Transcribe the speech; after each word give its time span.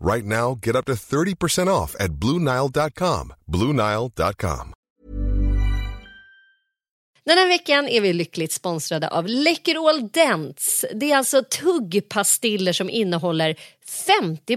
Right 0.00 0.24
now, 0.24 0.58
get 0.62 0.76
up 0.76 0.84
to 0.84 0.92
30% 0.92 1.68
off 1.68 1.96
at 1.98 2.10
BlueNile.com. 2.12 3.32
BlueNile.com. 3.46 4.72
Den 7.26 7.38
här 7.38 7.48
veckan 7.48 7.88
är 7.88 8.00
vi 8.00 8.12
lyckligt 8.12 8.52
sponsrade 8.52 9.08
av 9.08 9.26
Läkerol 9.28 10.08
Dents. 10.08 10.84
Det 10.94 11.12
är 11.12 11.16
alltså 11.16 11.42
tuggpastiller 11.42 12.72
som 12.72 12.90
innehåller 12.90 13.56
50 13.86 14.56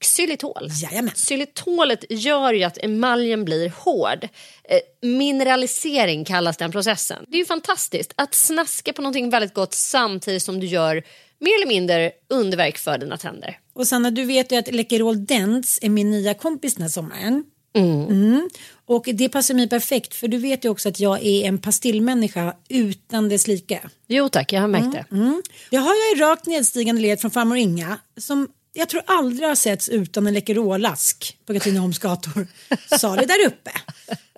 xylitol. 0.00 0.68
Jajamän. 0.82 1.10
Xylitolet 1.14 2.04
gör 2.10 2.52
ju 2.52 2.64
att 2.64 2.78
emaljen 2.78 3.44
blir 3.44 3.72
hård. 3.76 4.24
Eh, 4.64 5.08
mineralisering 5.08 6.24
kallas 6.24 6.56
den 6.56 6.72
processen. 6.72 7.24
Det 7.28 7.36
är 7.36 7.38
ju 7.38 7.44
fantastiskt 7.46 8.12
att 8.16 8.34
snaska 8.34 8.92
på 8.92 9.02
någonting 9.02 9.30
väldigt 9.30 9.54
gott 9.54 9.74
samtidigt 9.74 10.42
som 10.42 10.60
du 10.60 10.66
gör 10.66 11.02
mer 11.40 11.54
eller 11.56 11.66
mindre 11.66 12.12
underverk 12.28 12.78
för 12.78 12.98
dina 12.98 13.16
tänder. 13.16 13.58
Och 13.72 13.88
Sanna, 13.88 14.10
du 14.10 14.24
vet 14.24 14.52
ju 14.52 14.56
att 14.56 14.74
Läkerol 14.74 15.26
Dents 15.26 15.78
är 15.82 15.88
min 15.88 16.10
nya 16.10 16.34
kompis 16.34 16.74
den 16.74 16.82
här 16.82 16.88
sommaren. 16.88 17.44
Mm. 17.74 18.48
Och 18.86 19.08
det 19.14 19.28
passar 19.28 19.54
mig 19.54 19.68
perfekt 19.68 20.14
för 20.14 20.28
du 20.28 20.38
vet 20.38 20.64
ju 20.64 20.68
också 20.68 20.88
att 20.88 21.00
jag 21.00 21.24
är 21.24 21.44
en 21.44 21.58
pastillmänniska 21.58 22.54
utan 22.68 23.28
dess 23.28 23.46
like. 23.46 23.80
Jo 24.06 24.28
tack, 24.28 24.52
jag 24.52 24.60
har 24.60 24.68
märkt 24.68 24.92
det. 24.92 25.16
Mm. 25.16 25.42
Jag 25.70 25.80
har 25.80 25.94
ju 25.94 26.16
i 26.16 26.20
rakt 26.20 26.46
nedstigande 26.46 27.02
led 27.02 27.20
från 27.20 27.30
farmor 27.30 27.56
Inga 27.56 27.98
som 28.16 28.48
jag 28.72 28.88
tror 28.88 29.02
aldrig 29.06 29.48
har 29.48 29.54
setts 29.54 29.88
utan 29.88 30.26
en 30.26 30.34
Läkerolask 30.34 31.38
på 31.46 31.52
Katrineholms 31.52 31.98
gator. 31.98 32.46
Salig 32.98 33.28
där 33.28 33.46
uppe. 33.46 33.70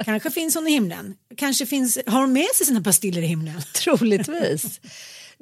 Kanske 0.05 0.31
finns 0.31 0.55
hon 0.55 0.69
i 0.69 0.71
himlen. 0.71 1.15
Kanske 1.37 1.67
finns, 1.67 1.99
har 2.07 2.21
hon 2.21 2.33
med 2.33 2.49
sig 2.55 2.67
sina 2.67 2.81
pastiller 2.81 3.23
i 3.23 3.27
himlen? 3.27 3.63
Troligtvis. 3.75 4.81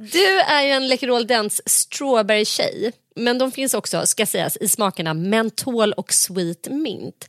Du 0.00 0.40
är 0.40 0.62
ju 0.62 0.70
en 0.70 0.88
Läkerol 0.88 1.26
Dents 1.26 1.62
strawberry-tjej. 1.66 2.92
Men 3.16 3.38
de 3.38 3.52
finns 3.52 3.74
också, 3.74 4.06
ska 4.06 4.26
sägas, 4.26 4.56
i 4.56 4.68
smakerna 4.68 5.14
mentol 5.14 5.92
och 5.92 6.12
sweet 6.12 6.68
mint. 6.70 7.28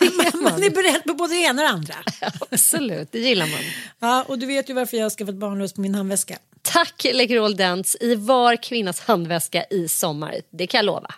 Man, 0.00 0.42
man 0.42 0.62
är 0.62 0.70
beredd 0.70 1.04
på 1.04 1.14
både 1.14 1.34
det 1.34 1.40
ena 1.40 1.62
och 1.62 1.68
det 1.68 1.74
andra. 1.74 1.94
Absolut, 2.50 3.12
det 3.12 3.18
gillar 3.18 3.46
man. 3.46 3.60
Ja, 4.00 4.24
och 4.28 4.38
du 4.38 4.46
vet 4.46 4.70
ju 4.70 4.74
varför 4.74 4.96
jag 4.96 5.04
har 5.04 5.10
skaffat 5.10 5.34
barnlös 5.34 5.72
på 5.72 5.80
min 5.80 5.94
handväska. 5.94 6.38
Tack 6.62 7.06
Läkerol 7.12 7.56
Dents 7.56 7.96
i 8.00 8.14
var 8.14 8.56
kvinnas 8.62 9.00
handväska 9.00 9.64
i 9.70 9.88
sommar. 9.88 10.40
Det 10.50 10.66
kan 10.66 10.78
jag 10.78 10.84
lova. 10.84 11.14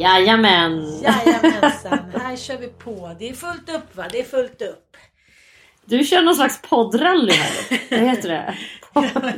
Jajamän. 0.00 1.00
Jajamensan, 1.02 1.98
här 2.20 2.36
kör 2.36 2.58
vi 2.58 2.66
på. 2.66 3.16
Det 3.18 3.28
är 3.28 3.34
fullt 3.34 3.68
upp 3.68 3.96
va? 3.96 4.06
Det 4.12 4.20
är 4.20 4.24
fullt 4.24 4.62
upp. 4.62 4.96
Du 5.90 6.04
kör 6.04 6.22
någon 6.22 6.34
slags 6.34 6.62
poddrally 6.62 7.32
här. 7.32 7.80
Vad 7.90 8.08
heter 8.10 8.28
det? 8.28 8.54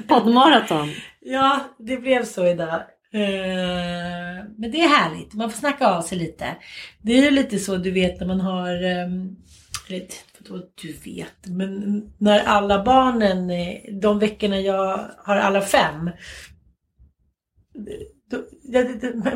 Poddmaraton. 0.09 0.91
Ja, 1.21 1.61
det 1.79 1.97
blev 1.97 2.25
så 2.25 2.47
idag. 2.47 2.75
Eh, 3.15 4.45
Men 4.59 4.71
det 4.73 4.81
är 4.81 4.89
härligt. 4.89 5.35
Man 5.35 5.51
får 5.51 5.59
snacka 5.59 5.87
av 5.87 6.03
sig 6.03 6.19
lite. 6.19 6.57
Det 7.03 7.13
är 7.13 7.23
ju 7.23 7.31
lite 7.31 7.59
så 7.59 7.77
du 7.77 7.91
vet 7.91 8.21
när 8.21 8.27
man 8.27 8.41
har... 8.41 8.85
ehm, 8.85 9.37
du 10.83 10.93
vet? 11.05 11.47
Men 11.47 12.03
när 12.19 12.41
alla 12.45 12.85
barnen, 12.85 13.51
eh, 13.51 13.77
de 14.01 14.19
veckorna 14.19 14.61
jag 14.61 15.11
har 15.25 15.37
alla 15.37 15.61
fem. 15.61 16.11
Då, 18.31 18.43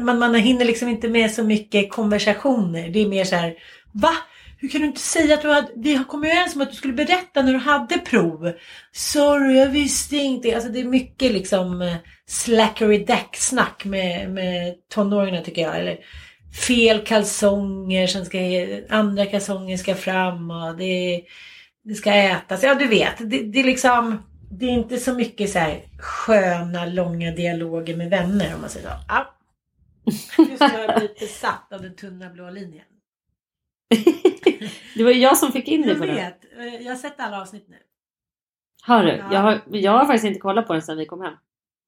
man 0.02 0.34
hinner 0.34 0.64
liksom 0.64 0.88
inte 0.88 1.08
med 1.08 1.30
så 1.30 1.44
mycket 1.44 1.92
konversationer. 1.92 2.88
Det 2.88 2.98
är 2.98 3.08
mer 3.08 3.24
så 3.24 3.36
här, 3.36 3.54
va? 3.92 4.12
Hur 4.58 4.68
kan 4.68 4.80
du 4.80 4.86
inte 4.86 5.00
säga 5.00 5.34
att 5.34 5.42
du 5.42 5.48
hade, 5.48 5.68
vi 5.76 5.94
har 5.94 6.04
kommit 6.04 6.30
överens 6.30 6.54
om 6.54 6.60
att 6.60 6.70
du 6.70 6.76
skulle 6.76 6.92
berätta 6.94 7.42
när 7.42 7.52
du 7.52 7.58
hade 7.58 7.98
prov. 7.98 8.52
Sorry, 8.92 9.58
jag 9.58 9.68
visste 9.68 10.16
inte. 10.16 10.54
Alltså 10.54 10.70
det 10.70 10.80
är 10.80 10.84
mycket 10.84 11.32
liksom 11.32 11.82
eh, 11.82 11.96
slackery 12.26 12.98
deck 13.04 13.36
snack 13.36 13.84
med, 13.84 14.30
med 14.30 14.74
tonåringarna 14.88 15.44
tycker 15.44 15.62
jag. 15.62 15.78
Eller 15.80 15.98
fel 16.66 17.00
kalsonger, 17.00 18.06
som 18.06 18.24
ska 18.24 18.38
andra 18.90 19.26
kalsonger 19.26 19.76
ska 19.76 19.94
fram 19.94 20.50
och 20.50 20.76
det, 20.76 21.22
det 21.84 21.94
ska 21.94 22.12
ätas. 22.12 22.62
Ja, 22.62 22.74
du 22.74 22.86
vet. 22.86 23.18
Det, 23.18 23.42
det 23.42 23.60
är 23.60 23.64
liksom, 23.64 24.22
det 24.50 24.66
är 24.66 24.70
inte 24.70 24.96
så 24.96 25.14
mycket 25.14 25.50
så 25.50 25.58
här 25.58 25.82
sköna, 25.98 26.86
långa 26.86 27.30
dialoger 27.30 27.96
med 27.96 28.10
vänner 28.10 28.54
om 28.54 28.60
man 28.60 28.70
säger 28.70 28.88
så. 28.88 28.94
Ja. 29.08 29.32
Nu 30.38 30.56
ska 30.56 30.82
jag 30.82 30.98
bli 30.98 31.08
besatt 31.20 31.72
av 31.72 31.82
den 31.82 31.96
tunna 31.96 32.30
blå 32.30 32.50
linjen 32.50 32.84
det 34.96 35.04
var 35.04 35.10
ju 35.10 35.20
jag 35.20 35.38
som 35.38 35.52
fick 35.52 35.68
in 35.68 35.82
Jag 35.88 35.98
på 35.98 36.06
det. 36.06 36.12
vet. 36.12 36.44
Eh, 36.58 36.82
Jag 36.82 36.92
har 36.92 36.96
sett 36.96 37.20
alla 37.20 37.40
avsnitt 37.42 37.66
nu. 37.68 37.76
Har 38.82 39.02
du? 39.02 39.10
Ja. 39.16 39.28
Jag 39.32 39.40
har, 39.40 39.60
jag 39.66 39.92
har 39.92 40.06
faktiskt 40.06 40.24
inte 40.24 40.40
kollat 40.40 40.66
på 40.66 40.72
den 40.72 40.82
sedan 40.82 40.98
vi 40.98 41.06
kom 41.06 41.20
hem. 41.20 41.34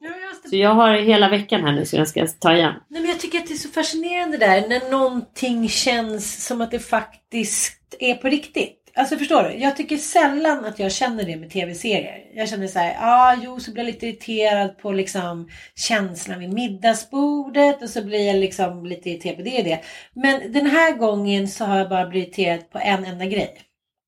Ja, 0.00 0.08
jag 0.10 0.50
Så 0.50 0.56
jag 0.56 0.74
har 0.74 0.94
hela 0.94 1.28
veckan 1.28 1.60
här 1.64 1.72
nu 1.72 1.86
så 1.86 1.96
jag 1.96 2.08
ska 2.08 2.26
ta 2.26 2.54
igen. 2.56 2.74
Nej, 2.88 3.00
men 3.02 3.10
jag 3.10 3.20
tycker 3.20 3.38
att 3.38 3.46
det 3.46 3.54
är 3.54 3.58
så 3.58 3.68
fascinerande 3.68 4.36
där 4.38 4.68
när 4.68 4.90
någonting 4.90 5.68
känns 5.68 6.46
som 6.46 6.60
att 6.60 6.70
det 6.70 6.78
faktiskt 6.78 7.94
är 7.98 8.14
på 8.14 8.28
riktigt. 8.28 8.77
Alltså 8.98 9.16
förstår 9.16 9.42
du? 9.42 9.54
Jag 9.54 9.76
tycker 9.76 9.96
sällan 9.96 10.64
att 10.64 10.78
jag 10.78 10.92
känner 10.92 11.24
det 11.24 11.36
med 11.36 11.50
tv-serier. 11.50 12.24
Jag 12.34 12.48
känner 12.48 12.66
så 12.66 12.78
här, 12.78 12.92
ja 12.92 12.98
ah, 13.00 13.36
jo 13.42 13.60
så 13.60 13.72
blir 13.72 13.84
jag 13.84 13.92
lite 13.92 14.06
irriterad 14.06 14.78
på 14.78 14.92
liksom 14.92 15.48
känslan 15.74 16.38
vid 16.40 16.52
middagsbordet 16.52 17.82
och 17.82 17.90
så 17.90 18.04
blir 18.04 18.26
jag 18.26 18.36
liksom 18.36 18.86
lite 18.86 19.10
irriterad 19.10 19.36
på 19.36 19.42
det 19.42 19.58
och 19.58 19.64
det. 19.64 19.80
Men 20.14 20.52
den 20.52 20.66
här 20.66 20.92
gången 20.96 21.48
så 21.48 21.64
har 21.64 21.78
jag 21.78 21.88
bara 21.88 22.06
blivit 22.06 22.38
irriterad 22.38 22.70
på 22.70 22.78
en 22.78 23.04
enda 23.04 23.24
grej. 23.26 23.54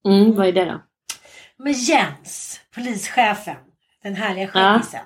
Mm, 0.06 0.36
vad 0.36 0.48
är 0.48 0.52
det 0.52 0.64
då? 0.64 0.80
Men 1.58 1.72
Jens, 1.72 2.60
polischefen, 2.74 3.56
den 4.02 4.14
härliga 4.14 4.44
Ja. 4.44 4.50
skäggisen. 4.50 5.00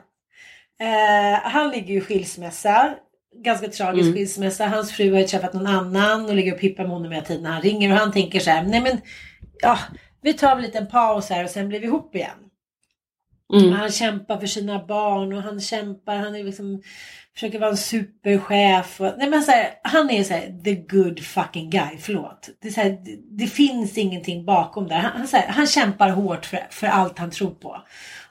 Eh, 0.81 1.41
han 1.43 1.71
ligger 1.71 1.89
ju 1.95 1.99
i 1.99 2.01
skilsmässa. 2.01 2.95
Ganska 3.45 3.69
tragisk 3.69 4.03
Mm. 4.03 4.15
skilsmässa. 4.15 4.67
Hans 4.67 4.93
fru 4.93 5.13
har 5.13 5.21
ju 5.21 5.27
träffat 5.27 5.53
någon 5.53 5.67
annan 5.67 6.25
och 6.25 6.35
ligger 6.35 6.53
och 6.55 6.61
pippar 6.61 6.83
med 6.85 6.93
honom 6.93 7.13
hela 7.13 7.25
tiden. 7.25 7.45
Han 7.47 7.63
ringer 7.63 7.93
och 7.93 7.99
han 7.99 8.13
tänker 8.13 8.41
så 8.41 8.51
här, 8.51 8.63
nej 8.63 8.81
men 8.81 9.01
ja, 9.63 9.79
vi 10.23 10.35
tar 10.35 10.49
väl 10.49 10.65
en 10.65 10.71
liten 10.71 10.87
paus 10.87 11.31
här 11.31 11.45
och 11.45 11.51
sen 11.51 11.69
blir 11.69 11.81
vi 11.81 11.87
ihop 11.87 12.15
igen. 12.15 12.45
Mm. 13.53 13.73
Han 13.73 13.91
kämpar 13.91 14.39
för 14.39 14.47
sina 14.47 14.87
barn 14.87 15.33
och 15.33 15.43
han 15.43 15.61
kämpar, 15.61 16.17
han 16.17 16.37
är 16.37 16.45
liksom, 16.45 16.83
försöker 17.35 17.59
vara 17.59 17.71
en 17.71 17.77
superchef. 17.77 19.01
Och, 19.01 19.15
nej 19.19 19.31
men 19.31 19.43
så 19.43 19.51
här, 19.51 19.71
han 19.83 20.11
är 20.11 20.25
så 20.25 20.35
här, 20.35 20.63
the 20.65 20.75
good 20.75 21.21
fucking 21.21 21.71
guy, 21.71 21.99
förlåt. 21.99 22.49
Det, 22.61 22.69
är 22.69 22.73
så 22.73 22.81
här, 22.81 22.91
det, 22.91 23.45
det 23.45 23.47
finns 23.47 23.99
ingenting 23.99 24.45
bakom 24.45 24.89
där. 24.89 24.97
Han, 24.97 25.13
han, 25.17 25.29
så 25.29 25.37
här, 25.37 25.49
han 25.49 25.67
kämpar 25.67 26.11
hårt 26.11 26.47
för, 26.47 26.67
för 26.71 26.87
allt 26.87 27.19
han 27.19 27.31
tror 27.31 27.51
på. 27.51 27.83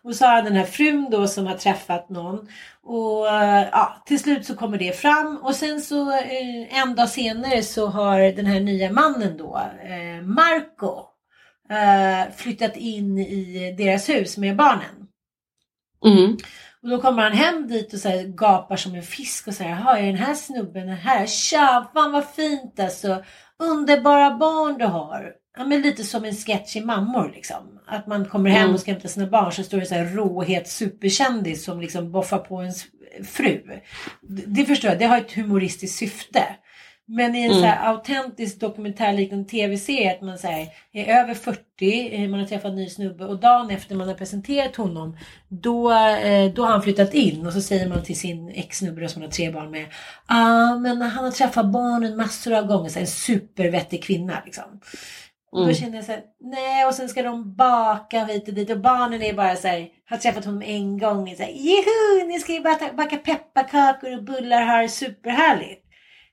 Och 0.03 0.15
så 0.15 0.25
har 0.25 0.41
den 0.41 0.55
här 0.55 0.65
frun 0.65 1.07
då 1.11 1.27
som 1.27 1.47
har 1.47 1.55
träffat 1.55 2.09
någon. 2.09 2.47
Och 2.83 3.27
eh, 3.27 3.67
ja, 3.71 4.03
till 4.05 4.19
slut 4.19 4.45
så 4.45 4.55
kommer 4.55 4.77
det 4.77 5.00
fram. 5.00 5.38
Och 5.38 5.55
sen 5.55 5.81
så 5.81 6.11
eh, 6.11 6.79
en 6.79 6.95
dag 6.95 7.09
senare 7.09 7.63
så 7.63 7.88
har 7.88 8.19
den 8.19 8.45
här 8.45 8.59
nya 8.59 8.91
mannen 8.91 9.38
då, 9.38 9.61
eh, 9.83 10.21
Marco, 10.21 11.09
flyttat 12.35 12.77
in 12.77 13.17
i 13.17 13.75
deras 13.77 14.09
hus 14.09 14.38
med 14.38 14.55
barnen. 14.55 15.07
Mm. 16.05 16.38
Och 16.81 16.89
då 16.89 17.01
kommer 17.01 17.23
han 17.23 17.31
hem 17.31 17.67
dit 17.67 17.94
och 17.94 18.00
så 18.00 18.09
här, 18.09 18.23
gapar 18.23 18.75
som 18.75 18.95
en 18.95 19.03
fisk 19.03 19.47
och 19.47 19.53
säger, 19.53 19.71
jaha 19.71 20.00
är 20.00 20.05
den 20.05 20.15
här 20.15 20.33
snubben 20.33 20.88
den 20.88 20.97
här? 20.97 21.25
Tja, 21.25 21.89
fan 21.94 22.11
vad 22.11 22.29
fint 22.29 22.79
alltså. 22.79 23.23
Underbara 23.59 24.38
barn 24.38 24.77
du 24.77 24.85
har. 24.85 25.43
Ja, 25.57 25.65
men 25.65 25.81
lite 25.81 26.03
som 26.03 26.25
en 26.25 26.33
sketch 26.35 26.75
i 26.75 26.81
mammor 26.81 27.31
liksom. 27.35 27.79
Att 27.88 28.07
man 28.07 28.25
kommer 28.25 28.50
hem 28.50 28.61
Mm. 28.61 28.73
och 28.73 28.79
ska 28.79 28.91
hämta 28.91 29.07
sina 29.07 29.27
barn 29.27 29.51
så 29.51 29.63
står 29.63 29.77
det 29.79 29.85
så 29.85 29.95
här 29.95 30.05
råhet 30.05 30.67
superkändis 30.67 31.63
som 31.63 31.81
liksom 31.81 32.11
boffar 32.11 32.38
på 32.38 32.61
ens 32.61 32.83
fru. 33.25 33.61
Det, 34.21 34.44
det 34.47 34.65
förstår 34.65 34.89
jag, 34.91 35.00
det 35.00 35.05
har 35.05 35.17
ett 35.17 35.31
humoristiskt 35.33 35.97
syfte. 35.97 36.44
Men 37.05 37.35
i 37.35 37.44
en 37.44 37.50
Mm. 37.51 37.61
så 37.61 37.65
här 37.67 37.88
autentisk 37.94 38.59
dokumentärliknande 38.59 39.50
tv-serie 39.50 40.11
att 40.15 40.21
man 40.21 40.38
så 40.38 40.47
här, 40.47 40.67
är 40.94 41.19
över 41.21 41.33
40, 41.33 42.15
eh, 42.23 42.29
man 42.29 42.39
har 42.39 42.47
träffat 42.47 42.69
en 42.69 42.75
ny 42.75 42.89
snubbe 42.89 43.25
och 43.25 43.39
dagen 43.39 43.69
efter 43.69 43.95
man 43.95 44.07
har 44.07 44.15
presenterat 44.15 44.75
honom 44.75 45.17
då, 45.47 45.91
eh, 45.91 46.53
då 46.53 46.63
har 46.65 46.71
han 46.71 46.81
flyttat 46.81 47.13
in 47.13 47.45
och 47.47 47.53
så 47.53 47.61
säger 47.61 47.89
man 47.89 48.03
till 48.03 48.19
sin 48.19 48.50
ex-snubbe 48.50 49.09
som 49.09 49.21
han 49.21 49.27
har 49.29 49.33
tre 49.33 49.51
barn 49.51 49.71
med. 49.71 49.85
ah, 50.25 50.75
men 50.75 51.01
han 51.01 51.23
har 51.25 51.31
träffat 51.31 51.65
barnen 51.65 52.17
massor 52.17 52.53
av 52.53 52.65
gånger, 52.67 52.89
så 52.89 52.94
här, 52.95 53.01
en 53.01 53.07
supervettig 53.07 54.03
kvinna 54.03 54.41
liksom. 54.45 54.63
Och 55.53 55.59
då 55.59 55.63
Mm. 55.63 55.75
känner 55.75 55.95
jag 55.95 56.05
så 56.05 56.11
här, 56.11 56.21
nej 56.41 56.85
och 56.85 56.94
sen 56.94 57.09
ska 57.09 57.23
de 57.23 57.55
baka 57.55 58.25
hit 58.25 58.47
och 58.47 58.53
dit 58.53 58.69
och 58.69 58.79
barnen 58.79 59.21
är 59.21 59.33
bara 59.33 59.55
så 59.55 59.67
här, 59.67 59.88
har 60.09 60.17
träffat 60.17 60.45
honom 60.45 60.61
en 60.61 60.97
gång, 60.97 61.35
så 61.35 61.44
här, 61.44 61.51
juhu, 61.51 62.27
ni 62.27 62.39
ska 62.39 62.53
ju 62.53 62.61
bara 62.61 62.75
ta- 62.75 62.94
baka 62.94 63.17
pepparkakor 63.17 64.17
och 64.17 64.23
bullar 64.23 64.61
här, 64.65 64.88
superhärligt. 64.88 65.79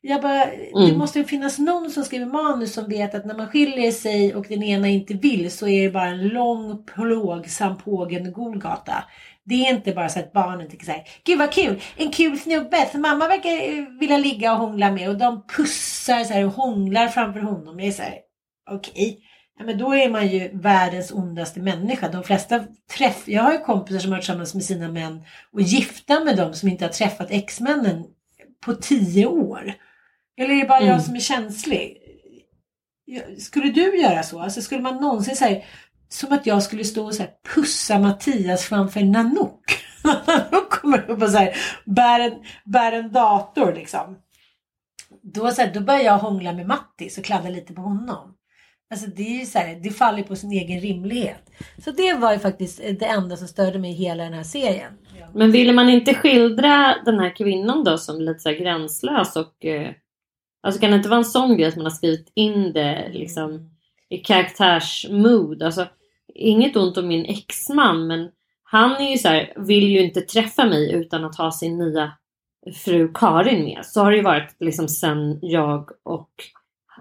Jag 0.02 0.22
bara, 0.22 0.46
det 0.46 0.84
Mm. 0.86 0.98
måste 0.98 1.18
ju 1.18 1.24
finnas 1.24 1.58
någon 1.58 1.90
som 1.90 2.04
skriver 2.04 2.26
manus 2.26 2.74
som 2.74 2.88
vet 2.88 3.14
att 3.14 3.24
när 3.26 3.34
man 3.34 3.48
skiljer 3.48 3.90
sig 3.92 4.34
och 4.34 4.46
den 4.48 4.62
ena 4.62 4.88
inte 4.88 5.14
vill 5.14 5.50
så 5.50 5.68
är 5.68 5.82
det 5.82 5.90
bara 5.90 6.06
en 6.06 6.28
lång 6.28 6.84
plågsam 6.84 7.76
pågående 7.78 8.30
Golgata. 8.30 9.04
Det 9.44 9.54
är 9.54 9.70
inte 9.74 9.92
bara 9.92 10.08
så 10.08 10.18
att 10.18 10.32
barnen 10.32 10.68
tycker 10.70 10.84
så 10.86 10.92
här, 10.92 11.02
gud 11.24 11.38
vad 11.38 11.52
kul, 11.52 11.80
en 11.96 12.10
kul 12.10 12.38
snubbe 12.38 12.88
som 12.92 13.00
mamma 13.02 13.28
verkar 13.28 13.50
eh, 13.50 13.84
vilja 14.00 14.18
ligga 14.18 14.52
och 14.52 14.58
hångla 14.58 14.90
med 14.90 15.08
och 15.08 15.18
de 15.18 15.42
pussar 15.56 16.24
så 16.24 16.32
här 16.32 16.44
och 16.46 16.52
hånglar 16.52 17.08
framför 17.08 17.40
honom. 17.40 17.78
Jag 17.78 17.88
är 17.88 17.92
så 17.92 18.02
här, 18.02 18.14
okej. 18.70 19.18
Ja, 19.58 19.64
men 19.64 19.78
då 19.78 19.94
är 19.94 20.10
man 20.10 20.26
ju 20.28 20.50
världens 20.52 21.12
ondaste 21.12 21.60
människa. 21.60 22.08
De 22.08 22.22
flesta 22.24 22.64
träff... 22.96 23.22
Jag 23.28 23.42
har 23.42 23.52
ju 23.52 23.58
kompisar 23.58 23.98
som 23.98 24.10
har 24.10 24.16
varit 24.16 24.24
tillsammans 24.24 24.54
med 24.54 24.64
sina 24.64 24.88
män 24.88 25.22
och 25.52 25.60
gifta 25.60 26.20
med 26.24 26.36
dem 26.36 26.54
som 26.54 26.68
inte 26.68 26.84
har 26.84 26.92
träffat 26.92 27.26
ex-männen 27.30 28.04
på 28.64 28.74
tio 28.74 29.26
år. 29.26 29.74
Eller 30.36 30.54
är 30.54 30.60
det 30.60 30.68
bara 30.68 30.78
Mm. 30.78 30.90
jag 30.90 31.02
som 31.02 31.14
är 31.14 31.20
känslig? 31.20 31.96
Skulle 33.38 33.70
du 33.70 34.00
göra 34.02 34.22
så? 34.22 34.40
Alltså 34.40 34.62
skulle 34.62 34.82
man 34.82 34.96
någonsin 34.96 35.36
säga 35.36 35.62
som 36.08 36.32
att 36.32 36.46
jag 36.46 36.62
skulle 36.62 36.84
stå 36.84 37.06
och 37.06 37.14
så 37.14 37.22
här, 37.22 37.32
pussa 37.54 37.98
Mattias 37.98 38.64
framför 38.64 39.00
Nanook. 39.00 39.64
Nanook 40.04 40.70
kommer 40.70 41.10
upp 41.10 41.22
och 41.22 41.30
så 41.30 41.38
här, 41.38 41.56
bär, 41.86 42.20
en, 42.20 42.32
bär 42.64 42.92
en 42.92 43.12
dator 43.12 43.74
liksom. 43.74 44.18
Då, 45.22 45.50
så 45.50 45.62
här, 45.62 45.74
då 45.74 45.80
börjar 45.80 46.02
jag 46.02 46.18
hångla 46.18 46.52
med 46.52 46.66
Mattis 46.66 47.18
och 47.18 47.24
kladda 47.24 47.48
lite 47.48 47.72
på 47.72 47.82
honom. 47.82 48.34
Alltså 48.90 49.06
det 49.06 49.22
är 49.22 49.38
ju 49.40 49.46
så 49.46 49.58
här, 49.58 49.80
det 49.82 49.90
faller 49.90 50.22
på 50.22 50.36
sin 50.36 50.52
egen 50.52 50.80
rimlighet. 50.80 51.50
Så 51.84 51.90
det 51.90 52.14
var 52.14 52.32
ju 52.32 52.38
faktiskt 52.38 52.78
det 52.78 53.06
enda 53.06 53.36
som 53.36 53.48
störde 53.48 53.78
mig 53.78 53.90
i 53.90 53.94
hela 53.94 54.24
den 54.24 54.32
här 54.32 54.42
serien. 54.42 54.92
Men 55.34 55.52
ville 55.52 55.72
man 55.72 55.88
inte 55.88 56.14
skildra 56.14 56.96
den 57.04 57.18
här 57.18 57.36
kvinnan 57.36 57.84
då 57.84 57.98
som 57.98 58.20
lite 58.20 58.40
så 58.40 58.48
här 58.48 58.56
gränslös 58.56 59.36
och 59.36 59.64
eh, 59.64 59.92
Alltså 60.62 60.80
kan 60.80 60.90
det 60.90 60.96
inte 60.96 61.08
vara 61.08 61.18
en 61.18 61.24
sån 61.24 61.56
grej 61.56 61.68
att 61.68 61.76
man 61.76 61.84
har 61.84 61.90
skrivit 61.90 62.32
in 62.34 62.72
det 62.72 63.08
liksom 63.12 63.70
i 64.08 64.18
karaktärsmood? 64.18 65.62
Alltså 65.62 65.86
inget 66.34 66.76
ont 66.76 66.96
om 66.96 67.08
min 67.08 67.24
exman 67.24 68.06
men 68.06 68.30
han 68.62 68.96
är 68.96 69.10
ju 69.10 69.18
så 69.18 69.28
här, 69.28 69.52
vill 69.56 69.88
ju 69.88 70.00
inte 70.00 70.20
träffa 70.20 70.64
mig 70.64 70.92
utan 70.92 71.24
att 71.24 71.36
ha 71.36 71.50
sin 71.50 71.78
nya 71.78 72.12
fru 72.84 73.10
Karin 73.14 73.64
med. 73.64 73.86
Så 73.86 74.00
har 74.00 74.10
det 74.10 74.16
ju 74.16 74.22
varit 74.22 74.56
liksom 74.60 74.88
sen 74.88 75.38
jag 75.42 75.90
och 76.02 76.30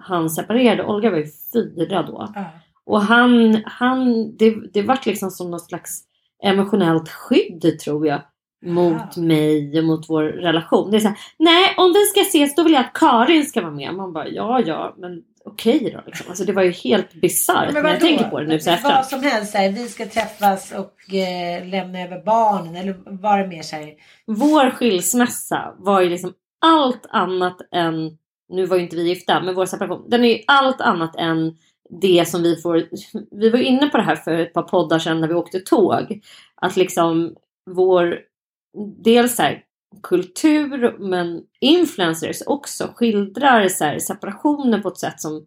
han 0.02 0.30
separerade. 0.30 0.84
Olga 0.84 1.10
var 1.10 1.18
ju 1.18 1.26
fyra 1.52 2.02
då. 2.02 2.32
Ja. 2.34 2.44
Och 2.86 3.00
han, 3.02 3.62
han 3.64 4.36
det, 4.36 4.54
det 4.72 4.82
vart 4.82 5.06
liksom 5.06 5.30
som 5.30 5.50
något 5.50 5.66
slags 5.68 6.02
emotionellt 6.44 7.08
skydd 7.08 7.78
tror 7.84 8.06
jag. 8.06 8.20
Mot 8.66 9.02
Ja. 9.16 9.22
mig 9.22 9.78
och 9.78 9.84
mot 9.84 10.08
vår 10.10 10.22
relation. 10.22 10.90
Det 10.90 10.96
är 10.96 11.00
så 11.00 11.08
här, 11.08 11.16
nej 11.38 11.74
om 11.76 11.92
vi 11.92 12.04
ska 12.04 12.20
ses 12.20 12.54
då 12.54 12.62
vill 12.62 12.72
jag 12.72 12.80
att 12.84 12.92
Karin 12.92 13.46
ska 13.46 13.60
vara 13.60 13.70
med. 13.72 13.94
Man 13.94 14.12
bara, 14.12 14.28
ja 14.28 14.60
ja 14.66 14.94
men 14.98 15.22
okej 15.44 15.90
då. 15.96 16.00
Liksom. 16.06 16.26
Alltså, 16.28 16.44
det 16.44 16.52
var 16.52 16.62
ju 16.62 16.70
helt 16.70 17.12
bisarrt. 17.12 17.72
Men, 17.72 17.84
jag 17.84 18.00
tänker 18.00 18.24
på 18.24 18.40
det 18.40 18.46
nu 18.46 18.60
så 18.60 18.70
Vad 18.70 18.74
efteråt. 18.78 19.06
som 19.06 19.22
helst, 19.22 19.54
här, 19.54 19.68
vi 19.70 19.88
ska 19.88 20.06
träffas 20.06 20.72
och 20.72 21.14
eh, 21.14 21.66
lämna 21.68 22.00
över 22.00 22.24
barnen 22.24 22.76
eller 22.76 23.20
var 23.20 23.38
det 23.38 23.46
mer 23.46 23.62
så 23.62 23.76
här? 23.76 23.94
Vår 24.26 24.70
skilsmässa 24.70 25.74
var 25.78 26.00
ju 26.00 26.08
liksom 26.10 26.32
allt 26.66 27.06
annat 27.10 27.56
än, 27.72 28.10
nu 28.50 28.66
var 28.66 28.76
ju 28.76 28.82
inte 28.82 28.96
vi 28.96 29.08
gifta, 29.08 29.40
men 29.40 29.54
vår 29.54 29.66
separation. 29.66 30.10
Den 30.10 30.24
är 30.24 30.28
ju 30.28 30.42
allt 30.46 30.80
annat 30.80 31.16
än 31.16 31.56
det 32.00 32.28
som 32.28 32.42
vi 32.42 32.56
får, 32.56 32.88
vi 33.30 33.50
var 33.50 33.58
ju 33.58 33.64
inne 33.64 33.88
på 33.88 33.96
det 33.96 34.02
här 34.02 34.16
för 34.16 34.38
ett 34.38 34.52
par 34.52 34.62
poddar 34.62 34.98
sedan 34.98 35.20
när 35.20 35.28
vi 35.28 35.34
åkte 35.34 35.60
tåg. 35.60 36.20
Att 36.54 36.76
liksom 36.76 37.34
vår, 37.70 38.18
dels 39.04 39.36
så 39.36 39.42
här, 39.42 39.64
kultur 40.02 40.98
men 40.98 41.42
influencers 41.60 42.42
också 42.46 42.92
skildrar 42.94 43.68
så 43.68 43.84
här, 43.84 43.98
separationer 43.98 44.78
på 44.78 44.88
ett 44.88 44.98
sätt 44.98 45.20
som 45.20 45.46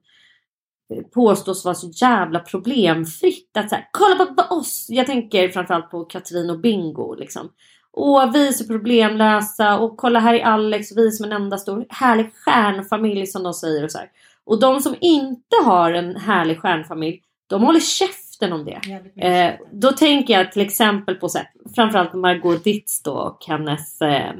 påstås 1.13 1.65
vara 1.65 1.75
så 1.75 1.91
jävla 2.01 2.39
problemfritt. 2.39 3.57
Att 3.57 3.69
så 3.69 3.75
här, 3.75 3.89
kolla 3.91 4.25
på, 4.25 4.33
på 4.33 4.55
oss! 4.55 4.85
Jag 4.89 5.05
tänker 5.05 5.49
framförallt 5.49 5.91
på 5.91 6.03
Katrin 6.03 6.49
och 6.49 6.59
Bingo. 6.59 7.15
Liksom. 7.15 7.49
Åh, 7.93 8.31
vi 8.31 8.47
är 8.47 8.51
så 8.51 8.67
problemlösa 8.67 9.77
och 9.79 9.97
kolla 9.97 10.19
här 10.19 10.33
är 10.33 10.43
Alex 10.43 10.91
och 10.91 10.97
vi 10.97 11.07
är 11.07 11.11
som 11.11 11.25
en 11.25 11.31
enda 11.31 11.57
stor 11.57 11.85
härlig 11.89 12.33
stjärnfamilj 12.33 13.27
som 13.27 13.43
de 13.43 13.53
säger 13.53 13.83
och 13.83 13.91
så 13.91 13.97
här. 13.97 14.09
Och 14.45 14.59
de 14.59 14.79
som 14.81 14.95
inte 15.01 15.55
har 15.65 15.93
en 15.93 16.15
härlig 16.15 16.59
stjärnfamilj, 16.59 17.21
de 17.47 17.63
håller 17.63 17.79
käften 17.79 18.53
om 18.53 18.65
det. 18.65 18.81
Eh, 19.27 19.53
då 19.71 19.91
tänker 19.91 20.33
jag 20.33 20.51
till 20.51 20.61
exempel 20.61 21.15
på 21.15 21.29
så 21.29 21.37
här, 21.37 21.47
framförallt 21.75 22.13
Margot 22.13 22.63
Ditz 22.63 23.03
då 23.03 23.13
och 23.13 23.45
hennes 23.47 24.01
eh, 24.01 24.33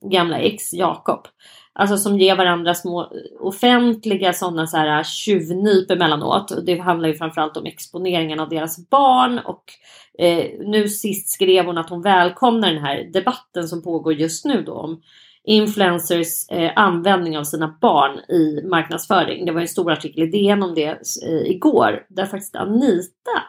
gamla 0.00 0.38
ex 0.38 0.72
Jakob. 0.72 1.26
Alltså 1.80 1.96
som 1.96 2.18
ger 2.18 2.36
varandra 2.36 2.74
små 2.74 3.12
offentliga 3.40 4.32
sådana 4.32 4.66
så 4.66 4.76
här 4.76 4.98
äh, 4.98 5.04
tjuvnyp 5.04 5.90
emellanåt. 5.90 6.66
Det 6.66 6.78
handlar 6.78 7.08
ju 7.08 7.14
framförallt 7.14 7.56
om 7.56 7.66
exponeringen 7.66 8.40
av 8.40 8.48
deras 8.48 8.88
barn. 8.90 9.38
Och 9.38 9.64
eh, 10.18 10.44
nu 10.60 10.88
sist 10.88 11.28
skrev 11.28 11.66
hon 11.66 11.78
att 11.78 11.90
hon 11.90 12.02
välkomnar 12.02 12.72
den 12.72 12.84
här 12.84 13.10
debatten 13.12 13.68
som 13.68 13.82
pågår 13.82 14.12
just 14.12 14.44
nu 14.44 14.62
då 14.62 14.72
om 14.72 15.00
influencers 15.44 16.48
eh, 16.50 16.72
användning 16.76 17.38
av 17.38 17.44
sina 17.44 17.78
barn 17.80 18.18
i 18.18 18.66
marknadsföring. 18.66 19.46
Det 19.46 19.52
var 19.52 19.60
en 19.60 19.68
stor 19.68 19.92
artikel 19.92 20.22
i 20.22 20.26
DN 20.26 20.62
om 20.62 20.74
det 20.74 20.88
eh, 21.26 21.50
igår 21.50 22.06
där 22.08 22.26
faktiskt 22.26 22.56
Anita, 22.56 23.42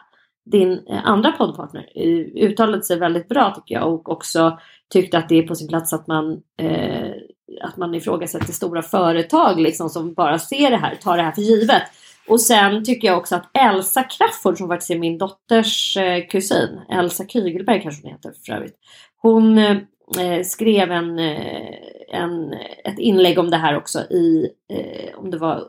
din 0.50 0.72
eh, 0.72 1.06
andra 1.06 1.32
poddpartner, 1.32 1.88
eh, 1.94 2.48
uttalade 2.48 2.82
sig 2.82 2.98
väldigt 2.98 3.28
bra 3.28 3.54
tycker 3.54 3.74
jag 3.74 3.94
och 3.94 4.08
också 4.08 4.58
tyckte 4.92 5.18
att 5.18 5.28
det 5.28 5.38
är 5.38 5.42
på 5.42 5.54
sin 5.54 5.68
plats 5.68 5.92
att 5.92 6.06
man, 6.06 6.42
eh, 6.60 7.12
att 7.60 7.76
man 7.76 7.94
ifrågasätter 7.94 8.52
stora 8.52 8.82
företag 8.82 9.60
liksom, 9.60 9.88
som 9.88 10.14
bara 10.14 10.38
ser 10.38 10.70
det 10.70 10.76
här, 10.76 10.94
tar 10.94 11.16
det 11.16 11.22
här 11.22 11.32
för 11.32 11.42
givet. 11.42 11.82
Och 12.28 12.40
sen 12.40 12.84
tycker 12.84 13.08
jag 13.08 13.18
också 13.18 13.36
att 13.36 13.50
Elsa 13.56 14.02
Crafoord 14.02 14.58
som 14.58 14.68
faktiskt 14.68 14.90
är 14.90 14.98
min 14.98 15.18
dotters 15.18 15.96
eh, 15.96 16.26
kusin, 16.26 16.80
Elsa 16.88 17.26
Kygelberg 17.26 17.82
kanske 17.82 18.02
hon 18.02 18.12
heter 18.12 18.32
för 18.46 18.52
övrigt. 18.52 18.76
Hon 19.22 19.58
eh, 19.58 20.42
skrev 20.44 20.90
en, 20.90 21.18
eh, 21.18 21.74
en, 22.08 22.52
ett 22.84 22.98
inlägg 22.98 23.38
om 23.38 23.50
det 23.50 23.56
här 23.56 23.76
också 23.76 24.00
i, 24.00 24.50
eh, 24.68 25.18
om 25.18 25.30
det 25.30 25.38
var 25.38 25.64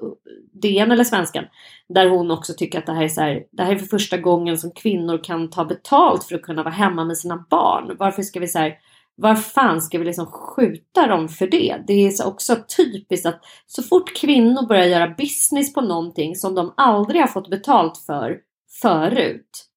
DN 0.53 0.91
eller 0.91 1.03
Svenskan. 1.03 1.45
Där 1.89 2.09
hon 2.09 2.31
också 2.31 2.53
tycker 2.53 2.79
att 2.79 2.85
det 2.85 2.93
här 2.93 3.03
är 3.03 3.07
så 3.07 3.21
här, 3.21 3.43
det 3.51 3.63
här 3.63 3.75
är 3.75 3.79
för 3.79 3.85
första 3.85 4.17
gången 4.17 4.57
som 4.57 4.71
kvinnor 4.71 5.23
kan 5.23 5.49
ta 5.49 5.65
betalt 5.65 6.23
för 6.23 6.35
att 6.35 6.41
kunna 6.41 6.63
vara 6.63 6.73
hemma 6.73 7.05
med 7.05 7.17
sina 7.17 7.45
barn. 7.49 7.95
Varför 7.99 8.21
ska 8.21 8.39
vi 8.39 8.47
så 8.47 8.59
här, 8.59 8.77
var 9.21 9.35
fan 9.35 9.81
ska 9.81 9.99
vi 9.99 10.05
liksom 10.05 10.25
skjuta 10.25 11.07
dem 11.07 11.29
för 11.29 11.47
det? 11.47 11.83
Det 11.87 11.93
är 11.93 12.27
också 12.27 12.57
typiskt 12.77 13.25
att 13.25 13.41
så 13.65 13.83
fort 13.83 14.15
kvinnor 14.15 14.67
börjar 14.67 14.85
göra 14.85 15.15
business 15.17 15.73
på 15.73 15.81
någonting 15.81 16.35
som 16.35 16.55
de 16.55 16.73
aldrig 16.77 17.21
har 17.21 17.27
fått 17.27 17.49
betalt 17.49 17.97
för 17.97 18.37
förut. 18.81 19.67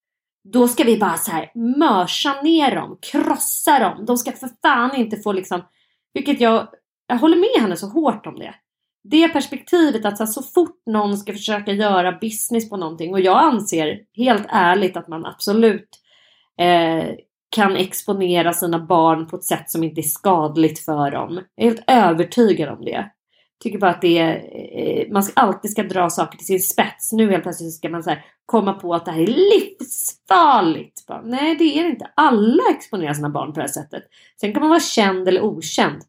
Då 0.52 0.68
ska 0.68 0.84
vi 0.84 0.98
bara 0.98 1.16
så 1.16 1.30
här 1.30 1.52
mörsa 1.78 2.40
ner 2.42 2.74
dem, 2.74 2.98
krossa 3.12 3.78
dem. 3.78 4.06
De 4.06 4.16
ska 4.16 4.32
för 4.32 4.50
fan 4.62 4.96
inte 4.96 5.16
få 5.16 5.32
liksom, 5.32 5.62
vilket 6.14 6.40
jag, 6.40 6.68
jag 7.06 7.18
håller 7.18 7.36
med 7.36 7.62
henne 7.62 7.76
så 7.76 7.86
hårt 7.86 8.26
om 8.26 8.38
det. 8.38 8.54
Det 9.10 9.28
perspektivet 9.28 10.04
att 10.04 10.16
så, 10.16 10.24
här, 10.24 10.30
så 10.30 10.42
fort 10.42 10.82
någon 10.86 11.18
ska 11.18 11.32
försöka 11.32 11.72
göra 11.72 12.12
business 12.12 12.70
på 12.70 12.76
någonting 12.76 13.12
och 13.12 13.20
jag 13.20 13.38
anser 13.38 14.00
helt 14.16 14.46
ärligt 14.48 14.96
att 14.96 15.08
man 15.08 15.26
absolut 15.26 15.88
eh, 16.58 17.14
kan 17.54 17.76
exponera 17.76 18.52
sina 18.52 18.78
barn 18.78 19.26
på 19.26 19.37
ett 19.37 19.44
sätt 19.44 19.70
som 19.70 19.84
inte 19.84 20.00
är 20.00 20.02
skadligt 20.02 20.78
för 20.78 21.11
dem. 21.11 21.40
Jag 21.54 21.66
är 21.66 21.70
helt 21.70 21.84
övertygad 21.87 22.68
om 22.68 22.84
det. 22.84 23.11
Tycker 23.62 23.78
bara 23.78 23.90
att 23.90 24.00
det 24.00 24.18
är, 24.18 24.34
eh, 24.78 25.12
man 25.12 25.23
ska, 25.23 25.40
alltid 25.40 25.70
ska 25.70 25.82
dra 25.82 26.11
saker 26.11 26.38
till 26.38 26.46
sin 26.46 26.61
spets. 26.61 27.12
Nu 27.12 27.30
helt 27.30 27.42
plötsligt 27.42 27.75
ska 27.75 27.88
man 27.88 28.02
så 28.02 28.11
här, 28.11 28.25
komma 28.46 28.73
på 28.73 28.94
att 28.94 29.04
det 29.04 29.11
här 29.11 29.23
är 29.23 29.26
livsfarligt. 29.26 31.06
Bara, 31.06 31.23
nej 31.23 31.56
det 31.56 31.78
är 31.78 31.82
det 31.82 31.90
inte. 31.90 32.11
Alla 32.16 32.62
exponerar 32.70 33.12
sina 33.14 33.30
barn 33.30 33.52
på 33.52 33.54
det 33.54 33.66
här 33.66 33.68
sättet. 33.68 34.02
Sen 34.40 34.52
kan 34.52 34.61
man 34.61 34.68
vara 34.68 34.80
känd 34.80 35.28
eller 35.28 35.44
okänd. 35.44 36.02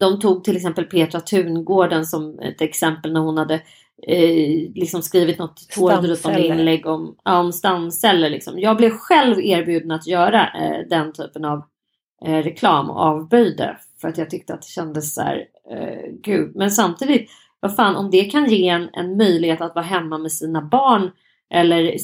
De 0.00 0.20
tog 0.20 0.44
till 0.44 0.56
exempel 0.56 0.84
Petra 0.84 1.20
Tungården 1.20 2.06
som 2.06 2.38
ett 2.38 2.60
exempel 2.60 3.12
när 3.12 3.20
hon 3.20 3.38
hade 3.38 3.54
eh, 4.06 4.72
liksom 4.74 5.02
skrivit 5.02 5.38
något 5.38 5.68
tårdruttande 5.68 6.46
inlägg 6.46 6.86
om, 6.86 7.16
om 7.24 7.52
stamceller. 7.52 8.30
Liksom. 8.30 8.58
Jag 8.58 8.76
blev 8.76 8.90
själv 8.90 9.40
erbjuden 9.40 9.90
att 9.90 10.06
göra 10.06 10.48
eh, 10.48 10.88
den 10.90 11.12
typen 11.12 11.44
av 11.44 11.62
eh, 12.26 12.42
reklam 12.42 12.90
och 12.90 13.00
avböjde 13.00 13.76
för 14.00 14.08
att 14.08 14.18
jag 14.18 14.30
tyckte 14.30 14.54
att 14.54 14.62
det 14.62 14.68
kändes 14.68 15.14
så 15.14 15.22
här, 15.22 15.44
eh, 15.70 16.10
gud. 16.22 16.56
Men 16.56 16.70
samtidigt, 16.70 17.30
vad 17.60 17.76
fan 17.76 17.96
om 17.96 18.10
det 18.10 18.24
kan 18.24 18.50
ge 18.50 18.68
en, 18.68 18.88
en 18.92 19.16
möjlighet 19.16 19.60
att 19.60 19.74
vara 19.74 19.84
hemma 19.84 20.18
med 20.18 20.32
sina 20.32 20.62
barn 20.62 21.10
eller 21.50 21.96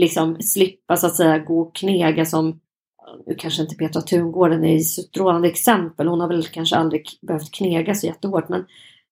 liksom 0.00 0.36
slippa 0.42 0.96
så 0.96 1.06
att 1.06 1.16
säga 1.16 1.38
gå 1.38 1.60
och 1.60 1.74
knega 1.74 2.24
som 2.24 2.60
nu 3.26 3.34
kanske 3.34 3.62
inte 3.62 3.74
Petra 3.74 4.02
Tungården 4.02 4.64
är 4.64 4.76
ett 4.76 4.86
strålande 4.86 5.48
exempel. 5.48 6.08
Hon 6.08 6.20
har 6.20 6.28
väl 6.28 6.46
kanske 6.46 6.76
aldrig 6.76 7.06
behövt 7.22 7.52
knega 7.52 7.94
så 7.94 8.06
jättehårt. 8.06 8.48
Men 8.48 8.64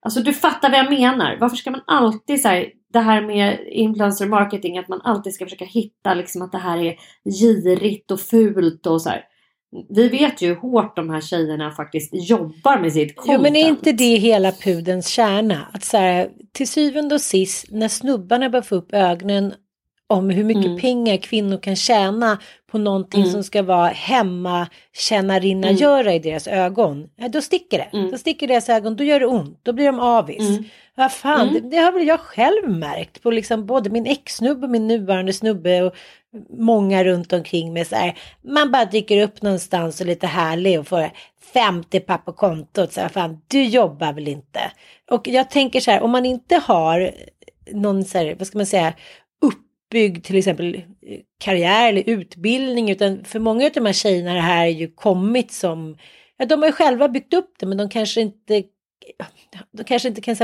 alltså 0.02 0.20
du 0.20 0.32
fattar 0.32 0.70
vad 0.70 0.78
jag 0.78 0.90
menar. 0.90 1.36
Varför 1.40 1.56
ska 1.56 1.70
man 1.70 1.82
alltid 1.86 2.42
så 2.42 2.48
här, 2.48 2.66
det 2.92 2.98
här 2.98 3.20
med 3.20 3.58
influencer 3.66 4.26
marketing, 4.26 4.78
att 4.78 4.88
man 4.88 5.00
alltid 5.00 5.34
ska 5.34 5.44
försöka 5.44 5.64
hitta 5.64 6.14
liksom 6.14 6.42
att 6.42 6.52
det 6.52 6.58
här 6.58 6.78
är 6.78 6.96
girigt 7.40 8.10
och 8.10 8.20
fult 8.20 8.86
och 8.86 9.02
så 9.02 9.08
här. 9.08 9.24
Vi 9.88 10.08
vet 10.08 10.42
ju 10.42 10.48
hur 10.48 10.54
hårt 10.54 10.96
de 10.96 11.10
här 11.10 11.20
tjejerna 11.20 11.70
faktiskt 11.70 12.10
jobbar 12.12 12.78
med 12.78 12.92
sitt 12.92 13.16
content. 13.16 13.38
Jo 13.38 13.42
men 13.42 13.56
är 13.56 13.68
inte 13.68 13.92
det 13.92 14.16
hela 14.16 14.52
pudens 14.52 15.08
kärna? 15.08 15.66
Att 15.72 15.84
så 15.84 15.96
här, 15.96 16.30
till 16.52 16.68
syvende 16.68 17.14
och 17.14 17.20
sist 17.20 17.66
när 17.70 17.88
snubbarna 17.88 18.50
börjar 18.50 18.62
få 18.62 18.74
upp 18.74 18.94
ögonen 18.94 19.54
om 20.08 20.30
hur 20.30 20.44
mycket 20.44 20.64
Mm. 20.66 20.80
pengar 20.80 21.16
kvinnor 21.16 21.58
kan 21.58 21.76
tjäna 21.76 22.38
på 22.70 22.78
någonting 22.78 23.20
Mm. 23.20 23.32
som 23.32 23.42
ska 23.44 23.62
vara 23.62 23.88
hemma 23.88 24.66
tjänarinna 24.96 25.70
göra 25.70 26.14
i 26.14 26.18
deras 26.18 26.46
ögon. 26.48 27.08
Ja, 27.16 27.28
då 27.28 27.42
sticker 27.42 27.78
det. 27.78 27.98
Mm. 27.98 28.10
Då 28.10 28.18
sticker 28.18 28.48
deras 28.48 28.68
ögon, 28.68 28.96
då 28.96 29.04
gör 29.04 29.20
det 29.20 29.26
ont, 29.26 29.60
då 29.62 29.72
blir 29.72 29.86
de 29.86 30.00
avis. 30.00 30.48
Mm. 30.48 30.64
Vad 30.94 31.12
fan, 31.12 31.48
Mm. 31.48 31.54
det, 31.54 31.60
det 31.70 31.76
har 31.76 31.92
väl 31.92 32.06
jag 32.06 32.20
själv 32.20 32.68
märkt 32.68 33.22
på 33.22 33.30
liksom 33.30 33.66
både 33.66 33.90
min 33.90 34.06
ex-snubbe 34.06 34.66
och 34.66 34.70
min 34.70 34.86
nuvarande 34.88 35.32
snubbe 35.32 35.82
och 35.82 35.94
många 36.58 37.04
runt 37.04 37.32
omkring 37.32 37.72
mig. 37.72 37.84
Så 37.84 37.96
här, 37.96 38.18
man 38.42 38.70
bara 38.72 38.84
dyker 38.84 39.22
upp 39.22 39.42
någonstans 39.42 40.00
och 40.00 40.06
lite 40.06 40.26
härlig 40.26 40.80
och 40.80 40.86
får 40.88 41.10
50 41.52 42.00
papp 42.00 42.24
på 42.24 42.32
kontot. 42.32 42.92
Så 42.92 43.00
här, 43.00 43.08
fan, 43.08 43.40
du 43.48 43.64
jobbar 43.64 44.12
väl 44.12 44.28
inte? 44.28 44.60
Och 45.10 45.28
jag 45.28 45.50
tänker 45.50 45.80
så 45.80 45.90
här, 45.90 46.02
om 46.02 46.10
man 46.10 46.26
inte 46.26 46.56
har 46.56 47.10
någon 47.72 48.04
så 48.04 48.18
här, 48.18 48.34
vad 48.38 48.46
ska 48.46 48.58
man 48.58 48.66
säga, 48.66 48.92
uppbyggd 49.86 50.24
till 50.24 50.36
exempel 50.36 50.74
eh, 50.74 50.82
karriär 51.40 51.88
eller 51.88 52.02
utbildning, 52.10 52.90
utan 52.90 53.24
för 53.24 53.38
många 53.38 53.66
av 53.66 53.70
de 53.74 53.86
här 53.86 53.92
tjejerna 53.92 54.34
det 54.34 54.40
här 54.40 54.66
är 54.66 54.70
ju 54.70 54.88
kommit 54.94 55.52
som, 55.52 55.96
ja 56.38 56.46
de 56.46 56.58
har 56.60 56.66
ju 56.66 56.72
själva 56.72 57.08
byggt 57.08 57.34
upp 57.34 57.54
det, 57.58 57.66
men 57.66 57.78
de 57.78 57.88
kanske 57.88 58.20
inte 58.20 58.62
de 59.72 59.84
kanske 59.84 60.08
inte 60.08 60.20
kan 60.20 60.36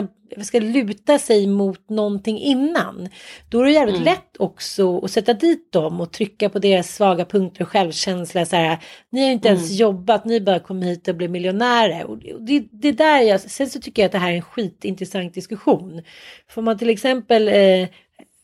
ska 0.45 0.61
luta 0.61 1.19
sig 1.19 1.47
mot 1.47 1.91
någonting 1.91 2.39
innan. 2.39 3.09
Då 3.51 3.61
är 3.61 3.65
det 3.65 3.71
jävligt 3.73 3.95
Mm. 3.97 4.05
lätt 4.05 4.37
också 4.39 4.99
att 4.99 5.11
sätta 5.11 5.33
dit 5.35 5.73
dem 5.73 6.01
och 6.01 6.13
trycka 6.13 6.49
på 6.49 6.59
deras 6.59 6.95
svaga 6.95 7.25
punkter 7.25 7.63
och 7.63 7.69
självkänsla. 7.69 8.45
Så 8.47 8.57
här, 8.57 8.79
ni 9.11 9.21
har 9.21 9.27
ju 9.27 9.33
inte 9.33 9.49
ens 9.49 9.71
Mm. 9.71 9.77
jobbat, 9.77 10.25
ni 10.25 10.41
bara 10.41 10.59
kom 10.61 10.83
hit 10.83 11.09
och 11.09 11.15
blev 11.17 11.31
miljonärer. 11.31 12.05
Och 12.05 12.19
det, 12.19 12.35
det, 12.41 12.65
det 12.73 12.93
där 12.93 13.21
jag, 13.21 13.41
sen 13.41 13.71
så 13.71 13.81
tycker 13.81 14.03
jag 14.03 14.07
att 14.07 14.13
det 14.13 14.19
här 14.19 14.33
är 14.33 14.37
en 14.37 14.43
skitintressant 14.43 15.35
diskussion. 15.35 16.03
Får 16.49 16.63
man 16.63 16.79
till 16.79 16.91
exempel 16.91 17.49
eh, 17.49 17.89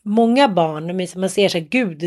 många 0.03 0.47
barn, 0.47 1.19
man 1.19 1.29
ser 1.29 1.49
så 1.49 1.57
här, 1.57 1.65
gud, 1.69 2.03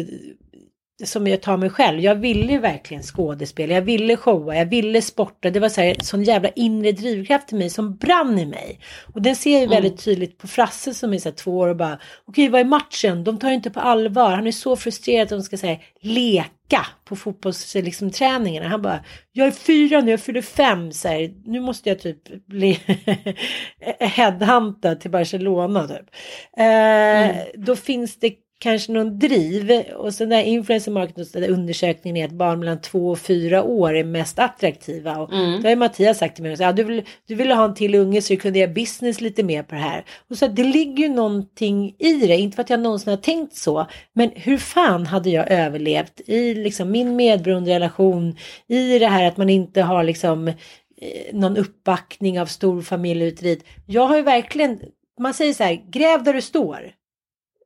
som 1.04 1.26
jag 1.26 1.42
tar 1.42 1.56
mig 1.56 1.70
själv. 1.70 2.00
Jag 2.00 2.14
ville 2.14 2.58
verkligen 2.58 3.02
skådespela, 3.02 3.74
jag 3.74 3.82
ville 3.82 4.16
showa, 4.16 4.56
jag 4.56 4.66
ville 4.66 5.02
sporta. 5.02 5.50
Det 5.50 5.60
var 5.60 5.68
så 5.68 5.80
här, 5.80 5.96
sån 6.02 6.22
jävla 6.22 6.48
inre 6.48 6.92
drivkraft 6.92 7.52
i 7.52 7.56
mig 7.56 7.70
som 7.70 7.96
brann 7.96 8.38
i 8.38 8.46
mig. 8.46 8.80
Och 9.14 9.22
den 9.22 9.36
ser 9.36 9.52
jag 9.52 9.60
ju 9.60 9.66
väldigt 9.66 10.04
tydligt 10.04 10.38
på 10.38 10.48
Frasse 10.48 10.94
som 10.94 11.14
är 11.14 11.18
så 11.18 11.28
här 11.28 11.36
två 11.36 11.58
år 11.58 11.68
och 11.68 11.76
bara, 11.76 11.98
okej 12.24 12.48
vad 12.48 12.60
är 12.60 12.64
matchen? 12.64 13.24
De 13.24 13.38
tar 13.38 13.48
ju 13.48 13.54
inte 13.54 13.70
på 13.70 13.80
allvar. 13.80 14.30
Han 14.32 14.46
är 14.46 14.52
så 14.52 14.76
frustrerad 14.76 15.22
att 15.22 15.28
de 15.28 15.42
ska 15.42 15.56
säga 15.56 15.78
leka 16.00 16.86
på 17.04 17.16
fotbollsträningarna. 17.16 17.84
Liksom. 17.84 18.70
Han 18.70 18.82
bara, 18.82 19.04
jag 19.32 19.46
är 19.46 19.50
fyra 19.50 20.00
nu, 20.00 20.10
jag 20.10 20.20
fyller 20.20 20.42
fem. 20.42 20.92
Så 20.92 21.08
här, 21.08 21.32
nu 21.44 21.60
måste 21.60 21.88
jag 21.88 21.98
typ 21.98 22.46
bli 22.46 22.80
headhuntad 24.00 25.00
till 25.00 25.10
Barcelona 25.10 25.88
typ. 25.88 26.06
Eh, 26.56 27.36
Då 27.54 27.76
finns 27.76 28.18
det 28.18 28.34
kanske 28.62 28.92
någon 28.92 29.18
driv 29.18 29.70
och 29.96 30.14
så 30.14 30.24
där 30.24 30.42
influencer 30.42 30.92
marketing 30.92 31.44
undersökningen 31.48 32.16
är 32.16 32.24
att 32.24 32.32
barn 32.32 32.60
mellan 32.60 32.80
två 32.80 33.10
och 33.10 33.18
fyra 33.18 33.62
år 33.62 33.96
är 33.96 34.04
mest 34.04 34.38
attraktiva. 34.38 35.16
Och 35.16 35.32
Mm. 35.32 35.62
Då 35.62 35.68
har 35.68 35.76
Mattias 35.76 36.18
sagt 36.18 36.34
till 36.34 36.44
mig, 36.44 36.56
ja, 36.58 36.72
du, 36.72 36.84
vill, 36.84 37.02
du 37.26 37.34
ville 37.34 37.54
ha 37.54 37.64
en 37.64 37.74
till 37.74 37.94
unge 37.94 38.22
så 38.22 38.32
du 38.32 38.36
kunde 38.36 38.58
göra 38.58 38.72
business 38.72 39.20
lite 39.20 39.42
mer 39.42 39.62
på 39.62 39.74
det 39.74 39.80
här. 39.80 40.04
Och 40.30 40.36
så, 40.36 40.46
det 40.46 40.64
ligger 40.64 41.02
ju 41.02 41.08
någonting 41.08 41.94
i 41.98 42.12
det, 42.12 42.36
inte 42.36 42.54
för 42.54 42.62
att 42.62 42.70
jag 42.70 42.80
någonsin 42.80 43.10
har 43.10 43.16
tänkt 43.16 43.56
så, 43.56 43.86
men 44.12 44.30
hur 44.34 44.58
fan 44.58 45.06
hade 45.06 45.30
jag 45.30 45.50
överlevt 45.50 46.20
i 46.26 46.54
liksom 46.54 46.90
min 46.90 47.16
medberoenderelation, 47.16 48.36
i 48.68 48.98
det 48.98 49.06
här 49.06 49.24
att 49.24 49.36
man 49.36 49.48
inte 49.48 49.82
har 49.82 50.04
liksom 50.04 50.48
eh, 50.48 50.54
någon 51.32 51.56
uppbackning 51.56 52.40
av 52.40 52.46
stor 52.46 52.82
familj 52.82 53.24
ut 53.24 53.40
dit. 53.40 53.64
Jag 53.86 54.06
har 54.06 54.16
ju 54.16 54.22
verkligen, 54.22 54.80
man 55.20 55.34
säger 55.34 55.52
så 55.52 55.64
här, 55.64 55.82
gräv 55.90 56.22
där 56.22 56.34
du 56.34 56.40
står. 56.40 57.01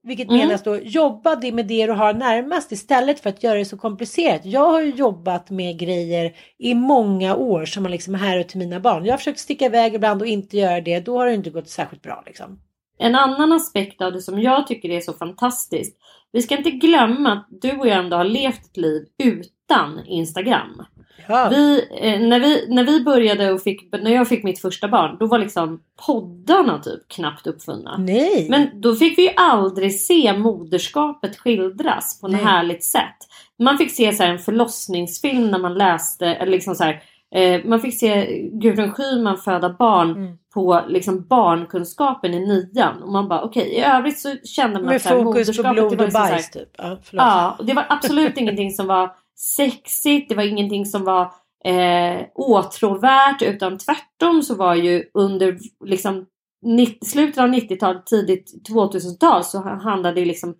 Vilket 0.07 0.29
Mm. 0.29 0.39
menas 0.39 0.63
då, 0.63 0.77
jobba 0.77 1.37
det 1.37 1.53
med 1.53 1.67
det 1.67 1.87
du 1.87 1.93
har 1.93 2.15
närmast 2.15 2.73
istället 2.73 3.21
för 3.21 3.31
att 3.31 3.43
göra 3.43 3.59
det 3.59 3.65
så 3.65 3.77
komplicerat. 3.77 4.41
Jag 4.45 4.71
har 4.71 4.81
ju 4.83 4.91
jobbat 4.91 5.51
med 5.51 5.79
grejer 5.79 6.33
i 6.59 6.75
många 6.75 7.37
år 7.37 7.65
som 7.65 7.83
man 7.83 7.93
liksom 7.93 8.15
är 8.15 8.19
här 8.19 8.43
till 8.43 8.59
mina 8.59 8.81
barn. 8.81 9.05
Jag 9.05 9.13
har 9.13 9.19
försökt 9.19 9.39
sticka 9.39 9.65
iväg 9.65 9.95
ibland 9.95 10.23
och 10.23 10.29
inte 10.29 10.57
göra 10.57 10.81
det. 10.81 11.01
Då 11.01 11.19
har 11.19 11.27
det 11.27 11.35
inte 11.35 11.51
gått 11.51 11.69
särskilt 11.69 12.03
bra 12.03 12.23
liksom. 12.27 12.59
En 12.99 13.15
annan 13.15 13.53
aspekt 13.53 14.03
av 14.03 14.13
det 14.13 14.21
som 14.21 14.43
jag 14.43 14.67
tycker 14.67 14.91
är 14.91 15.01
så 15.01 15.13
fantastiskt. 15.13 15.97
Vi 16.33 16.43
ska 16.43 16.57
inte 16.57 16.71
glömma 16.71 17.33
att 17.33 17.47
du 17.51 17.73
och 17.77 17.87
jag 17.87 17.97
ändå 17.99 18.17
har 18.17 18.25
levt 18.25 18.65
ett 18.67 18.77
liv 18.77 19.03
utan 19.19 20.07
Instagram. 20.07 20.83
Ja. 21.29 21.49
Vi, 21.49 21.85
eh, 22.01 22.21
när, 22.21 22.41
vi, 22.41 22.67
när 22.69 22.85
vi 22.85 23.05
började 23.05 23.53
och 23.53 23.63
fick, 23.63 23.93
när 23.93 24.11
jag 24.11 24.29
fick 24.29 24.45
mitt 24.45 24.61
första 24.61 24.89
barn, 24.89 25.17
då 25.21 25.27
var 25.27 25.39
liksom 25.39 25.81
poddarna 26.07 26.79
typ 26.79 27.09
knappt 27.09 27.47
uppfunna. 27.47 27.97
Nej. 27.99 28.47
Men 28.51 28.81
då 28.81 28.95
fick 28.95 29.19
vi 29.19 29.23
ju 29.23 29.31
aldrig 29.37 30.01
se 30.01 30.33
moderskapet 30.39 31.37
skildras 31.39 32.21
på 32.21 32.29
Nej. 32.29 32.45
härligt 32.45 32.85
sätt. 32.85 33.17
Man 33.59 33.79
fick 33.79 33.93
se 33.93 34.13
så 34.13 34.23
här 34.23 34.31
en 34.31 34.39
förlossningsfilm 34.39 35.51
när 35.51 35.59
man 35.59 35.75
läste, 35.75 36.27
eller 36.27 36.53
liksom 36.53 36.75
så 36.75 36.85
här, 36.85 37.03
Eh, 37.35 37.61
man 37.65 37.81
fick 37.81 37.99
se 37.99 38.41
Gudrun 38.53 38.93
Schyman 38.93 39.37
föda 39.37 39.69
barn 39.79 40.11
Mm. 40.11 40.39
på 40.55 40.81
liksom, 40.89 41.27
barnkunskapen 41.27 42.35
i 42.35 42.41
nian. 42.47 43.03
Och 43.03 43.13
man 43.13 43.29
bara 43.29 43.43
okej, 43.43 43.63
i 43.69 43.81
övrigt 43.81 44.19
så 44.19 44.37
kände 44.45 44.75
man 44.75 44.87
Med 44.87 44.97
att 44.97 45.03
så 45.03 45.09
här, 45.09 45.17
fokus 45.25 45.57
på 45.57 45.63
moderskapet, 45.63 45.73
blod 45.73 45.93
och 45.93 46.05
liksom 46.07 46.23
bajs 46.23 46.51
typ. 46.51 46.69
Ja, 46.79 46.99
förlåt. 47.03 47.25
Ja, 47.27 47.59
det 47.63 47.73
var 47.73 47.87
absolut 47.89 48.37
ingenting 48.37 48.71
som 48.71 48.87
var 48.87 49.11
sexigt, 49.37 50.29
det 50.29 50.35
var 50.35 50.43
ingenting 50.43 50.87
som 50.87 51.05
var 51.05 51.23
eh, 51.65 52.27
åtråvärt 52.35 53.43
utan 53.43 53.79
tvärtom 53.79 54.43
så 54.43 54.55
var 54.55 54.75
ju 54.75 55.05
under 55.15 55.59
liksom, 55.85 56.27
90, 56.63 57.07
slutet 57.07 57.39
av 57.39 57.49
90-talet, 57.49 58.07
tidigt 58.07 58.69
2000-tal 58.69 59.45
så 59.45 59.59
handlade 59.59 60.21
det 60.21 60.27
liksom 60.27 60.55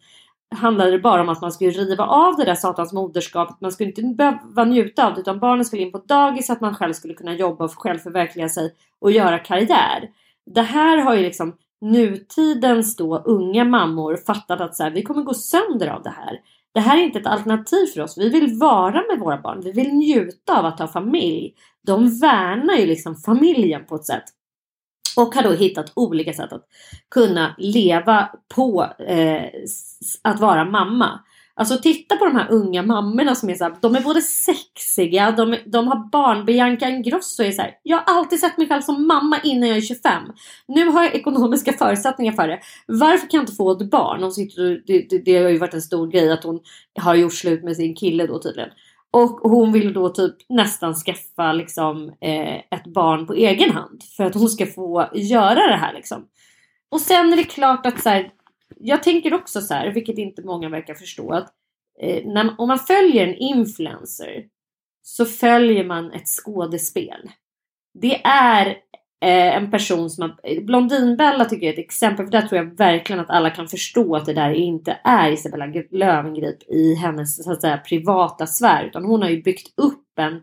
handlade 0.55 0.91
det 0.91 0.99
bara 0.99 1.21
om 1.21 1.29
att 1.29 1.41
man 1.41 1.53
skulle 1.53 1.71
riva 1.71 2.05
av 2.05 2.37
det 2.37 2.45
där 2.45 2.55
satans 2.55 2.93
moderskapet. 2.93 3.61
Man 3.61 3.73
skulle 3.73 3.89
inte 3.89 4.03
behöva 4.03 4.65
njuta 4.65 5.07
av 5.07 5.15
det 5.15 5.21
utan 5.21 5.39
barnen 5.39 5.65
skulle 5.65 5.83
in 5.83 5.93
på 5.93 5.99
dagis 5.99 6.47
så 6.47 6.53
att 6.53 6.61
man 6.61 6.75
själv 6.75 6.93
skulle 6.93 7.15
kunna 7.15 7.35
jobba 7.35 7.65
och 7.65 7.73
själv 7.75 7.99
förverkliga 7.99 8.49
sig 8.49 8.75
och 9.01 9.13
göra 9.13 9.39
karriär. 9.39 10.11
Det 10.55 10.63
här 10.63 10.99
har 10.99 11.15
ju 11.15 11.23
liksom 11.23 11.57
nutidens 11.81 12.97
då 12.97 13.19
unga 13.19 13.65
mammor 13.65 14.17
fattat 14.17 14.61
att 14.61 14.77
så 14.77 14.83
här, 14.83 14.91
vi 14.91 15.03
kommer 15.03 15.23
gå 15.23 15.35
sönder 15.35 15.87
av 15.87 16.03
det 16.03 16.11
här. 16.17 16.41
Det 16.77 16.81
här 16.81 16.99
är 16.99 17.03
inte 17.03 17.19
ett 17.19 17.27
alternativ 17.27 17.87
för 17.87 18.01
oss. 18.01 18.19
Vi 18.19 18.29
vill 18.29 18.55
vara 18.55 19.03
med 19.09 19.19
våra 19.19 19.41
barn. 19.41 19.61
Vi 19.61 19.73
vill 19.73 19.93
njuta 19.93 20.59
av 20.59 20.67
att 20.67 20.79
ha 20.79 20.89
familj. 20.89 21.55
De 21.87 22.19
värnar 22.19 22.75
ju 22.75 22.87
liksom 22.87 23.17
familjen 23.17 23.87
på 23.87 23.95
ett 23.95 24.05
sätt. 24.05 24.25
Och 25.17 25.35
har 25.35 25.43
då 25.43 25.53
hittat 25.53 25.93
olika 25.95 26.33
sätt 26.33 26.53
att 26.53 26.65
kunna 27.11 27.55
leva 27.59 28.31
på 28.55 28.83
eh, 28.99 29.45
att 30.23 30.41
vara 30.41 30.65
mamma. 30.65 31.21
Alltså 31.59 31.79
titta 31.79 32.17
på 32.17 32.25
de 32.25 32.37
här 32.37 32.51
unga 32.51 32.83
mammorna 32.83 33.35
som 33.35 33.51
är 33.51 33.55
så 33.55 33.65
här, 33.65 33.77
de 33.81 33.97
är 33.97 34.01
både 34.01 34.23
sexiga, 34.23 35.31
de, 35.31 35.57
de 35.67 35.89
har 35.89 36.11
barn. 36.11 36.45
Bianca 36.45 36.89
Ingrosso 36.89 37.43
är 37.43 37.53
så 37.53 37.63
här, 37.63 37.75
jag 37.83 37.97
har 37.97 38.19
alltid 38.19 38.41
sett 38.41 38.59
mig 38.59 38.69
själv 38.69 38.81
som 38.81 39.07
mamma 39.07 39.41
innan 39.45 39.69
jag 39.69 39.79
är 39.79 39.83
25. 39.83 40.23
Nu 40.69 40.87
har 40.87 41.03
jag 41.03 41.15
ekonomiska 41.15 41.73
förutsättningar 41.73 42.33
för 42.33 42.49
det. 42.49 42.61
Varför 42.87 43.31
kan 43.31 43.39
jag 43.39 43.43
inte 43.43 43.57
få 43.57 43.71
ett 43.71 43.91
barn? 43.91 44.23
Hon 44.23 44.33
sitter, 44.33 44.83
det, 44.87 45.07
det, 45.11 45.19
det 45.19 45.43
har 45.43 45.51
ju 45.51 45.59
varit 45.59 45.75
en 45.75 45.83
stor 45.83 46.07
grej 46.07 46.33
att 46.33 46.45
hon 46.45 46.61
har 47.01 47.15
gjort 47.15 47.35
slut 47.35 47.65
med 47.65 47.77
sin 47.77 47.95
kille 47.95 48.27
då 48.27 48.39
tydligen. 48.39 48.71
Och 49.11 49.51
hon 49.51 49.73
vill 49.73 49.93
då 49.93 50.09
typ 50.09 50.35
nästan 50.49 50.95
skaffa 50.95 51.53
liksom 51.53 52.09
eh, 52.21 52.55
ett 52.55 52.87
barn 52.95 53.27
på 53.27 53.35
egen 53.35 53.71
hand. 53.71 54.03
För 54.17 54.25
att 54.25 54.35
hon 54.35 54.49
ska 54.49 54.67
få 54.67 55.09
göra 55.15 55.67
det 55.67 55.77
här 55.77 55.93
liksom. 55.95 56.27
Och 56.91 57.01
sen 57.01 57.33
är 57.33 57.37
det 57.37 57.45
klart 57.45 57.87
att 57.87 58.03
så 58.03 58.09
här, 58.09 58.31
jag 58.77 59.03
tänker 59.03 59.35
också 59.35 59.61
så 59.61 59.75
här, 59.75 59.93
vilket 59.93 60.19
inte 60.19 60.43
många 60.43 60.69
verkar 60.69 60.95
förstå, 60.95 61.33
att 61.33 61.53
eh, 62.01 62.27
när, 62.27 62.55
om 62.59 62.69
man 62.69 62.79
följer 62.79 63.27
en 63.27 63.35
influencer 63.35 64.45
så 65.03 65.25
följer 65.25 65.85
man 65.85 66.13
ett 66.13 66.29
skådespel. 66.29 67.31
Det 67.95 68.25
är 68.25 68.67
eh, 69.25 69.57
en 69.57 69.71
person 69.71 70.11
som 70.11 70.23
har, 70.23 70.41
eh, 70.43 70.63
Blondinbella 70.63 71.45
tycker 71.45 71.67
jag 71.67 71.75
är 71.75 71.79
ett 71.79 71.85
exempel, 71.85 72.27
för 72.27 72.33
där 72.33 72.43
tror 72.43 72.57
jag 72.57 72.77
verkligen 72.77 73.21
att 73.21 73.31
alla 73.31 73.51
kan 73.51 73.69
förstå 73.69 74.17
att 74.17 74.27
det 74.27 74.35
där 74.35 74.51
inte 74.51 75.01
är 75.05 75.33
Isabella 75.33 75.67
Löwengrip 75.91 76.63
i 76.69 76.95
hennes 76.95 77.45
så 77.45 77.53
att 77.53 77.61
säga, 77.61 77.79
privata 77.79 78.47
sfär, 78.47 78.85
utan 78.85 79.05
hon 79.05 79.23
har 79.23 79.29
ju 79.29 79.43
byggt 79.43 79.79
upp 79.79 80.19
en 80.19 80.43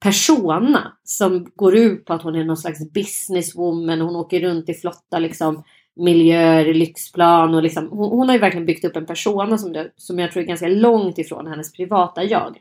persona 0.00 0.92
som 1.04 1.46
går 1.54 1.76
ut 1.76 2.04
på 2.04 2.12
att 2.12 2.22
hon 2.22 2.34
är 2.34 2.44
någon 2.44 2.56
slags 2.56 2.92
businesswoman, 2.92 4.00
hon 4.00 4.16
åker 4.16 4.40
runt 4.40 4.68
i 4.68 4.74
flotta 4.74 5.18
liksom 5.18 5.64
miljöer, 5.96 6.74
lyxplan 6.74 7.54
och 7.54 7.62
liksom, 7.62 7.88
hon, 7.88 8.10
hon 8.10 8.28
har 8.28 8.34
ju 8.34 8.40
verkligen 8.40 8.66
byggt 8.66 8.84
upp 8.84 8.96
en 8.96 9.06
persona 9.06 9.58
som, 9.58 9.72
det, 9.72 9.90
som 9.96 10.18
jag 10.18 10.32
tror 10.32 10.42
är 10.42 10.46
ganska 10.46 10.68
långt 10.68 11.18
ifrån 11.18 11.46
hennes 11.46 11.72
privata 11.72 12.24
jag. 12.24 12.56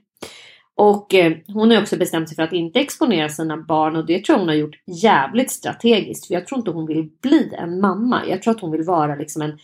Och 0.75 1.13
eh, 1.13 1.33
hon 1.47 1.71
har 1.71 1.81
också 1.81 1.97
bestämt 1.97 2.29
sig 2.29 2.35
för 2.35 2.43
att 2.43 2.53
inte 2.53 2.79
exponera 2.79 3.29
sina 3.29 3.57
barn 3.57 3.95
och 3.95 4.05
det 4.05 4.25
tror 4.25 4.33
jag 4.33 4.39
hon 4.39 4.47
har 4.47 4.55
gjort 4.55 4.75
jävligt 4.85 5.51
strategiskt. 5.51 6.27
För 6.27 6.33
jag 6.33 6.47
tror 6.47 6.59
inte 6.59 6.71
hon 6.71 6.85
vill 6.85 7.09
bli 7.21 7.53
en 7.57 7.79
mamma. 7.79 8.21
Jag 8.27 8.41
tror 8.41 8.55
att 8.55 8.61
hon 8.61 8.71
vill 8.71 8.83
vara 8.83 9.15
liksom 9.15 9.41
en... 9.41 9.59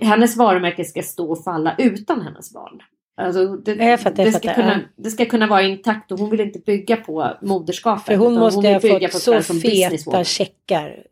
Hennes 0.00 0.36
varumärke 0.36 0.84
ska 0.84 1.02
stå 1.02 1.30
och 1.30 1.44
falla 1.44 1.74
utan 1.78 2.20
hennes 2.20 2.52
barn. 2.52 2.80
Alltså 3.16 3.56
det, 3.56 3.98
fattar, 3.98 4.24
det, 4.24 4.32
ska 4.32 4.54
kunna, 4.54 4.80
det 4.96 5.10
ska 5.10 5.24
kunna 5.24 5.46
vara 5.46 5.62
intakt 5.62 6.12
och 6.12 6.18
hon 6.18 6.30
vill 6.30 6.40
inte 6.40 6.58
bygga 6.58 6.96
på 6.96 7.36
moderskapet. 7.42 8.04
För 8.04 8.16
hon 8.16 8.34
måste 8.34 8.78
vill 8.78 8.92
ha 8.92 9.08
fått 9.08 9.22
så 9.22 9.42
feta 9.42 10.24
checkar 10.24 11.02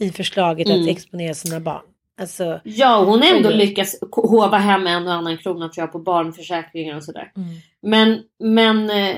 i 0.00 0.10
förslaget 0.10 0.68
Mm. 0.68 0.82
att 0.82 0.88
exponera 0.88 1.34
sina 1.34 1.60
barn. 1.60 1.82
Alltså, 2.20 2.60
Ja, 2.64 3.04
hon 3.04 3.22
har 3.22 3.36
ändå 3.36 3.50
lyckats 3.50 3.96
håva 4.12 4.56
hem 4.58 4.86
en 4.86 5.06
och 5.06 5.12
annan 5.12 5.38
krona 5.38 5.68
tror 5.68 5.82
jag 5.82 5.92
på 5.92 5.98
barnförsäkringar 5.98 6.96
och 6.96 7.04
sådär. 7.04 7.32
mm. 7.36 7.48
Men, 7.82 8.22
men 8.38 8.90
eh, 8.90 9.16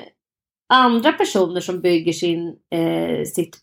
andra 0.68 1.12
personer 1.12 1.60
som 1.60 1.80
bygger 1.80 2.12
sin, 2.12 2.54
eh, 2.70 3.24
sitt 3.24 3.58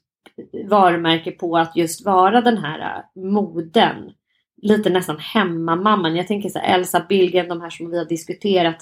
varumärke 0.69 1.31
på 1.31 1.57
att 1.57 1.75
just 1.75 2.05
vara 2.05 2.41
den 2.41 2.57
här 2.57 2.79
eh, 2.79 3.21
moden. 3.23 4.11
Lite 4.61 4.89
nästan 4.89 5.17
hemmamamman. 5.19 6.15
Jag 6.15 6.27
tänker 6.27 6.49
så 6.49 6.59
här, 6.59 6.75
Elsa 6.75 7.05
Billgren, 7.09 7.47
de 7.49 7.61
här 7.61 7.69
som 7.69 7.91
vi 7.91 7.97
har 7.97 8.05
diskuterat 8.05 8.77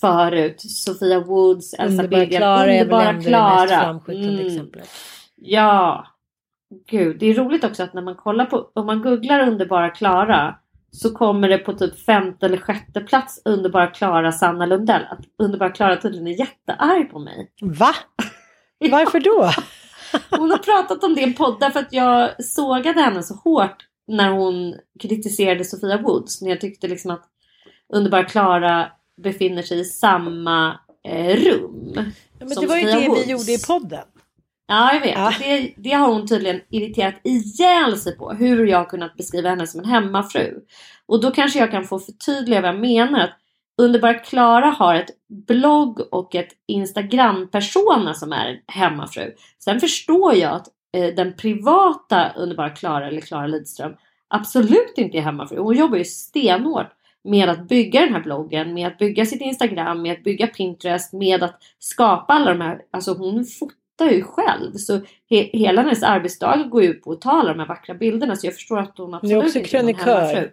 förut. 0.00 0.60
Sofia 0.60 1.20
Woods, 1.20 1.74
Elsa 1.74 1.84
Underbara 2.02 2.20
Billgren. 2.20 2.38
Klara 2.40 2.62
är 2.62 2.66
väl 2.66 2.80
Underbara 2.82 3.08
ändå 3.08 3.20
det 3.22 3.30
mest 3.30 3.68
Klara. 3.68 3.80
framskjutande 3.82 4.28
Mm. 4.32 4.46
exemplet. 4.46 4.88
Ja, 5.36 6.06
gud. 6.86 7.18
Det 7.18 7.26
är 7.26 7.34
roligt 7.34 7.64
också 7.64 7.82
att 7.82 7.94
när 7.94 8.02
man 8.02 8.14
kollar 8.14 8.44
på, 8.44 8.70
om 8.74 8.86
man 8.86 9.02
googlar 9.02 9.48
Underbara 9.48 9.90
Klara 9.90 10.56
så 10.90 11.14
kommer 11.14 11.48
det 11.48 11.58
på 11.58 11.72
typ 11.72 12.04
femte 12.04 12.46
eller 12.46 12.56
sjätte 12.56 13.00
plats 13.00 13.42
Underbara 13.44 13.86
Klara 13.86 14.32
Sanna 14.32 14.66
Lundell. 14.66 15.02
Att 15.10 15.20
Underbara 15.38 15.70
Klara 15.70 15.96
tydligen 15.96 16.26
är 16.26 16.38
jättearg 16.38 17.10
på 17.10 17.18
mig. 17.18 17.50
Va? 17.62 17.94
Varför 18.90 19.20
då? 19.20 19.50
Hon 20.38 20.50
har 20.50 20.58
pratat 20.58 21.04
om 21.04 21.14
det 21.14 21.20
i 21.20 21.24
en 21.24 21.34
podd 21.34 21.56
därför 21.60 21.80
att 21.80 21.92
jag 21.92 22.44
sågade 22.44 23.00
henne 23.00 23.22
så 23.22 23.34
hårt 23.34 23.76
när 24.06 24.30
hon 24.30 24.74
kritiserade 25.00 25.64
Sofia 25.64 25.98
Woods. 25.98 26.42
När 26.42 26.50
jag 26.50 26.60
tyckte 26.60 26.88
liksom 26.88 27.10
att 27.10 27.24
Underbara 27.92 28.24
Klara 28.24 28.92
befinner 29.22 29.62
sig 29.62 29.80
i 29.80 29.84
samma 29.84 30.80
eh, 31.04 31.36
rum. 31.36 31.92
Ja, 31.94 32.02
men 32.38 32.50
som 32.50 32.60
det 32.60 32.66
var 32.66 32.76
ju 32.76 32.82
Sofia 32.82 33.00
det 33.00 33.08
Woods. 33.08 33.26
vi 33.26 33.30
gjorde 33.30 33.52
i 33.52 33.58
podden. 33.66 34.04
Ja, 34.72 34.94
jag 34.94 35.00
vet. 35.00 35.18
Ja. 35.18 35.32
Det, 35.38 35.74
det 35.76 35.92
har 35.92 36.12
hon 36.12 36.26
tydligen 36.26 36.60
irriterat 36.70 37.14
ihjäl 37.24 37.96
sig 37.98 38.16
på. 38.16 38.32
Hur 38.32 38.66
jag 38.66 38.78
har 38.78 38.84
kunnat 38.84 39.16
beskriva 39.16 39.48
henne 39.48 39.66
som 39.66 39.80
en 39.80 39.86
hemmafru. 39.86 40.60
Och 41.06 41.20
då 41.20 41.30
kanske 41.30 41.58
jag 41.58 41.70
kan 41.70 41.84
få 41.84 41.98
förtydliga 41.98 42.60
vad 42.60 42.68
jag 42.68 42.80
menar. 42.80 43.20
Att 43.20 43.38
Underbara 43.82 44.14
Klara 44.14 44.66
har 44.66 44.94
ett 44.94 45.10
blogg 45.48 46.00
och 46.10 46.34
ett 46.34 46.48
Instagram-persona 46.68 48.14
som 48.14 48.32
är 48.32 48.46
en 48.46 48.58
hemmafru. 48.66 49.34
Sen 49.58 49.80
förstår 49.80 50.34
jag 50.34 50.52
att 50.52 50.68
eh, 50.96 51.14
den 51.14 51.36
privata 51.36 52.32
Underbara 52.36 52.70
Klara 52.70 53.08
eller 53.08 53.20
Klara 53.20 53.46
Lidström 53.46 53.92
absolut 54.28 54.94
inte 54.96 55.18
är 55.18 55.22
hemmafru. 55.22 55.58
Hon 55.58 55.76
jobbar 55.76 55.96
ju 55.96 56.04
stenhårt 56.04 56.92
med 57.24 57.48
att 57.48 57.68
bygga 57.68 58.00
den 58.00 58.14
här 58.14 58.22
bloggen, 58.22 58.74
med 58.74 58.86
att 58.86 58.98
bygga 58.98 59.26
sitt 59.26 59.40
Instagram, 59.40 60.02
med 60.02 60.12
att 60.12 60.24
bygga 60.24 60.46
Pinterest, 60.46 61.12
med 61.12 61.42
att 61.42 61.62
skapa 61.78 62.32
alla 62.32 62.50
de 62.50 62.60
här, 62.60 62.82
alltså 62.90 63.14
hon 63.14 63.44
fotar 63.44 63.81
ju 64.00 64.22
själv. 64.22 64.72
Så 64.72 65.00
he, 65.30 65.50
hela 65.52 65.82
hennes 65.82 66.02
arbetsdag 66.02 66.68
går 66.70 66.84
ut 66.84 67.02
på 67.02 67.12
att 67.12 67.20
ta 67.20 67.30
alla 67.30 67.52
de 67.52 67.58
här 67.58 67.66
vackra 67.66 67.94
bilderna 67.94 68.36
så 68.36 68.46
jag 68.46 68.54
förstår 68.54 68.78
att 68.78 68.98
hon 68.98 69.14
Hon 69.14 69.14
är 69.14 69.36
absolut 69.36 69.44
också 69.44 69.58
inte 69.58 69.76
är 69.76 69.82
någon 69.82 69.94
hemmafru. 69.94 70.50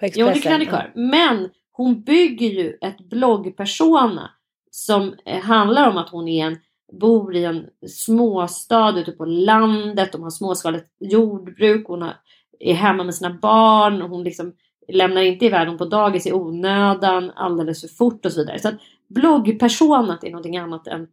På 0.00 0.06
Jo, 0.14 0.26
hon 0.26 0.34
är 0.34 0.40
krönikör. 0.40 0.92
Men 0.94 1.48
hon 1.72 2.02
bygger 2.02 2.48
ju 2.48 2.78
ett 2.80 2.98
bloggpersona 2.98 4.30
som 4.70 5.14
eh, 5.24 5.40
handlar 5.40 5.88
om 5.88 5.96
att 5.96 6.08
hon 6.08 6.28
är 6.28 6.46
en, 6.46 6.58
bor 6.92 7.36
i 7.36 7.44
en 7.44 7.66
småstad 7.88 8.98
ute 8.98 9.12
på 9.12 9.24
landet. 9.24 10.12
De 10.12 10.22
har 10.22 10.30
småskaligt 10.30 10.86
jordbruk. 11.00 11.86
Hon 11.86 12.02
har, 12.02 12.16
är 12.60 12.74
hemma 12.74 13.04
med 13.04 13.14
sina 13.14 13.30
barn. 13.30 14.02
och 14.02 14.08
Hon 14.08 14.24
liksom 14.24 14.52
lämnar 14.88 15.22
inte 15.22 15.46
iväg 15.46 15.66
dem 15.66 15.78
på 15.78 15.84
dagis 15.84 16.26
i 16.26 16.32
onödan 16.32 17.30
alldeles 17.30 17.80
för 17.80 17.88
fort 17.88 18.26
och 18.26 18.32
så 18.32 18.40
vidare. 18.40 18.58
Så 18.58 18.68
att 18.68 18.74
bloggpersonat 19.08 20.24
är 20.24 20.30
någonting 20.30 20.56
annat 20.56 20.86
än, 20.86 21.06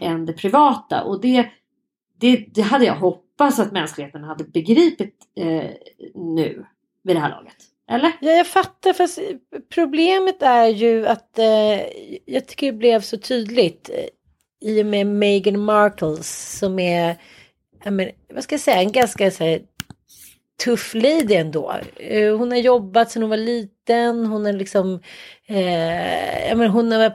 än 0.00 0.26
det 0.26 0.32
privata. 0.32 1.02
Och 1.02 1.20
det, 1.20 1.50
det, 2.18 2.46
det 2.54 2.62
hade 2.62 2.84
jag 2.84 2.96
hoppats 2.96 3.58
att 3.58 3.72
mänskligheten 3.72 4.24
hade 4.24 4.44
begripit 4.44 5.16
eh, 5.36 5.70
nu 6.14 6.66
vid 7.02 7.16
det 7.16 7.20
här 7.20 7.30
laget. 7.30 7.56
Eller? 7.90 8.12
Ja, 8.20 8.30
jag 8.30 8.46
fattar. 8.46 8.92
Fast 8.92 9.18
problemet 9.74 10.42
är 10.42 10.66
ju 10.66 11.06
att 11.06 11.38
eh, 11.38 11.80
jag 12.26 12.46
tycker 12.46 12.66
det 12.66 12.78
blev 12.78 13.00
så 13.00 13.18
tydligt 13.18 13.90
eh, 13.92 14.68
i 14.70 14.82
och 14.82 14.86
med 14.86 15.06
Meghan 15.06 15.60
Markles. 15.60 16.58
som 16.58 16.78
är, 16.78 17.16
jag 17.84 17.92
men, 17.92 18.10
vad 18.34 18.44
ska 18.44 18.54
jag 18.54 18.60
säga, 18.60 18.82
en 18.82 18.92
ganska 18.92 19.30
så 19.30 19.44
här, 19.44 19.62
tuff 20.64 20.94
lady 20.94 21.34
ändå. 21.34 21.74
Eh, 21.96 22.36
hon 22.36 22.50
har 22.50 22.58
jobbat 22.58 23.10
sedan 23.10 23.22
hon 23.22 23.30
var 23.30 23.36
liten. 23.36 24.26
Hon 24.26 24.44
har 24.44 24.52
liksom 24.52 25.00
eh, 25.46 26.56
menar, 26.56 26.66
hon 26.66 26.92
har 26.92 27.12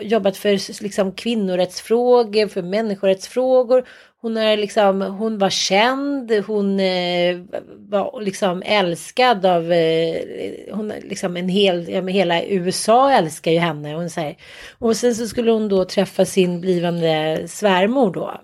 jobbat 0.00 0.36
för 0.36 0.82
liksom, 0.82 1.12
kvinnorättsfrågor, 1.12 2.48
för 2.48 2.62
människorättsfrågor. 2.62 3.84
Hon, 4.20 4.36
är 4.36 4.56
liksom, 4.56 5.02
hon 5.02 5.38
var 5.38 5.50
känd, 5.50 6.32
hon 6.46 6.80
eh, 6.80 7.36
var 7.78 8.20
liksom 8.20 8.62
älskad 8.66 9.46
av, 9.46 9.72
eh, 9.72 10.16
hon, 10.72 10.88
liksom 10.88 11.36
en 11.36 11.48
hel, 11.48 11.88
ja, 11.88 12.02
hela 12.02 12.44
USA 12.44 13.12
älskar 13.12 13.50
ju 13.50 13.58
henne. 13.58 13.94
Hon 13.94 14.10
säger. 14.10 14.36
Och 14.78 14.96
sen 14.96 15.14
så 15.14 15.28
skulle 15.28 15.50
hon 15.50 15.68
då 15.68 15.84
träffa 15.84 16.24
sin 16.24 16.60
blivande 16.60 17.42
svärmor 17.48 18.12
då. 18.12 18.40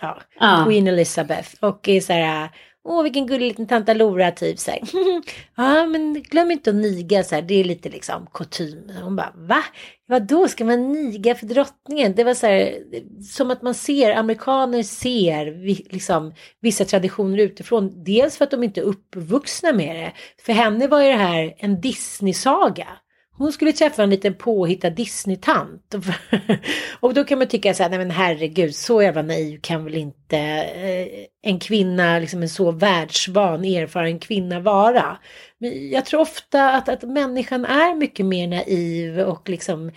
Ja, 0.00 0.18
ah. 0.38 0.64
Queen 0.64 0.86
Elizabeth. 0.86 1.48
Och 1.60 1.88
är 1.88 2.00
så 2.00 2.12
här, 2.12 2.48
Åh, 2.86 3.02
vilken 3.02 3.26
gullig 3.26 3.48
liten 3.48 3.66
tanta 3.66 3.94
Lora, 3.94 4.30
typ 4.30 4.58
så 4.58 4.70
här. 4.70 4.80
ja, 5.56 5.86
men 5.86 6.22
glöm 6.22 6.50
inte 6.50 6.70
att 6.70 6.76
niga 6.76 7.24
så 7.24 7.34
här. 7.34 7.42
Det 7.42 7.54
är 7.54 7.64
lite 7.64 7.88
liksom 7.88 8.26
kutym. 8.34 8.90
Hon 9.02 9.16
bara, 9.16 9.32
va? 9.36 9.64
Vadå, 10.06 10.26
då 10.36 10.48
ska 10.48 10.64
man 10.64 10.92
niga 10.92 11.34
för 11.34 11.46
drottningen? 11.46 12.14
Det 12.14 12.24
var 12.24 12.34
så 12.34 12.46
här, 12.46 12.78
som 13.22 13.50
att 13.50 13.62
man 13.62 13.74
ser, 13.74 14.16
amerikaner 14.16 14.82
ser 14.82 15.64
liksom 15.92 16.34
vissa 16.60 16.84
traditioner 16.84 17.38
utifrån. 17.38 18.04
Dels 18.04 18.36
för 18.36 18.44
att 18.44 18.50
de 18.50 18.62
inte 18.62 18.80
är 18.80 18.84
uppvuxna 18.84 19.72
med 19.72 19.96
det. 19.96 20.12
För 20.42 20.52
henne 20.52 20.86
var 20.86 21.02
ju 21.02 21.08
det 21.08 21.16
här 21.16 21.54
en 21.58 21.80
Disney-saga. 21.80 22.88
Hon 23.36 23.52
skulle 23.52 23.72
träffa 23.72 24.02
en 24.02 24.10
liten 24.10 24.34
påhittad 24.34 24.90
Disney-tant. 24.90 25.94
och 27.00 27.14
då 27.14 27.24
kan 27.24 27.38
man 27.38 27.48
tycka 27.48 27.74
så 27.74 27.82
här, 27.82 27.90
nej 27.90 27.98
men 27.98 28.10
herregud, 28.10 28.74
så 28.74 29.02
jävla 29.02 29.22
naiv 29.22 29.60
kan 29.62 29.84
väl 29.84 29.94
inte 29.94 30.38
eh, 30.38 31.08
en 31.42 31.58
kvinna, 31.58 32.18
liksom 32.18 32.42
en 32.42 32.48
så 32.48 32.70
världsvan, 32.70 33.64
erfaren 33.64 34.18
kvinna 34.18 34.60
vara. 34.60 35.18
Men 35.58 35.90
jag 35.90 36.06
tror 36.06 36.20
ofta 36.20 36.72
att, 36.72 36.88
att 36.88 37.02
människan 37.02 37.64
är 37.64 37.94
mycket 37.94 38.26
mer 38.26 38.48
naiv 38.48 39.20
och 39.20 39.48
liksom 39.48 39.90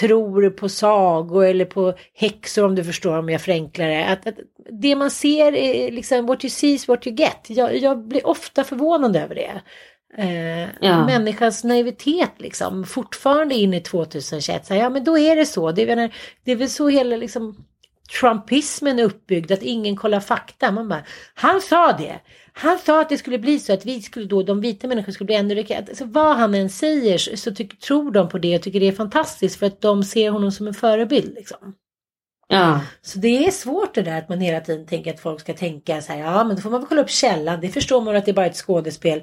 tror 0.00 0.50
på 0.50 0.68
sagor 0.68 1.44
eller 1.44 1.64
på 1.64 1.94
häxor 2.14 2.64
om 2.64 2.74
du 2.74 2.84
förstår 2.84 3.18
om 3.18 3.28
jag 3.28 3.40
förenklar 3.40 3.88
det. 3.88 4.06
Att, 4.06 4.26
att 4.26 4.38
det 4.70 4.96
man 4.96 5.10
ser 5.10 5.52
är 5.54 5.90
liksom 5.90 6.26
what 6.26 6.44
you 6.44 6.50
see 6.50 6.72
is 6.72 6.88
what 6.88 7.06
you 7.06 7.16
get. 7.16 7.46
Jag, 7.48 7.76
jag 7.76 7.98
blir 8.08 8.26
ofta 8.26 8.64
förvånad 8.64 9.16
över 9.16 9.34
det. 9.34 9.60
Eh, 10.18 10.68
ja. 10.80 11.06
Människans 11.06 11.64
naivitet 11.64 12.32
liksom, 12.38 12.84
fortfarande 12.84 13.54
in 13.54 13.74
i 13.74 13.80
2021. 13.80 14.66
Så, 14.66 14.74
ja 14.74 14.90
men 14.90 15.04
då 15.04 15.18
är 15.18 15.36
det 15.36 15.46
så. 15.46 15.72
Det, 15.72 15.90
är, 15.90 16.14
det 16.44 16.52
är 16.52 16.56
väl 16.56 16.70
så 16.70 16.88
hela 16.88 17.16
liksom, 17.16 17.64
Trumpismen 18.20 18.98
är 18.98 19.04
uppbyggd, 19.04 19.52
att 19.52 19.62
ingen 19.62 19.96
kollar 19.96 20.20
fakta. 20.20 20.70
Man 20.70 20.88
bara, 20.88 21.04
han 21.34 21.60
sa 21.60 21.92
det. 21.92 22.20
Han 22.52 22.78
sa 22.78 23.00
att 23.00 23.08
det 23.08 23.18
skulle 23.18 23.38
bli 23.38 23.58
så 23.58 23.72
att 23.72 23.86
vi 23.86 24.02
skulle 24.02 24.26
då, 24.26 24.42
de 24.42 24.60
vita 24.60 24.88
människorna 24.88 25.12
skulle 25.12 25.26
bli 25.26 25.34
ännu 25.34 25.54
rikare. 25.54 25.78
Alltså, 25.88 26.04
vad 26.04 26.36
han 26.36 26.54
än 26.54 26.70
säger 26.70 27.18
så, 27.18 27.36
så 27.36 27.54
tyck, 27.54 27.80
tror 27.80 28.10
de 28.10 28.28
på 28.28 28.38
det 28.38 28.56
och 28.56 28.62
tycker 28.62 28.80
det 28.80 28.88
är 28.88 28.92
fantastiskt 28.92 29.58
för 29.58 29.66
att 29.66 29.80
de 29.80 30.04
ser 30.04 30.30
honom 30.30 30.52
som 30.52 30.66
en 30.66 30.74
förebild. 30.74 31.34
Liksom. 31.34 31.74
Ja. 32.48 32.80
Så 33.02 33.18
det 33.18 33.46
är 33.46 33.50
svårt 33.50 33.94
det 33.94 34.02
där 34.02 34.18
att 34.18 34.28
man 34.28 34.40
hela 34.40 34.60
tiden 34.60 34.86
tänker 34.86 35.14
att 35.14 35.20
folk 35.20 35.40
ska 35.40 35.54
tänka 35.54 36.02
så 36.02 36.12
här, 36.12 36.20
ja 36.20 36.44
men 36.44 36.56
då 36.56 36.62
får 36.62 36.70
man 36.70 36.80
väl 36.80 36.88
kolla 36.88 37.00
upp 37.00 37.10
källan, 37.10 37.60
det 37.60 37.68
förstår 37.68 38.00
man 38.00 38.16
att 38.16 38.24
det 38.24 38.30
är 38.30 38.34
bara 38.34 38.46
ett 38.46 38.56
skådespel 38.56 39.22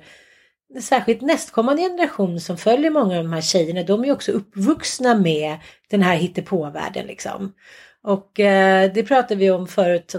särskilt 0.82 1.21
nästkommande 1.21 1.82
generation 1.82 2.39
som 2.39 2.58
följer 2.58 2.91
många 2.91 3.17
av 3.17 3.23
de 3.23 3.34
här 3.34 3.41
tjejerna, 3.41 3.84
de 3.84 4.06
är 4.06 4.12
också 4.12 4.32
uppvuxna 4.32 5.15
med 5.15 5.58
den 5.89 6.01
här 6.01 6.15
hittepåvärlden 6.15 7.08
liksom. 7.08 7.53
Och 8.03 8.39
eh, 8.39 8.91
det 8.93 9.03
pratade 9.03 9.36
vi 9.36 9.51
om 9.51 9.67
förut 9.67 10.15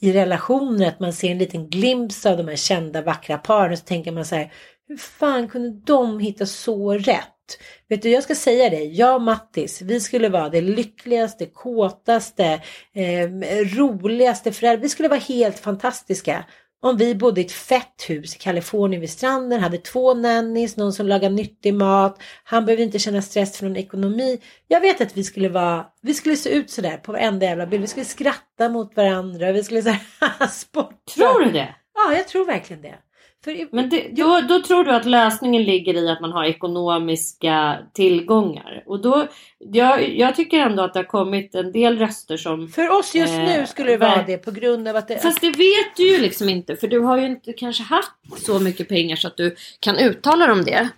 i 0.00 0.12
relationer, 0.12 0.88
att 0.88 1.00
man 1.00 1.12
ser 1.12 1.30
en 1.30 1.38
liten 1.38 1.68
glimt 1.70 2.26
av 2.26 2.36
de 2.36 2.48
här 2.48 2.56
kända 2.56 3.02
vackra 3.02 3.38
paren. 3.38 3.72
Och 3.72 3.78
Så 3.78 3.84
tänker 3.84 4.12
man 4.12 4.24
så 4.24 4.34
här, 4.34 4.52
hur 4.88 4.96
fan 4.96 5.48
kunde 5.48 5.80
de 5.84 6.20
hitta 6.20 6.46
så 6.46 6.92
rätt? 6.92 7.58
Vet 7.88 8.02
du, 8.02 8.10
jag 8.10 8.22
ska 8.22 8.34
säga 8.34 8.70
det, 8.70 8.84
jag 8.84 9.14
och 9.14 9.22
Mattis, 9.22 9.82
vi 9.82 10.00
skulle 10.00 10.28
vara 10.28 10.48
det 10.48 10.60
lyckligaste, 10.60 11.46
kåtaste, 11.46 12.60
eh, 12.94 13.28
roligaste 13.76 14.52
föräldrar. 14.52 14.82
Vi 14.82 14.88
skulle 14.88 15.08
vara 15.08 15.20
helt 15.20 15.58
fantastiska 15.58 16.44
om 16.82 16.96
vi 16.96 17.14
bodde 17.14 17.40
i 17.40 17.44
ett 17.44 17.52
fett 17.52 18.04
hus 18.08 18.36
i 18.36 18.38
Kalifornien 18.38 19.00
vid 19.00 19.10
stranden, 19.10 19.60
hade 19.60 19.78
två 19.78 20.14
nannies, 20.14 20.76
någon 20.76 20.92
som 20.92 21.06
lagar 21.06 21.30
nyttig 21.30 21.74
mat, 21.74 22.22
han 22.44 22.64
behövde 22.64 22.82
inte 22.82 22.98
känna 22.98 23.22
stress 23.22 23.58
från 23.58 23.76
ekonomi. 23.76 24.40
Jag 24.68 24.80
vet 24.80 25.00
att 25.00 25.16
vi 25.16 25.24
skulle 25.24 25.48
vara, 25.48 25.86
vi 26.02 26.14
skulle 26.14 26.36
se 26.36 26.50
ut 26.50 26.70
sådär 26.70 26.96
på 26.96 27.12
varenda 27.12 27.46
jävla 27.46 27.66
bild, 27.66 27.82
vi 27.82 27.88
skulle 27.88 28.06
skratta 28.06 28.68
mot 28.68 28.96
varandra, 28.96 29.52
vi 29.52 29.64
skulle 29.64 29.82
säga 29.82 30.00
sport. 30.50 31.04
Tror 31.14 31.44
du 31.44 31.50
det? 31.50 31.74
Ja, 31.94 32.16
jag 32.16 32.28
tror 32.28 32.46
verkligen 32.46 32.82
det. 32.82 32.94
För, 33.46 33.68
Men 33.70 33.88
det, 33.88 34.08
då, 34.12 34.40
då 34.48 34.62
tror 34.62 34.84
du 34.84 34.90
att 34.90 35.04
lösningen 35.04 35.62
ligger 35.62 35.94
i 35.94 36.08
att 36.08 36.20
man 36.20 36.32
har 36.32 36.44
ekonomiska 36.44 37.78
tillgångar. 37.92 38.82
Och 38.86 39.02
då, 39.02 39.26
jag, 39.58 40.08
jag 40.16 40.36
tycker 40.36 40.58
ändå 40.58 40.82
att 40.82 40.92
det 40.92 40.98
har 40.98 41.04
kommit 41.04 41.54
en 41.54 41.72
del 41.72 41.98
röster 41.98 42.36
som... 42.36 42.68
För 42.68 42.98
oss 42.98 43.14
just 43.14 43.32
eh, 43.34 43.44
nu 43.44 43.66
skulle 43.66 43.90
det 43.90 43.96
vara 43.96 44.22
det 44.22 44.38
på 44.38 44.50
grund 44.50 44.88
av 44.88 44.96
att 44.96 45.08
det... 45.08 45.18
Fast 45.18 45.40
det 45.40 45.50
vet 45.50 45.96
du 45.96 46.08
ju 46.08 46.18
liksom 46.18 46.48
inte. 46.48 46.76
För 46.76 46.88
du 46.88 46.98
har 46.98 47.18
ju 47.18 47.26
inte 47.26 47.52
kanske 47.52 47.82
haft 47.82 48.12
så 48.36 48.58
mycket 48.58 48.88
pengar 48.88 49.16
så 49.16 49.28
att 49.28 49.36
du 49.36 49.56
kan 49.80 49.98
uttala 49.98 50.52
om 50.52 50.64
det. 50.64 50.88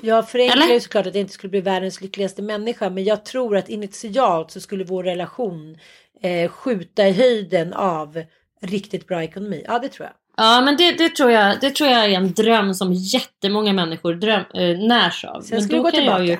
Jag 0.00 0.30
förenklar 0.30 0.66
ju 0.66 0.80
såklart 0.80 1.06
att 1.06 1.14
jag 1.14 1.20
inte 1.20 1.34
skulle 1.34 1.50
bli 1.50 1.60
världens 1.60 2.00
lyckligaste 2.00 2.42
människa. 2.42 2.90
Men 2.90 3.04
jag 3.04 3.24
tror 3.24 3.56
att 3.56 3.68
initialt 3.68 4.50
så 4.50 4.60
skulle 4.60 4.84
vår 4.84 5.04
relation 5.04 5.78
eh, 6.22 6.50
skjuta 6.50 7.08
i 7.08 7.12
höjden 7.12 7.72
av 7.72 8.22
riktigt 8.60 9.06
bra 9.06 9.22
ekonomi. 9.22 9.64
Ja, 9.66 9.78
det 9.78 9.88
tror 9.88 10.06
jag. 10.06 10.23
Ja 10.36 10.60
men 10.60 10.76
det, 10.76 10.92
det, 10.92 11.08
tror 11.08 11.30
jag, 11.30 11.60
det 11.60 11.70
tror 11.70 11.90
jag 11.90 12.04
är 12.04 12.08
en 12.08 12.32
dröm 12.32 12.74
som 12.74 12.92
jättemånga 12.92 13.72
människor 13.72 14.14
dröm, 14.14 14.44
äh, 14.54 14.78
närs 14.78 15.24
av. 15.24 15.40
Sen 15.40 15.62
ska 15.62 15.76
men 15.76 15.82
då 15.82 15.90
du 15.90 15.90
gå 15.90 15.90
tillbaka. 15.90 16.24
Ju, 16.24 16.38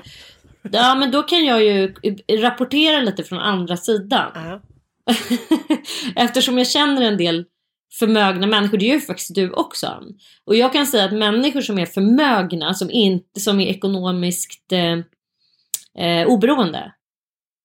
ja 0.73 0.95
men 0.95 1.11
då 1.11 1.23
kan 1.23 1.45
jag 1.45 1.65
ju 1.65 1.95
rapportera 2.31 3.01
lite 3.01 3.25
från 3.25 3.39
andra 3.39 3.77
sidan. 3.77 4.33
Uh 4.37 4.57
Eftersom 6.17 6.59
jag 6.59 6.69
känner 6.69 7.03
en 7.03 7.17
del 7.17 7.45
förmögna 7.99 8.47
människor, 8.47 8.79
det 8.79 8.85
gör 8.85 8.95
ju 8.95 9.01
faktiskt 9.01 9.35
du 9.35 9.51
också. 9.51 10.03
Och 10.45 10.57
jag 10.57 10.73
kan 10.73 10.87
säga 10.87 11.05
att 11.05 11.13
människor 11.13 11.61
som 11.61 11.79
är 11.79 11.87
förmögna, 11.87 12.75
som, 12.75 12.91
inte, 12.91 13.41
som 13.41 13.61
är 13.61 13.67
ekonomiskt 13.67 14.73
eh, 14.73 14.99
eh, 16.05 16.27
oberoende. 16.27 16.93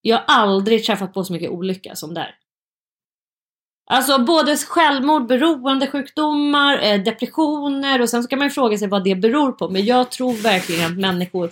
Jag 0.02 0.18
har 0.18 0.24
aldrig 0.28 0.84
träffat 0.84 1.14
på 1.14 1.24
så 1.24 1.34
mycket 1.34 1.50
olycka 1.50 1.96
som 1.96 2.14
där. 2.14 2.36
Alltså 3.92 4.20
både 4.20 4.58
självmord, 4.58 5.28
beroendesjukdomar, 5.28 6.80
eh, 6.84 7.04
depressioner 7.04 8.02
och 8.02 8.10
sen 8.10 8.24
så 8.24 8.30
kan 8.30 8.40
man 8.40 8.48
ju 8.48 8.52
fråga 8.52 8.78
sig 8.78 8.88
vad 8.88 9.04
det 9.04 9.16
beror 9.16 9.52
på. 9.52 9.70
Men 9.70 9.86
jag 9.86 10.12
tror 10.12 10.34
verkligen 10.34 10.86
att 10.86 10.98
människor, 10.98 11.50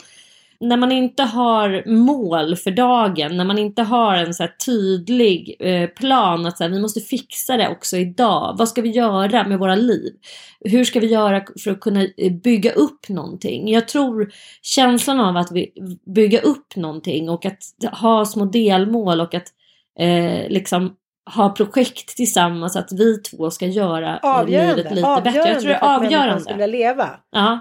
när 0.60 0.78
man 0.78 0.92
inte 0.92 1.24
har 1.24 1.90
mål 1.90 2.56
för 2.56 2.72
dagen, 2.72 3.38
när 3.38 3.46
man 3.46 3.58
inte 3.58 3.82
har 3.82 4.16
en 4.16 4.34
så 4.34 4.48
tydlig 4.66 5.56
eh, 5.60 5.90
plan 5.90 6.46
att 6.46 6.58
så 6.58 6.64
här, 6.64 6.72
vi 6.72 6.80
måste 6.80 7.00
fixa 7.02 7.58
det 7.58 7.70
också 7.70 7.98
idag. 7.98 8.56
Vad 8.58 8.70
ska 8.70 8.82
vi 8.82 8.90
göra 8.90 9.48
med 9.48 9.60
våra 9.60 9.76
liv? 9.76 10.14
Hur 10.60 10.84
ska 10.84 11.00
vi 11.00 11.08
göra 11.08 11.44
för 11.64 11.72
att 11.72 11.80
kunna 11.80 12.08
eh, 12.18 12.34
bygga 12.34 12.72
upp 12.72 13.10
någonting? 13.10 13.70
Jag 13.70 13.88
tror 13.88 14.32
känslan 14.62 15.20
av 15.20 15.38
att 15.38 15.52
vi 15.52 15.74
bygga 16.16 16.42
upp 16.42 16.76
någonting 16.76 17.30
och 17.30 17.46
att 17.46 17.60
ha 17.92 18.26
små 18.26 18.46
delmål 18.46 19.22
och 19.22 19.34
att 19.34 19.48
eh, 20.00 20.50
liksom 20.50 20.96
ha 21.36 21.50
projekt 21.50 22.16
tillsammans 22.16 22.76
att 22.76 22.92
vi 22.92 23.18
två 23.18 23.52
ska 23.52 23.66
göra 23.66 24.20
avgörande, 24.24 24.76
livet 24.76 24.96
lite 24.96 25.08
avgörande 25.08 25.32
bättre. 25.32 25.50
Jag 25.50 25.62
tror 25.62 25.70
det 25.70 25.76
är 25.76 25.96
avgörande. 25.96 26.54
För 26.54 26.64
att 26.64 26.70
leva. 26.70 27.10
Ja. 27.32 27.60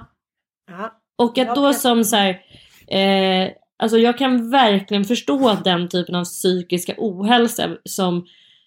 ja. 0.71 0.93
Och 1.19 1.39
att 1.39 1.55
då 1.55 1.73
som 1.73 2.05
så 2.05 2.17
här, 2.17 2.41
eh, 2.89 3.51
alltså 3.79 3.99
jag 3.99 4.19
kan 4.19 4.51
verkligen 4.51 5.05
förstå 5.05 5.57
den 5.65 5.89
typen 5.89 6.15
av 6.15 6.25
psykiska 6.25 6.95
ohälsa 6.99 7.69
som 7.85 8.27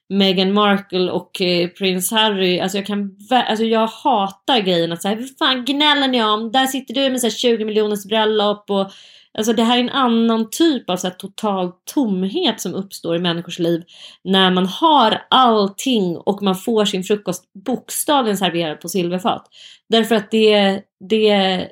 Meghan 0.09 0.53
Markle 0.53 1.11
och 1.11 1.41
eh, 1.41 1.67
prins 1.67 2.11
Harry, 2.11 2.59
alltså 2.59 2.77
jag 2.77 2.87
kan 2.87 3.15
alltså 3.31 3.65
jag 3.65 3.87
hatar 3.87 4.59
grejen 4.59 4.91
att 4.91 5.01
säga 5.01 5.15
vad 5.15 5.37
fan 5.39 5.65
gnäller 5.65 6.07
ni 6.07 6.23
om? 6.23 6.51
Där 6.51 6.65
sitter 6.65 6.93
du 6.93 7.09
med 7.09 7.21
så 7.21 7.29
20 7.29 7.65
miljoners 7.65 8.05
bröllop 8.05 8.69
och 8.69 8.91
Alltså 9.39 9.53
det 9.53 9.63
här 9.63 9.77
är 9.77 9.81
en 9.81 9.89
annan 9.89 10.49
typ 10.49 10.89
av 10.89 10.97
så 10.97 11.07
här, 11.07 11.13
total 11.13 11.71
tomhet 11.93 12.61
som 12.61 12.73
uppstår 12.73 13.15
i 13.15 13.19
människors 13.19 13.59
liv 13.59 13.83
när 14.23 14.51
man 14.51 14.65
har 14.65 15.21
allting 15.29 16.17
och 16.17 16.41
man 16.41 16.55
får 16.55 16.85
sin 16.85 17.03
frukost 17.03 17.43
bokstavligen 17.65 18.37
serverad 18.37 18.81
på 18.81 18.89
silverfat. 18.89 19.47
Därför 19.89 20.15
att 20.15 20.31
det, 20.31 20.81
det, 21.09 21.67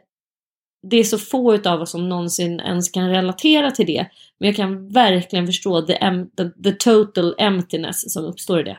det 0.88 0.98
är 0.98 1.04
så 1.04 1.18
få 1.18 1.56
utav 1.56 1.82
oss 1.82 1.92
som 1.92 2.10
någonsin 2.10 2.60
ens 2.60 2.90
kan 2.90 3.10
relatera 3.10 3.72
till 3.72 3.86
det. 3.86 4.08
Men 4.40 4.48
jag 4.48 4.56
kan 4.56 4.90
verkligen 4.90 5.46
förstå 5.46 5.82
the, 5.82 5.94
the, 6.38 6.50
the 6.64 6.72
total 6.72 7.36
emptiness 7.38 8.14
som 8.14 8.26
uppstår 8.26 8.60
i 8.60 8.64
det. 8.64 8.78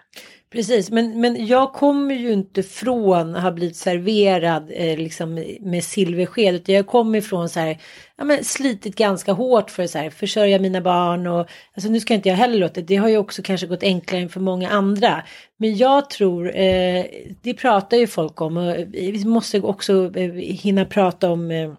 Precis, 0.51 0.91
men, 0.91 1.21
men 1.21 1.47
jag 1.47 1.73
kommer 1.73 2.15
ju 2.15 2.33
inte 2.33 2.63
från 2.63 3.37
att 3.37 3.43
ha 3.43 3.53
blivit 3.53 3.77
serverad 3.77 4.71
eh, 4.75 4.99
liksom 4.99 5.35
med 5.61 5.85
silversked. 5.85 6.55
Utan 6.55 6.75
jag 6.75 6.87
kommer 6.87 7.19
ifrån 7.19 7.49
så 7.49 7.61
här, 7.61 7.79
ja, 8.17 8.25
men 8.25 8.45
slitit 8.45 8.97
ganska 8.97 9.33
hårt 9.33 9.71
för 9.71 9.83
att 9.83 9.91
så 9.91 9.99
här, 9.99 10.11
försörja 10.11 10.59
mina 10.59 10.81
barn. 10.81 11.27
Och, 11.27 11.47
alltså, 11.75 11.91
nu 11.91 12.01
ska 12.01 12.15
inte 12.15 12.29
jag 12.29 12.37
heller 12.37 12.59
låta, 12.59 12.81
det 12.81 12.97
har 12.97 13.09
ju 13.09 13.17
också 13.17 13.43
kanske 13.43 13.67
gått 13.67 13.83
enklare 13.83 14.23
än 14.23 14.29
för 14.29 14.41
många 14.41 14.71
andra. 14.71 15.25
Men 15.57 15.77
jag 15.77 16.11
tror, 16.11 16.57
eh, 16.57 17.05
det 17.43 17.55
pratar 17.55 17.97
ju 17.97 18.07
folk 18.07 18.41
om 18.41 18.57
och 18.57 18.77
vi 18.89 19.25
måste 19.25 19.61
också 19.61 20.13
eh, 20.17 20.33
hinna 20.33 20.85
prata 20.85 21.31
om 21.31 21.51
eh, 21.51 21.73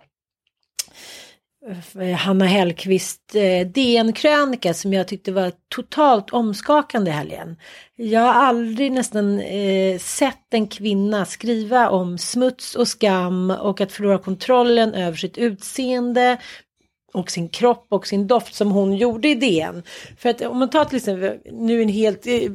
Eh, 1.99 2.15
Hanna 2.15 2.45
Hellqvist 2.45 3.35
eh, 3.35 3.67
DN-krönika 3.67 4.73
som 4.73 4.93
jag 4.93 5.07
tyckte 5.07 5.31
var 5.31 5.51
totalt 5.75 6.29
omskakande 6.29 7.11
i 7.11 7.13
helgen. 7.13 7.55
Jag 7.95 8.19
har 8.19 8.33
aldrig 8.33 8.91
nästan 8.91 9.39
eh, 9.39 9.97
sett 9.99 10.53
en 10.53 10.67
kvinna 10.67 11.25
skriva 11.25 11.89
om 11.89 12.17
smuts 12.17 12.75
och 12.75 12.87
skam 12.87 13.51
och 13.51 13.81
att 13.81 13.91
förlora 13.91 14.17
kontrollen 14.17 14.93
över 14.93 15.17
sitt 15.17 15.37
utseende 15.37 16.37
och 17.13 17.31
sin 17.31 17.49
kropp 17.49 17.87
och 17.89 18.07
sin 18.07 18.27
doft 18.27 18.55
som 18.55 18.71
hon 18.71 18.95
gjorde 18.95 19.27
i 19.27 19.35
DN. 19.35 19.83
För 20.17 20.29
att 20.29 20.41
om 20.41 20.59
man 20.59 20.69
tar 20.69 20.85
till 20.85 20.97
exempel, 20.97 21.37
nu 21.51 21.81
en 21.81 21.89
helt 21.89 22.27
eh, 22.27 22.51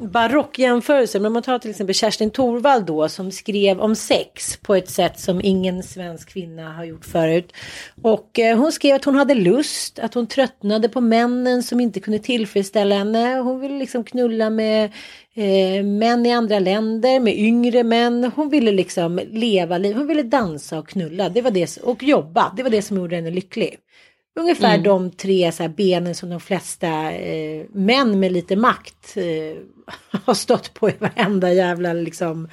barock 0.00 0.58
jämförelse, 0.58 1.18
men 1.18 1.26
om 1.26 1.32
man 1.32 1.42
tar 1.42 1.58
till 1.58 1.70
exempel 1.70 1.94
Kerstin 1.94 2.30
Thorvall 2.30 2.86
då 2.86 3.08
som 3.08 3.30
skrev 3.32 3.80
om 3.80 3.96
sex 3.96 4.56
på 4.56 4.74
ett 4.74 4.90
sätt 4.90 5.20
som 5.20 5.40
ingen 5.42 5.82
svensk 5.82 6.28
kvinna 6.28 6.72
har 6.72 6.84
gjort 6.84 7.04
förut. 7.04 7.52
Och 8.02 8.38
eh, 8.38 8.58
hon 8.58 8.72
skrev 8.72 8.94
att 8.94 9.04
hon 9.04 9.14
hade 9.14 9.34
lust, 9.34 9.98
att 9.98 10.14
hon 10.14 10.26
tröttnade 10.26 10.88
på 10.88 11.00
männen 11.00 11.62
som 11.62 11.80
inte 11.80 12.00
kunde 12.00 12.18
tillfredsställa 12.18 12.94
henne. 12.94 13.38
Hon 13.38 13.60
ville 13.60 13.78
liksom 13.78 14.04
knulla 14.04 14.50
med 14.50 14.84
eh, 15.34 15.84
män 15.84 16.26
i 16.26 16.32
andra 16.32 16.58
länder, 16.58 17.20
med 17.20 17.38
yngre 17.38 17.82
män. 17.82 18.32
Hon 18.36 18.48
ville 18.48 18.72
liksom 18.72 19.20
leva 19.30 19.78
liv, 19.78 19.96
hon 19.96 20.06
ville 20.06 20.22
dansa 20.22 20.78
och 20.78 20.88
knulla 20.88 21.28
det 21.28 21.42
var 21.42 21.50
det, 21.50 21.78
och 21.82 22.02
jobba. 22.02 22.52
Det 22.56 22.62
var 22.62 22.70
det 22.70 22.82
som 22.82 22.96
gjorde 22.96 23.16
henne 23.16 23.30
lycklig. 23.30 23.76
Ungefär 24.38 24.74
mm. 24.74 24.82
de 24.82 25.10
tre 25.10 25.52
så 25.52 25.68
benen 25.68 26.14
som 26.14 26.30
de 26.30 26.40
flesta 26.40 27.12
eh, 27.12 27.64
män 27.72 28.20
med 28.20 28.32
lite 28.32 28.56
makt 28.56 29.16
eh, 29.16 29.56
har 30.24 30.34
stått 30.34 30.74
på 30.74 30.90
i 30.90 30.94
varenda 30.98 31.52
jävla 31.52 31.92
liksom 31.92 32.48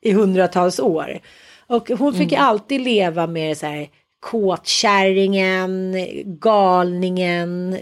i 0.00 0.12
hundratals 0.12 0.80
år. 0.80 1.18
Och 1.66 1.90
hon 1.90 2.14
fick 2.14 2.32
mm. 2.32 2.44
alltid 2.44 2.80
leva 2.80 3.26
med 3.26 3.58
så 3.58 3.66
här 3.66 3.88
kåtkärringen, 4.20 5.96
galningen. 6.24 7.78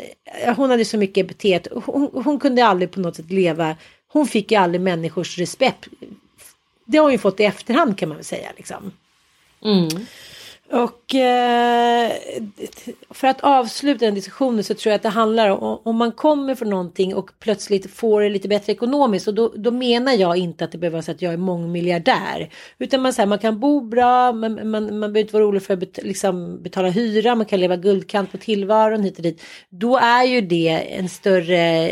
Hon 0.56 0.70
hade 0.70 0.84
så 0.84 0.98
mycket 0.98 1.24
epitet. 1.24 1.68
Hon, 1.84 2.10
hon, 2.24 2.40
kunde 2.40 2.66
aldrig 2.66 2.90
på 2.90 3.00
något 3.00 3.16
sätt 3.16 3.30
leva. 3.30 3.76
Hon 4.12 4.26
fick 4.26 4.50
ju 4.50 4.56
aldrig 4.58 4.80
människors 4.80 5.38
respekt. 5.38 5.86
Det 6.84 6.98
har 6.98 7.02
hon 7.02 7.12
ju 7.12 7.18
fått 7.18 7.40
i 7.40 7.44
efterhand 7.44 7.98
kan 7.98 8.08
man 8.08 8.18
väl 8.18 8.24
säga 8.24 8.48
liksom. 8.56 8.92
Mm. 9.64 9.88
Och 10.70 11.14
eh, 11.14 12.12
för 13.10 13.28
att 13.28 13.40
avsluta 13.40 14.04
den 14.04 14.14
diskussionen 14.14 14.64
så 14.64 14.74
tror 14.74 14.90
jag 14.90 14.96
att 14.96 15.02
det 15.02 15.08
handlar 15.08 15.48
om 15.48 15.80
om 15.84 15.96
man 15.96 16.12
kommer 16.12 16.54
från 16.54 16.70
någonting 16.70 17.14
och 17.14 17.30
plötsligt 17.38 17.90
får 17.90 18.20
det 18.20 18.28
lite 18.28 18.48
bättre 18.48 18.72
ekonomiskt 18.72 19.28
och 19.28 19.34
då, 19.34 19.52
då 19.56 19.70
menar 19.70 20.12
jag 20.12 20.36
inte 20.36 20.64
att 20.64 20.72
det 20.72 20.78
behöver 20.78 20.96
vara 20.96 21.02
så 21.02 21.10
att 21.10 21.22
jag 21.22 21.32
är 21.32 21.36
mångmiljardär 21.36 22.50
utan 22.78 23.02
man, 23.02 23.12
så 23.12 23.22
här, 23.22 23.26
man 23.26 23.38
kan 23.38 23.60
bo 23.60 23.80
bra, 23.80 24.32
man, 24.32 24.70
man, 24.70 24.98
man 24.98 25.00
behöver 25.00 25.20
inte 25.20 25.32
vara 25.32 25.44
orolig 25.44 25.62
för 25.62 25.74
att 25.74 25.80
bet, 25.80 25.98
liksom, 26.02 26.62
betala 26.62 26.88
hyra, 26.88 27.34
man 27.34 27.46
kan 27.46 27.60
leva 27.60 27.76
guldkant 27.76 28.32
på 28.32 28.38
tillvaron 28.38 29.02
hit 29.02 29.16
och 29.16 29.22
dit. 29.22 29.42
Då 29.70 29.96
är 29.96 30.24
ju 30.24 30.40
det 30.40 30.68
en 30.68 31.08
större, 31.08 31.90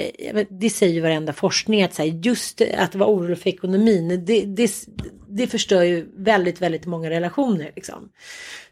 det 0.50 0.70
säger 0.70 0.94
ju 0.94 1.00
varenda 1.00 1.32
forskning 1.32 1.82
att 1.82 1.94
så 1.94 2.02
här, 2.02 2.08
just 2.08 2.62
att 2.78 2.94
vara 2.94 3.10
orolig 3.10 3.38
för 3.38 3.50
ekonomin, 3.50 4.24
det, 4.26 4.44
det, 4.44 4.70
det 5.36 5.46
förstör 5.46 5.82
ju 5.82 6.08
väldigt, 6.16 6.62
väldigt 6.62 6.86
många 6.86 7.10
relationer. 7.10 7.72
Liksom. 7.76 8.08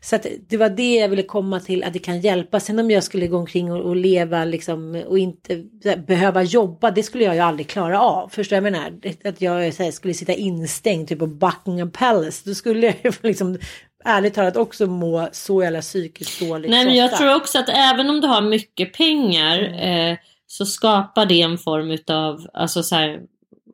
Så 0.00 0.18
det 0.48 0.56
var 0.56 0.68
det 0.68 0.94
jag 0.94 1.08
ville 1.08 1.22
komma 1.22 1.60
till, 1.60 1.84
att 1.84 1.92
det 1.92 1.98
kan 1.98 2.20
hjälpa. 2.20 2.60
Sen 2.60 2.78
om 2.78 2.90
jag 2.90 3.04
skulle 3.04 3.26
gå 3.26 3.36
omkring 3.36 3.72
och, 3.72 3.80
och 3.80 3.96
leva 3.96 4.44
liksom, 4.44 5.02
och 5.06 5.18
inte 5.18 5.64
behöva 6.06 6.42
jobba, 6.42 6.90
det 6.90 7.02
skulle 7.02 7.24
jag 7.24 7.34
ju 7.34 7.40
aldrig 7.40 7.68
klara 7.68 8.00
av. 8.00 8.28
Förstår 8.28 8.56
jag 8.56 8.62
menar? 8.62 8.92
Att 9.24 9.40
jag 9.40 9.52
här, 9.52 9.90
skulle 9.90 10.14
sitta 10.14 10.32
instängd 10.32 11.08
typ 11.08 11.18
på 11.18 11.26
Buckingham 11.26 11.90
Palace, 11.90 12.42
då 12.44 12.54
skulle 12.54 12.86
jag 12.86 12.94
ju 13.04 13.12
liksom 13.28 13.58
ärligt 14.04 14.34
talat 14.34 14.56
också 14.56 14.86
må 14.86 15.28
så 15.32 15.62
jävla 15.62 15.80
psykiskt 15.80 16.40
dåligt. 16.40 16.70
Nej 16.70 16.84
men 16.84 16.94
jag 16.94 17.16
tror 17.16 17.34
också 17.34 17.58
att 17.58 17.68
även 17.68 18.10
om 18.10 18.20
du 18.20 18.26
har 18.26 18.42
mycket 18.42 18.92
pengar 18.92 19.58
mm. 19.58 20.12
eh, 20.12 20.18
så 20.46 20.66
skapar 20.66 21.26
det 21.26 21.42
en 21.42 21.58
form 21.58 21.90
utav, 21.90 22.46
alltså 22.52 22.82
så 22.82 22.94
här, 22.94 23.20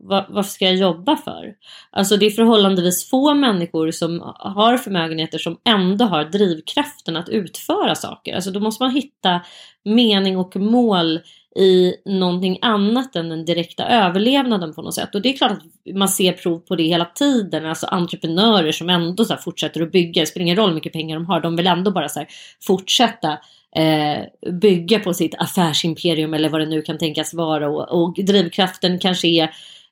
varför 0.01 0.43
ska 0.43 0.65
jag 0.65 0.77
jobba 0.77 1.17
för? 1.17 1.55
Alltså 1.91 2.17
det 2.17 2.27
är 2.27 2.31
förhållandevis 2.31 3.11
få 3.11 3.35
människor 3.35 3.91
som 3.91 4.33
har 4.39 4.77
förmögenheter 4.77 5.39
som 5.39 5.59
ändå 5.65 6.05
har 6.05 6.25
drivkraften 6.25 7.17
att 7.17 7.29
utföra 7.29 7.95
saker. 7.95 8.35
Alltså 8.35 8.51
då 8.51 8.61
måste 8.61 8.83
man 8.83 8.95
hitta 8.95 9.41
mening 9.85 10.37
och 10.37 10.57
mål 10.57 11.21
i 11.57 11.95
någonting 12.05 12.59
annat 12.63 13.17
än 13.17 13.29
den 13.29 13.45
direkta 13.45 13.89
överlevnaden 13.89 14.75
på 14.75 14.83
något 14.83 14.95
sätt. 14.95 15.15
Och 15.15 15.23
det 15.23 15.29
är 15.29 15.37
klart 15.37 15.53
att 15.53 15.95
man 15.95 16.09
ser 16.09 16.33
prov 16.33 16.59
på 16.59 16.77
det 16.77 16.83
hela 16.83 17.05
tiden. 17.05 17.67
Alltså 17.67 17.87
entreprenörer 17.87 18.73
som 18.73 18.91
ändå 18.91 19.25
så 19.25 19.37
fortsätter 19.37 19.83
att 19.83 19.93
bygga. 19.93 20.23
Det 20.23 20.27
spelar 20.27 20.43
ingen 20.43 20.57
roll 20.57 20.69
hur 20.69 20.75
mycket 20.75 20.93
pengar 20.93 21.17
de 21.17 21.27
har. 21.27 21.41
De 21.41 21.57
vill 21.57 21.67
ändå 21.67 21.91
bara 21.91 22.09
så 22.09 22.25
fortsätta 22.67 23.39
eh, 23.77 24.53
bygga 24.53 24.99
på 24.99 25.15
sitt 25.15 25.35
affärsimperium 25.39 26.35
eller 26.35 26.49
vad 26.49 26.61
det 26.61 26.67
nu 26.67 26.83
kan 26.83 26.99
tänkas 26.99 27.35
vara. 27.35 27.69
Och, 27.69 28.03
och 28.03 28.15
drivkraften 28.15 28.99
kanske 28.99 29.29
är 29.29 29.51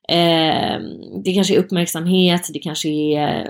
Eh, 0.09 0.81
det 1.25 1.35
kanske 1.35 1.55
är 1.55 1.59
uppmärksamhet, 1.59 2.51
det 2.53 2.59
kanske 2.59 2.89
är 2.89 3.49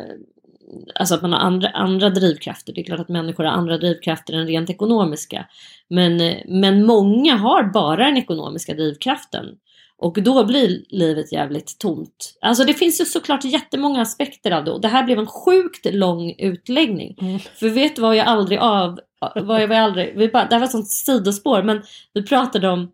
alltså 0.95 1.15
att 1.15 1.23
man 1.23 1.33
har 1.33 1.41
andra, 1.41 1.69
andra 1.69 2.11
drivkrafter. 2.11 2.73
Det 2.73 2.81
är 2.81 2.85
klart 2.85 3.01
att 3.01 3.09
människor 3.09 3.45
har 3.45 3.53
andra 3.53 3.79
drivkrafter 3.79 4.35
än 4.35 4.47
rent 4.47 4.71
ekonomiska. 4.71 5.47
Men, 5.89 6.35
men 6.47 6.87
många 6.87 7.37
har 7.37 7.73
bara 7.73 8.05
den 8.05 8.17
ekonomiska 8.17 8.75
drivkraften. 8.75 9.47
Och 9.99 10.23
då 10.23 10.45
blir 10.45 10.85
livet 10.89 11.33
jävligt 11.33 11.79
tomt. 11.79 12.39
Alltså 12.41 12.65
det 12.65 12.75
finns 12.75 13.01
ju 13.01 13.05
såklart 13.05 13.45
jättemånga 13.45 14.03
aspekter 14.03 14.51
av 14.51 14.65
det 14.65 14.71
och 14.71 14.81
det 14.81 14.89
här 14.89 15.05
blev 15.05 15.19
en 15.19 15.27
sjukt 15.27 15.95
lång 15.95 16.35
utläggning. 16.39 17.17
Mm. 17.21 17.39
För 17.39 17.69
vet 17.69 17.97
du 17.97 18.03
vad 18.03 18.17
jag 18.17 18.27
aldrig 18.27 18.59
av... 18.59 19.01
Vad 19.35 19.63
jag 19.63 19.73
aldrig, 19.73 20.19
vi 20.19 20.29
bara, 20.29 20.45
det 20.45 20.55
här 20.55 20.61
var 20.61 20.65
ett 20.65 20.73
sånt 20.73 20.91
sidospår 20.91 21.63
men 21.63 21.83
vi 22.15 22.23
pratade 22.23 22.69
om 22.69 22.91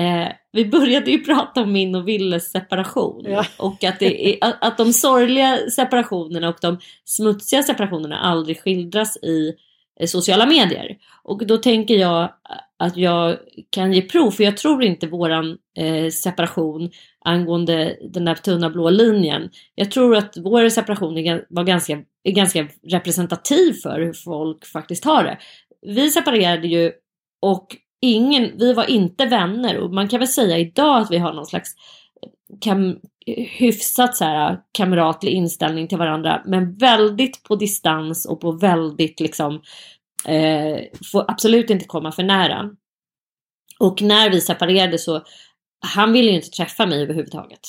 Eh, 0.00 0.32
vi 0.52 0.64
började 0.64 1.10
ju 1.10 1.18
prata 1.24 1.62
om 1.62 1.72
min 1.72 1.94
och 1.94 2.08
Willes 2.08 2.50
separation. 2.50 3.24
Ja. 3.26 3.44
Och 3.58 3.84
att, 3.84 4.02
är, 4.02 4.36
att 4.40 4.78
de 4.78 4.92
sorgliga 4.92 5.58
separationerna 5.70 6.48
och 6.48 6.58
de 6.60 6.78
smutsiga 7.04 7.62
separationerna 7.62 8.18
aldrig 8.18 8.60
skildras 8.60 9.16
i 9.16 9.54
eh, 10.00 10.06
sociala 10.06 10.46
medier. 10.46 10.96
Och 11.22 11.46
då 11.46 11.56
tänker 11.56 11.94
jag 11.94 12.32
att 12.78 12.96
jag 12.96 13.36
kan 13.70 13.92
ge 13.92 14.02
prov, 14.02 14.30
för 14.30 14.44
jag 14.44 14.56
tror 14.56 14.84
inte 14.84 15.06
våran 15.06 15.58
eh, 15.78 16.08
separation 16.10 16.90
angående 17.24 17.96
den 18.10 18.24
där 18.24 18.34
tunna 18.34 18.70
blå 18.70 18.90
linjen. 18.90 19.50
Jag 19.74 19.90
tror 19.90 20.16
att 20.16 20.36
vår 20.36 20.68
separation 20.68 21.18
är, 21.18 21.46
var 21.50 21.64
ganska, 21.64 22.02
är 22.24 22.32
ganska 22.32 22.68
representativ 22.88 23.72
för 23.72 24.00
hur 24.00 24.12
folk 24.12 24.66
faktiskt 24.66 25.04
har 25.04 25.24
det. 25.24 25.38
Vi 25.82 26.10
separerade 26.10 26.68
ju 26.68 26.92
och 27.42 27.76
ingen, 28.00 28.58
vi 28.58 28.72
var 28.72 28.90
inte 28.90 29.26
vänner 29.26 29.78
och 29.78 29.94
man 29.94 30.08
kan 30.08 30.18
väl 30.18 30.28
säga 30.28 30.58
idag 30.58 31.02
att 31.02 31.10
vi 31.10 31.18
har 31.18 31.32
någon 31.32 31.46
slags 31.46 31.74
eh, 32.22 32.58
kam, 32.60 32.98
hyfsat 33.58 34.16
så 34.16 34.24
här 34.24 34.52
eh, 34.52 34.58
kamratlig 34.72 35.32
inställning 35.32 35.88
till 35.88 35.98
varandra 35.98 36.42
men 36.46 36.76
väldigt 36.76 37.42
på 37.42 37.56
distans 37.56 38.26
och 38.26 38.40
på 38.40 38.52
väldigt 38.52 39.20
liksom 39.20 39.62
eh, 40.26 40.78
får 41.12 41.30
absolut 41.30 41.70
inte 41.70 41.84
komma 41.84 42.12
för 42.12 42.22
nära. 42.22 42.70
Och 43.78 44.02
när 44.02 44.30
vi 44.30 44.40
separerade 44.40 44.98
så 44.98 45.22
han 45.80 46.12
ville 46.12 46.30
ju 46.30 46.36
inte 46.36 46.50
träffa 46.50 46.86
mig 46.86 47.02
överhuvudtaget. 47.02 47.60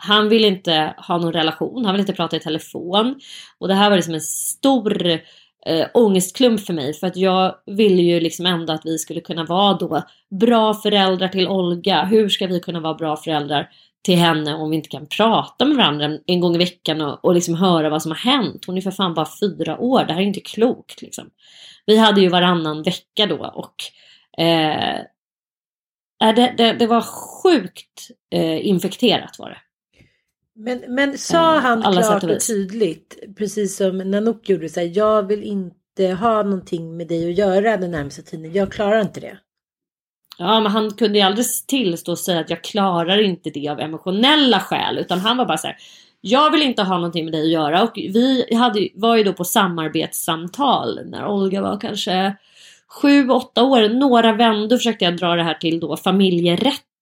Han 0.00 0.28
ville 0.28 0.46
inte 0.46 0.94
ha 0.98 1.18
någon 1.18 1.32
relation, 1.32 1.84
han 1.84 1.94
ville 1.94 2.02
inte 2.02 2.12
prata 2.12 2.36
i 2.36 2.40
telefon. 2.40 3.20
Och 3.58 3.68
det 3.68 3.74
här 3.74 3.90
var 3.90 3.96
liksom 3.96 4.14
en 4.14 4.20
stor 4.20 5.20
eh, 5.66 5.86
ångestklump 5.94 6.60
för 6.60 6.72
mig 6.72 6.94
för 6.94 7.06
att 7.06 7.16
jag 7.16 7.54
ville 7.66 8.02
ju 8.02 8.20
liksom 8.20 8.46
ändå 8.46 8.72
att 8.72 8.86
vi 8.86 8.98
skulle 8.98 9.20
kunna 9.20 9.44
vara 9.44 9.74
då 9.74 10.02
bra 10.40 10.74
föräldrar 10.74 11.28
till 11.28 11.48
Olga. 11.48 12.04
Hur 12.04 12.28
ska 12.28 12.46
vi 12.46 12.60
kunna 12.60 12.80
vara 12.80 12.94
bra 12.94 13.16
föräldrar 13.16 13.68
till 14.02 14.18
henne 14.18 14.54
om 14.54 14.70
vi 14.70 14.76
inte 14.76 14.88
kan 14.88 15.06
prata 15.06 15.64
med 15.64 15.76
varandra 15.76 16.18
en 16.26 16.40
gång 16.40 16.54
i 16.54 16.58
veckan 16.58 17.00
och, 17.00 17.24
och 17.24 17.34
liksom 17.34 17.54
höra 17.54 17.90
vad 17.90 18.02
som 18.02 18.10
har 18.10 18.18
hänt. 18.18 18.64
Hon 18.66 18.76
är 18.76 18.80
för 18.80 18.90
fan 18.90 19.14
bara 19.14 19.28
fyra 19.40 19.78
år, 19.78 20.04
det 20.04 20.12
här 20.12 20.20
är 20.20 20.24
inte 20.24 20.40
klokt 20.40 21.02
liksom. 21.02 21.30
Vi 21.86 21.96
hade 21.96 22.20
ju 22.20 22.28
varannan 22.28 22.82
vecka 22.82 23.26
då 23.26 23.52
och 23.54 23.74
eh, 24.42 24.94
eh 26.24 26.34
det, 26.36 26.54
det, 26.56 26.72
det 26.72 26.86
var 26.86 27.00
sjukt 27.02 28.10
eh, 28.30 28.66
infekterat 28.66 29.38
var 29.38 29.50
det. 29.50 29.58
Men, 30.60 30.84
men 30.88 31.18
sa 31.18 31.54
eh, 31.56 31.60
han 31.60 31.82
Alla 31.82 32.02
klart 32.02 32.22
och 32.24 32.40
tydligt, 32.40 33.18
precis 33.36 33.76
som 33.76 33.98
Nanook 33.98 34.48
gjorde, 34.48 34.68
så 34.68 34.80
här, 34.80 34.90
jag 34.94 35.22
vill 35.22 35.42
inte 35.42 36.06
ha 36.20 36.42
någonting 36.42 36.96
med 36.96 37.08
dig 37.08 37.30
att 37.30 37.38
göra 37.38 37.76
den 37.76 37.90
närmaste 37.90 38.22
tiden, 38.22 38.52
jag 38.52 38.72
klarar 38.72 39.00
inte 39.00 39.20
det. 39.20 39.38
Ja, 40.38 40.60
men 40.60 40.72
han 40.72 40.90
kunde 40.90 41.18
ju 41.18 41.24
aldrig 41.24 41.46
tillstå 41.68 42.12
och 42.12 42.18
säga 42.18 42.40
att 42.40 42.50
jag 42.50 42.64
klarar 42.64 43.22
inte 43.22 43.50
det 43.50 43.68
av 43.68 43.80
emotionella 43.80 44.60
skäl. 44.60 44.98
Utan 44.98 45.18
han 45.18 45.36
var 45.36 45.46
bara 45.46 45.58
så 45.58 45.66
här, 45.66 45.76
jag 46.20 46.50
vill 46.50 46.62
inte 46.62 46.82
ha 46.82 46.96
någonting 46.96 47.24
med 47.24 47.34
dig 47.34 47.42
att 47.42 47.48
göra. 47.48 47.82
Och 47.82 47.92
vi 47.96 48.54
hade, 48.54 48.88
var 48.94 49.16
ju 49.16 49.24
då 49.24 49.32
på 49.32 49.44
samarbetssamtal 49.44 51.00
när 51.06 51.26
Olga 51.26 51.62
var 51.62 51.80
kanske 51.80 52.36
sju, 52.88 53.28
åtta 53.28 53.62
år. 53.62 53.88
Några 53.88 54.32
vändor 54.32 54.76
försökte 54.76 55.04
jag 55.04 55.16
dra 55.16 55.36
det 55.36 55.42
här 55.42 55.54
till 55.54 55.80
då 55.80 55.96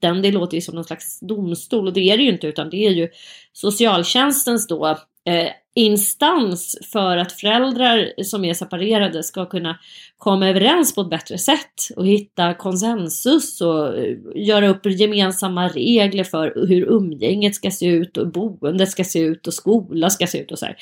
rätten, 0.02 0.22
Det 0.22 0.32
låter 0.32 0.54
ju 0.54 0.60
som 0.60 0.74
någon 0.74 0.84
slags 0.84 1.20
domstol 1.20 1.86
och 1.86 1.92
det 1.92 2.00
är 2.00 2.16
det 2.16 2.22
ju 2.22 2.32
inte 2.32 2.46
utan 2.46 2.70
det 2.70 2.86
är 2.86 2.90
ju 2.90 3.08
socialtjänstens 3.52 4.66
då 4.66 4.86
eh, 5.26 5.48
instans 5.74 6.78
för 6.92 7.16
att 7.16 7.32
föräldrar 7.32 8.22
som 8.22 8.44
är 8.44 8.54
separerade 8.54 9.22
ska 9.22 9.46
kunna 9.46 9.78
komma 10.18 10.48
överens 10.48 10.94
på 10.94 11.00
ett 11.00 11.10
bättre 11.10 11.38
sätt 11.38 11.88
och 11.96 12.06
hitta 12.06 12.54
konsensus 12.54 13.60
och 13.60 13.98
eh, 13.98 14.16
göra 14.34 14.68
upp 14.68 14.86
gemensamma 14.86 15.68
regler 15.68 16.24
för 16.24 16.66
hur 16.68 16.82
umgänget 16.82 17.54
ska 17.54 17.70
se 17.70 17.86
ut 17.86 18.16
och 18.16 18.28
boendet 18.28 18.90
ska 18.90 19.04
se 19.04 19.18
ut 19.18 19.46
och 19.46 19.54
skola 19.54 20.10
ska 20.10 20.26
se 20.26 20.38
ut 20.38 20.52
och 20.52 20.58
så 20.58 20.66
här. 20.66 20.76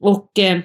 Och 0.00 0.38
eh, 0.38 0.60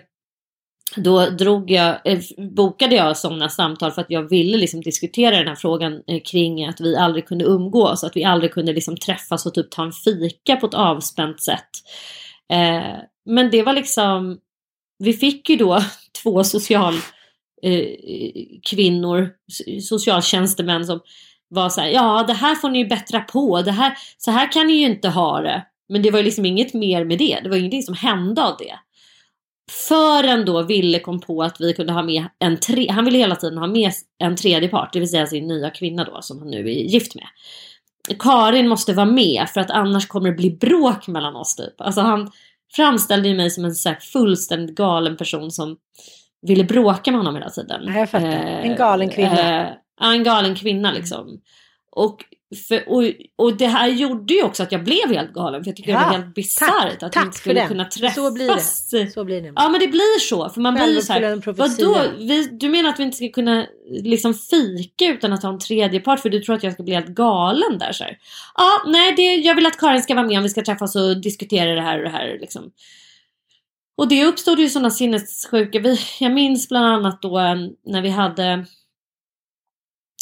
då 0.95 1.29
drog 1.29 1.71
jag, 1.71 1.99
eh, 2.05 2.19
bokade 2.37 2.95
jag 2.95 3.17
sådana 3.17 3.49
samtal 3.49 3.91
för 3.91 4.01
att 4.01 4.11
jag 4.11 4.29
ville 4.29 4.57
liksom 4.57 4.81
diskutera 4.81 5.37
den 5.37 5.47
här 5.47 5.55
frågan 5.55 6.03
eh, 6.07 6.21
kring 6.21 6.65
att 6.65 6.81
vi 6.81 6.95
aldrig 6.95 7.27
kunde 7.27 7.45
umgås, 7.45 8.03
att 8.03 8.15
vi 8.15 8.23
aldrig 8.23 8.53
kunde 8.53 8.73
liksom 8.73 8.97
träffas 8.97 9.45
och 9.45 9.53
typ 9.53 9.71
ta 9.71 9.83
en 9.83 9.91
fika 9.91 10.55
på 10.55 10.67
ett 10.67 10.73
avspänt 10.73 11.41
sätt. 11.41 11.69
Eh, 12.53 12.95
men 13.25 13.51
det 13.51 13.63
var 13.63 13.73
liksom, 13.73 14.37
vi 14.99 15.13
fick 15.13 15.49
ju 15.49 15.55
då 15.55 15.81
två 16.23 16.43
socialkvinnor, 16.43 19.21
eh, 19.21 19.27
socialtjänstemän 19.81 20.85
som 20.85 20.99
var 21.49 21.69
så 21.69 21.81
här, 21.81 21.87
ja 21.87 22.23
det 22.27 22.33
här 22.33 22.55
får 22.55 22.69
ni 22.69 22.79
ju 22.79 22.87
bättra 22.87 23.19
på, 23.19 23.61
det 23.61 23.71
här, 23.71 23.93
så 24.17 24.31
här 24.31 24.51
kan 24.51 24.67
ni 24.67 24.73
ju 24.73 24.85
inte 24.85 25.09
ha 25.09 25.41
det. 25.41 25.65
Men 25.89 26.01
det 26.01 26.11
var 26.11 26.19
ju 26.19 26.25
liksom 26.25 26.45
inget 26.45 26.73
mer 26.73 27.05
med 27.05 27.17
det, 27.17 27.39
det 27.43 27.49
var 27.49 27.57
ingenting 27.57 27.83
som 27.83 27.95
hände 27.95 28.43
av 28.43 28.55
det. 28.59 28.75
Förrän 29.71 30.45
då 30.45 30.63
Ville 30.63 30.99
kom 30.99 31.19
på 31.19 31.43
att 31.43 31.61
vi 31.61 31.73
kunde 31.73 31.93
ha 31.93 32.03
med 32.03 32.25
en 32.39 32.59
tre, 32.59 32.91
han 32.91 33.05
ville 33.05 33.17
hela 33.17 33.35
tiden 33.35 33.57
ha 33.57 33.67
med 33.67 33.91
en 34.19 34.35
tredje 34.35 34.69
part, 34.69 34.93
det 34.93 34.99
vill 34.99 35.09
säga 35.09 35.27
sin 35.27 35.47
nya 35.47 35.69
kvinna 35.69 36.03
då 36.03 36.21
som 36.21 36.39
han 36.39 36.47
nu 36.47 36.59
är 36.59 36.73
gift 36.73 37.15
med. 37.15 37.27
Karin 38.19 38.67
måste 38.67 38.93
vara 38.93 39.05
med 39.05 39.49
för 39.49 39.61
att 39.61 39.71
annars 39.71 40.07
kommer 40.07 40.29
det 40.29 40.35
bli 40.35 40.51
bråk 40.51 41.07
mellan 41.07 41.35
oss 41.35 41.55
typ. 41.55 41.81
Alltså 41.81 42.01
han 42.01 42.31
framställde 42.75 43.29
ju 43.29 43.35
mig 43.35 43.51
som 43.51 43.65
en 43.65 43.75
så 43.75 43.95
fullständigt 44.13 44.75
galen 44.75 45.17
person 45.17 45.51
som 45.51 45.77
ville 46.41 46.63
bråka 46.63 47.11
med 47.11 47.19
honom 47.19 47.35
hela 47.35 47.49
tiden. 47.49 47.93
Jag 47.95 48.09
fattar. 48.09 48.27
en 48.27 48.75
galen 48.75 49.09
kvinna. 49.09 49.67
Eh, 49.67 49.73
en 50.01 50.23
galen 50.23 50.55
kvinna 50.55 50.91
liksom. 50.91 51.41
Och 51.91 52.23
för, 52.67 52.89
och, 52.89 53.03
och 53.35 53.57
det 53.57 53.67
här 53.67 53.87
gjorde 53.87 54.33
ju 54.33 54.43
också 54.43 54.63
att 54.63 54.71
jag 54.71 54.83
blev 54.83 55.09
helt 55.09 55.33
galen 55.33 55.63
för 55.63 55.69
jag 55.69 55.75
tycker 55.75 55.91
ja, 55.91 55.99
det 55.99 56.05
var 56.05 56.11
helt 56.11 56.35
bisarrt 56.35 57.03
att 57.03 57.17
vi 57.17 57.21
inte 57.21 57.37
skulle 57.37 57.67
kunna 57.67 57.85
träffas. 57.85 58.15
Så 58.15 58.31
blir 58.31 58.47
det. 59.05 59.11
Så 59.11 59.23
blir 59.23 59.41
det. 59.41 59.53
Ja 59.55 59.69
men 59.69 59.79
det 59.79 59.87
blir 59.87 60.19
så. 60.19 60.49
För 60.49 60.61
man 60.61 60.73
blir 60.73 60.95
ju 60.95 61.01
såhär, 61.01 61.51
vadå? 61.51 62.01
Vi, 62.17 62.47
du 62.51 62.69
menar 62.69 62.89
att 62.89 62.99
vi 62.99 63.03
inte 63.03 63.17
ska 63.17 63.29
kunna 63.29 63.65
liksom 63.89 64.33
fika 64.33 65.05
utan 65.05 65.33
att 65.33 65.43
ha 65.43 65.49
en 65.49 65.59
tredje 65.59 65.99
part 65.99 66.19
för 66.19 66.29
du 66.29 66.39
tror 66.39 66.55
att 66.55 66.63
jag 66.63 66.73
ska 66.73 66.83
bli 66.83 66.93
helt 66.93 67.07
galen 67.07 67.77
där 67.77 67.91
så 67.91 68.03
här. 68.03 68.17
Ja, 68.55 68.81
nej 68.85 69.13
det, 69.15 69.35
jag 69.35 69.55
vill 69.55 69.65
att 69.65 69.79
Karin 69.79 70.01
ska 70.01 70.15
vara 70.15 70.27
med 70.27 70.37
om 70.37 70.43
vi 70.43 70.49
ska 70.49 70.63
träffas 70.63 70.95
och 70.95 71.21
diskutera 71.21 71.75
det 71.75 71.81
här 71.81 71.97
och 71.97 72.03
det 72.03 72.09
här 72.09 72.37
liksom. 72.41 72.71
Och 73.97 74.07
det 74.07 74.25
uppstod 74.25 74.59
ju 74.59 74.69
sådana 74.69 74.89
sinnessjuka, 74.89 75.79
vi, 75.79 75.99
jag 76.19 76.31
minns 76.31 76.69
bland 76.69 76.85
annat 76.85 77.21
då 77.21 77.39
när 77.85 78.01
vi 78.01 78.09
hade 78.09 78.65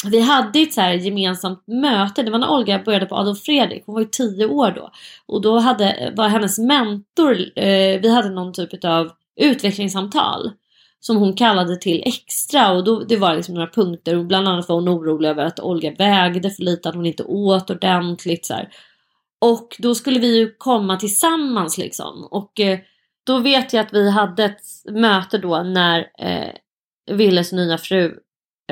vi 0.04 0.20
hade 0.20 0.58
ett 0.58 0.72
så 0.72 0.80
här 0.80 0.92
gemensamt 0.92 1.66
möte, 1.66 2.22
det 2.22 2.30
var 2.30 2.38
när 2.38 2.50
Olga 2.50 2.82
började 2.84 3.06
på 3.06 3.16
Adolf 3.16 3.42
Fredrik, 3.42 3.82
hon 3.86 3.94
var 3.94 4.02
ju 4.02 4.08
tio 4.08 4.46
år 4.46 4.70
då. 4.70 4.90
Och 5.26 5.42
då 5.42 5.58
hade, 5.58 6.12
var 6.16 6.28
hennes 6.28 6.58
mentor, 6.58 7.58
eh, 7.58 8.00
vi 8.00 8.14
hade 8.14 8.30
någon 8.30 8.52
typ 8.52 8.84
av 8.84 9.10
utvecklingssamtal 9.40 10.50
som 11.00 11.16
hon 11.16 11.32
kallade 11.32 11.76
till 11.76 12.02
extra 12.06 12.72
och 12.72 12.84
då, 12.84 13.00
det 13.00 13.16
var 13.16 13.34
liksom 13.34 13.54
några 13.54 13.70
punkter. 13.70 14.24
Bland 14.24 14.48
annat 14.48 14.68
var 14.68 14.76
hon 14.76 14.88
orolig 14.88 15.28
över 15.28 15.44
att 15.44 15.60
Olga 15.60 15.90
vägde 15.98 16.50
för 16.50 16.62
lite, 16.62 16.88
att 16.88 16.94
hon 16.94 17.06
inte 17.06 17.24
åt 17.24 17.70
ordentligt. 17.70 18.46
Så 18.46 18.54
här. 18.54 18.68
Och 19.40 19.76
då 19.78 19.94
skulle 19.94 20.18
vi 20.18 20.38
ju 20.38 20.54
komma 20.58 20.96
tillsammans 20.96 21.78
liksom. 21.78 22.28
Och 22.30 22.60
eh, 22.60 22.78
då 23.26 23.38
vet 23.38 23.72
jag 23.72 23.86
att 23.86 23.92
vi 23.92 24.10
hade 24.10 24.44
ett 24.44 24.60
möte 24.90 25.38
då 25.38 25.62
när 25.62 26.10
eh, 26.18 26.52
Willes 27.16 27.52
nya 27.52 27.78
fru 27.78 28.14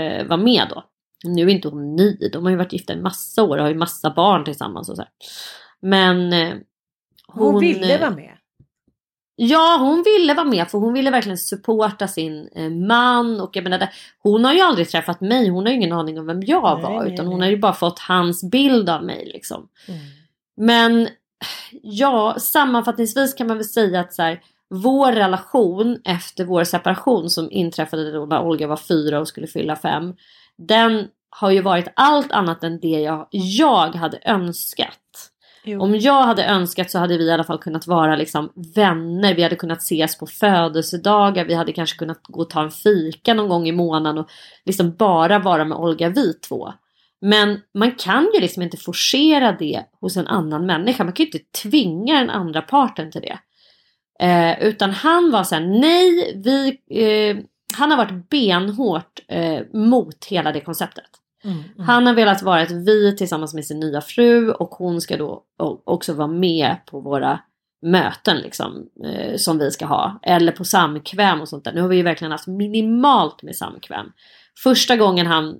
eh, 0.00 0.26
var 0.26 0.36
med 0.36 0.66
då. 0.70 0.84
Nu 1.24 1.42
är 1.42 1.48
inte 1.48 1.68
hon 1.68 1.96
ny, 1.96 2.28
de 2.32 2.44
har 2.44 2.50
ju 2.50 2.56
varit 2.56 2.72
gifta 2.72 2.92
i 2.92 2.96
massa 2.96 3.42
år 3.42 3.56
och 3.56 3.62
har 3.62 3.70
ju 3.70 3.78
massa 3.78 4.10
barn 4.10 4.44
tillsammans 4.44 4.88
och 4.88 4.96
så 4.96 5.02
här. 5.02 5.10
Men 5.82 6.32
eh, 6.32 6.54
hon, 7.26 7.52
hon 7.52 7.60
ville 7.60 7.98
vara 7.98 8.10
med? 8.10 8.30
Ja, 9.36 9.76
hon 9.80 10.02
ville 10.02 10.34
vara 10.34 10.46
med 10.46 10.68
för 10.68 10.78
hon 10.78 10.92
ville 10.92 11.10
verkligen 11.10 11.38
supporta 11.38 12.08
sin 12.08 12.48
eh, 12.54 12.70
man 12.70 13.40
och 13.40 13.50
jag 13.56 13.64
menar, 13.64 13.88
hon 14.18 14.44
har 14.44 14.52
ju 14.52 14.60
aldrig 14.60 14.88
träffat 14.88 15.20
mig, 15.20 15.48
hon 15.48 15.64
har 15.64 15.70
ju 15.70 15.76
ingen 15.76 15.92
aning 15.92 16.18
om 16.18 16.26
vem 16.26 16.42
jag 16.42 16.78
nej, 16.78 16.82
var 16.82 17.04
nej, 17.04 17.12
utan 17.12 17.26
nej. 17.26 17.32
hon 17.32 17.40
har 17.40 17.48
ju 17.48 17.58
bara 17.58 17.72
fått 17.72 17.98
hans 17.98 18.50
bild 18.50 18.90
av 18.90 19.04
mig 19.04 19.30
liksom. 19.32 19.68
Mm. 19.88 20.00
Men 20.56 21.08
ja, 21.82 22.36
sammanfattningsvis 22.38 23.34
kan 23.34 23.46
man 23.46 23.56
väl 23.56 23.66
säga 23.66 24.00
att 24.00 24.14
så 24.14 24.22
här, 24.22 24.40
vår 24.70 25.12
relation 25.12 26.00
efter 26.04 26.44
vår 26.44 26.64
separation 26.64 27.30
som 27.30 27.50
inträffade 27.50 28.12
då 28.12 28.26
när 28.26 28.42
Olga 28.42 28.66
var 28.66 28.76
fyra 28.76 29.20
och 29.20 29.28
skulle 29.28 29.46
fylla 29.46 29.76
fem 29.76 30.14
den 30.58 31.08
har 31.30 31.50
ju 31.50 31.60
varit 31.60 31.88
allt 31.96 32.32
annat 32.32 32.64
än 32.64 32.80
det 32.80 33.00
jag, 33.00 33.28
jag 33.30 33.94
hade 33.94 34.18
önskat. 34.24 35.00
Jo. 35.64 35.80
Om 35.80 35.96
jag 35.96 36.22
hade 36.22 36.44
önskat 36.44 36.90
så 36.90 36.98
hade 36.98 37.18
vi 37.18 37.24
i 37.24 37.32
alla 37.32 37.44
fall 37.44 37.58
kunnat 37.58 37.86
vara 37.86 38.16
liksom 38.16 38.52
vänner. 38.74 39.34
Vi 39.34 39.42
hade 39.42 39.56
kunnat 39.56 39.82
ses 39.82 40.18
på 40.18 40.26
födelsedagar. 40.26 41.44
Vi 41.44 41.54
hade 41.54 41.72
kanske 41.72 41.98
kunnat 41.98 42.20
gå 42.22 42.40
och 42.40 42.50
ta 42.50 42.62
en 42.62 42.70
fika 42.70 43.34
någon 43.34 43.48
gång 43.48 43.68
i 43.68 43.72
månaden 43.72 44.18
och 44.18 44.30
liksom 44.64 44.94
bara 44.96 45.38
vara 45.38 45.64
med 45.64 45.78
Olga 45.78 46.08
vi 46.08 46.32
två. 46.32 46.72
Men 47.20 47.60
man 47.74 47.90
kan 47.90 48.30
ju 48.34 48.40
liksom 48.40 48.62
inte 48.62 48.76
forcera 48.76 49.52
det 49.52 49.84
hos 50.00 50.16
en 50.16 50.26
annan 50.26 50.66
människa. 50.66 51.04
Man 51.04 51.12
kan 51.12 51.26
ju 51.26 51.32
inte 51.32 51.60
tvinga 51.62 52.18
den 52.18 52.30
andra 52.30 52.62
parten 52.62 53.10
till 53.10 53.20
det. 53.20 53.38
Eh, 54.20 54.62
utan 54.62 54.90
han 54.90 55.30
var 55.30 55.44
såhär, 55.44 55.80
nej, 55.80 56.42
vi, 56.44 56.68
eh, 57.02 57.36
han 57.74 57.90
har 57.90 57.98
varit 57.98 58.30
benhårt 58.30 59.20
eh, 59.28 59.60
mot 59.72 60.24
hela 60.24 60.52
det 60.52 60.60
konceptet. 60.60 61.10
Mm, 61.44 61.56
mm. 61.56 61.86
Han 61.86 62.06
har 62.06 62.14
velat 62.14 62.42
vara 62.42 62.62
ett 62.62 62.70
vi 62.70 63.16
tillsammans 63.16 63.54
med 63.54 63.64
sin 63.64 63.80
nya 63.80 64.00
fru 64.00 64.52
och 64.52 64.70
hon 64.70 65.00
ska 65.00 65.16
då 65.16 65.42
också 65.84 66.12
vara 66.12 66.28
med 66.28 66.76
på 66.86 67.00
våra 67.00 67.40
möten 67.82 68.36
liksom 68.36 68.88
eh, 69.04 69.36
som 69.36 69.58
vi 69.58 69.70
ska 69.70 69.86
ha. 69.86 70.20
Eller 70.22 70.52
på 70.52 70.64
samkväm 70.64 71.40
och 71.40 71.48
sånt 71.48 71.64
där. 71.64 71.72
Nu 71.72 71.80
har 71.80 71.88
vi 71.88 71.96
ju 71.96 72.02
verkligen 72.02 72.32
haft 72.32 72.46
minimalt 72.46 73.42
med 73.42 73.56
samkväm. 73.56 74.06
Första 74.62 74.96
gången 74.96 75.26
han, 75.26 75.56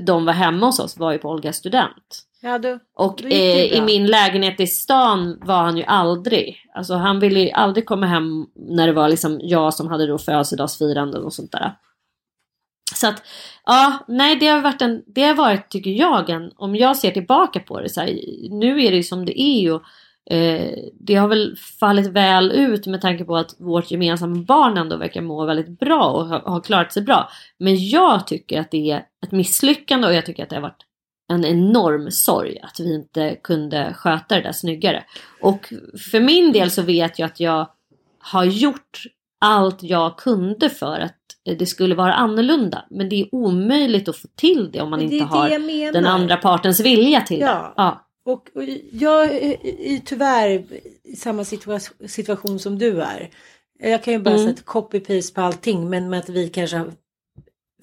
de 0.00 0.24
var 0.24 0.32
hemma 0.32 0.66
hos 0.66 0.78
oss 0.78 0.98
var 0.98 1.12
ju 1.12 1.18
på 1.18 1.30
Olga 1.30 1.52
student. 1.52 2.24
Ja, 2.40 2.58
då, 2.58 2.78
och 2.94 3.20
då 3.22 3.28
eh, 3.28 3.64
i 3.64 3.80
min 3.80 4.06
lägenhet 4.06 4.60
i 4.60 4.66
stan 4.66 5.38
var 5.42 5.62
han 5.62 5.76
ju 5.76 5.84
aldrig. 5.84 6.56
Alltså 6.74 6.94
han 6.94 7.20
ville 7.20 7.40
ju 7.40 7.50
aldrig 7.50 7.86
komma 7.86 8.06
hem 8.06 8.46
när 8.54 8.86
det 8.86 8.92
var 8.92 9.08
liksom 9.08 9.40
jag 9.42 9.74
som 9.74 9.88
hade 9.88 10.06
då 10.06 10.18
födelsedagsfiranden 10.18 11.24
och 11.24 11.32
sånt 11.32 11.52
där. 11.52 11.72
Så 12.94 13.08
att 13.08 13.22
ja, 13.64 13.98
nej 14.08 14.36
det 14.36 14.46
har 14.46 14.60
varit 14.60 14.82
en, 14.82 15.02
det 15.06 15.22
har 15.22 15.34
varit 15.34 15.70
tycker 15.70 15.90
jag 15.90 16.30
en, 16.30 16.52
om 16.56 16.76
jag 16.76 16.96
ser 16.96 17.10
tillbaka 17.10 17.60
på 17.60 17.80
det 17.80 17.88
så 17.88 18.00
här, 18.00 18.18
nu 18.50 18.84
är 18.84 18.90
det 18.90 18.96
ju 18.96 19.02
som 19.02 19.24
det 19.24 19.40
är 19.40 19.72
och 19.72 19.82
eh, 20.34 20.78
det 21.00 21.14
har 21.14 21.28
väl 21.28 21.56
fallit 21.80 22.06
väl 22.06 22.52
ut 22.52 22.86
med 22.86 23.00
tanke 23.00 23.24
på 23.24 23.36
att 23.36 23.54
vårt 23.58 23.90
gemensamma 23.90 24.36
barn 24.36 24.76
ändå 24.76 24.96
verkar 24.96 25.20
må 25.20 25.44
väldigt 25.44 25.80
bra 25.80 26.04
och 26.04 26.26
har, 26.26 26.40
har 26.40 26.60
klarat 26.60 26.92
sig 26.92 27.02
bra. 27.02 27.30
Men 27.58 27.88
jag 27.88 28.26
tycker 28.26 28.60
att 28.60 28.70
det 28.70 28.90
är 28.90 29.04
ett 29.26 29.32
misslyckande 29.32 30.06
och 30.06 30.14
jag 30.14 30.26
tycker 30.26 30.42
att 30.42 30.50
det 30.50 30.56
har 30.56 30.62
varit 30.62 30.87
en 31.28 31.44
enorm 31.44 32.10
sorg 32.10 32.58
att 32.62 32.80
vi 32.80 32.94
inte 32.94 33.36
kunde 33.42 33.94
sköta 33.94 34.34
det 34.34 34.42
där 34.42 34.52
snyggare. 34.52 35.04
Och 35.40 35.72
för 36.12 36.20
min 36.20 36.52
del 36.52 36.70
så 36.70 36.82
vet 36.82 37.18
jag 37.18 37.26
att 37.26 37.40
jag 37.40 37.68
har 38.18 38.44
gjort 38.44 39.02
allt 39.40 39.82
jag 39.82 40.18
kunde 40.18 40.70
för 40.70 41.00
att 41.00 41.14
det 41.58 41.66
skulle 41.66 41.94
vara 41.94 42.14
annorlunda. 42.14 42.84
Men 42.90 43.08
det 43.08 43.20
är 43.20 43.34
omöjligt 43.34 44.08
att 44.08 44.16
få 44.16 44.28
till 44.34 44.70
det 44.72 44.80
om 44.80 44.90
man 44.90 44.98
det 44.98 45.04
inte 45.04 45.24
har 45.24 45.92
den 45.92 46.06
andra 46.06 46.36
partens 46.36 46.80
vilja 46.80 47.20
till 47.20 47.40
ja. 47.40 47.46
det. 47.46 47.82
Ja. 47.82 48.04
Och, 48.24 48.48
och 48.54 48.62
jag 48.92 49.24
är 49.24 49.98
tyvärr 50.04 50.64
i 51.04 51.16
samma 51.16 51.44
situation 52.08 52.58
som 52.58 52.78
du 52.78 53.02
är. 53.02 53.30
Jag 53.78 54.04
kan 54.04 54.14
ju 54.14 54.20
bara 54.20 54.34
mm. 54.34 54.46
sätta 54.46 54.72
copy-paste 54.72 55.34
på 55.34 55.40
allting 55.40 55.90
men 55.90 56.10
med 56.10 56.18
att 56.18 56.28
vi 56.28 56.48
kanske 56.48 56.76
har 56.76 56.92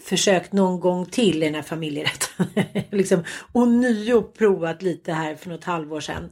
försökt 0.03 0.53
någon 0.53 0.79
gång 0.79 1.05
till 1.05 1.43
i 1.43 1.45
den 1.45 1.55
här 1.55 1.61
familjerätten. 1.61 2.45
liksom 2.91 3.23
ånyo 3.51 4.21
provat 4.21 4.81
lite 4.81 5.13
här 5.13 5.35
för 5.35 5.49
något 5.49 5.63
halvår 5.63 5.99
sedan. 5.99 6.29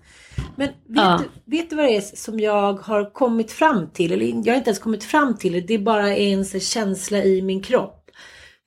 Men 0.55 0.67
vet, 0.67 0.75
ja. 0.87 1.21
du, 1.45 1.57
vet 1.57 1.69
du 1.69 1.75
vad 1.75 1.85
det 1.85 1.97
är 1.97 2.01
som 2.01 2.39
jag 2.39 2.73
har 2.73 3.13
kommit 3.13 3.51
fram 3.51 3.89
till? 3.89 4.11
Eller 4.11 4.25
jag 4.25 4.53
har 4.53 4.57
inte 4.57 4.69
ens 4.69 4.79
kommit 4.79 5.03
fram 5.03 5.37
till 5.37 5.53
det. 5.53 5.61
Det 5.61 5.73
är 5.73 5.79
bara 5.79 6.15
en 6.15 6.45
känsla 6.45 7.23
i 7.23 7.41
min 7.41 7.61
kropp. 7.61 8.02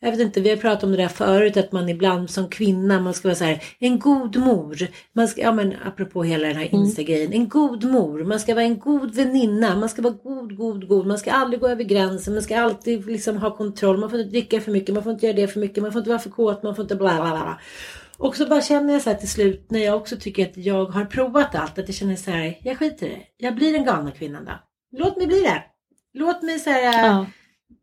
Jag 0.06 0.12
vet 0.12 0.20
inte, 0.20 0.40
vi 0.40 0.50
har 0.50 0.56
pratat 0.56 0.84
om 0.84 0.90
det 0.90 0.96
där 0.96 1.08
förut 1.08 1.56
att 1.56 1.72
man 1.72 1.88
ibland 1.88 2.30
som 2.30 2.48
kvinna, 2.48 3.00
man 3.00 3.14
ska 3.14 3.28
vara 3.28 3.36
så 3.36 3.44
här, 3.44 3.62
en 3.78 3.98
god 3.98 4.36
mor. 4.36 4.76
Man 5.12 5.28
ska, 5.28 5.40
ja 5.40 5.52
men 5.52 5.74
apropå 5.84 6.22
hela 6.22 6.48
den 6.48 6.56
här 6.56 6.74
Insta-grejen, 6.74 7.32
en 7.32 7.48
god 7.48 7.84
mor. 7.84 8.24
Man 8.24 8.40
ska 8.40 8.54
vara 8.54 8.64
en 8.64 8.78
god 8.78 9.14
väninna, 9.14 9.76
man 9.76 9.88
ska 9.88 10.02
vara 10.02 10.14
god, 10.22 10.56
god, 10.56 10.88
god. 10.88 11.06
Man 11.06 11.18
ska 11.18 11.32
aldrig 11.32 11.60
gå 11.60 11.68
över 11.68 11.84
gränsen, 11.84 12.34
man 12.34 12.42
ska 12.42 12.60
alltid 12.60 13.06
liksom 13.06 13.36
ha 13.36 13.56
kontroll. 13.56 13.98
Man 13.98 14.10
får 14.10 14.18
inte 14.18 14.30
dricka 14.30 14.60
för 14.60 14.72
mycket, 14.72 14.94
man 14.94 15.02
får 15.02 15.12
inte 15.12 15.26
göra 15.26 15.36
det 15.36 15.48
för 15.48 15.60
mycket, 15.60 15.82
man 15.82 15.92
får 15.92 15.98
inte 15.98 16.10
vara 16.10 16.18
för 16.18 16.30
kåt, 16.30 16.62
man 16.62 16.76
får 16.76 16.82
inte 16.82 16.96
bla 16.96 17.14
bla 17.14 17.30
bla. 17.30 17.60
Och 18.16 18.36
så 18.36 18.46
bara 18.46 18.60
känner 18.60 18.92
jag 18.92 19.02
så 19.02 19.10
här 19.10 19.16
till 19.16 19.30
slut 19.30 19.70
när 19.70 19.84
jag 19.84 19.96
också 19.96 20.16
tycker 20.16 20.46
att 20.46 20.56
jag 20.56 20.84
har 20.86 21.04
provat 21.04 21.54
allt. 21.54 21.78
Att 21.78 21.88
jag 21.88 21.94
känner 21.94 22.16
så 22.16 22.30
här, 22.30 22.58
jag 22.62 22.78
skiter 22.78 23.06
i 23.06 23.08
det. 23.08 23.22
Jag 23.36 23.54
blir 23.54 23.72
den 23.72 23.84
galna 23.84 24.10
kvinnan 24.10 24.44
då. 24.44 24.52
Låt 24.98 25.16
mig 25.16 25.26
bli 25.26 25.40
det. 25.40 25.62
Låt 26.14 26.42
mig 26.42 26.58
så 26.58 26.70
här, 26.70 26.82
ja, 26.82 27.26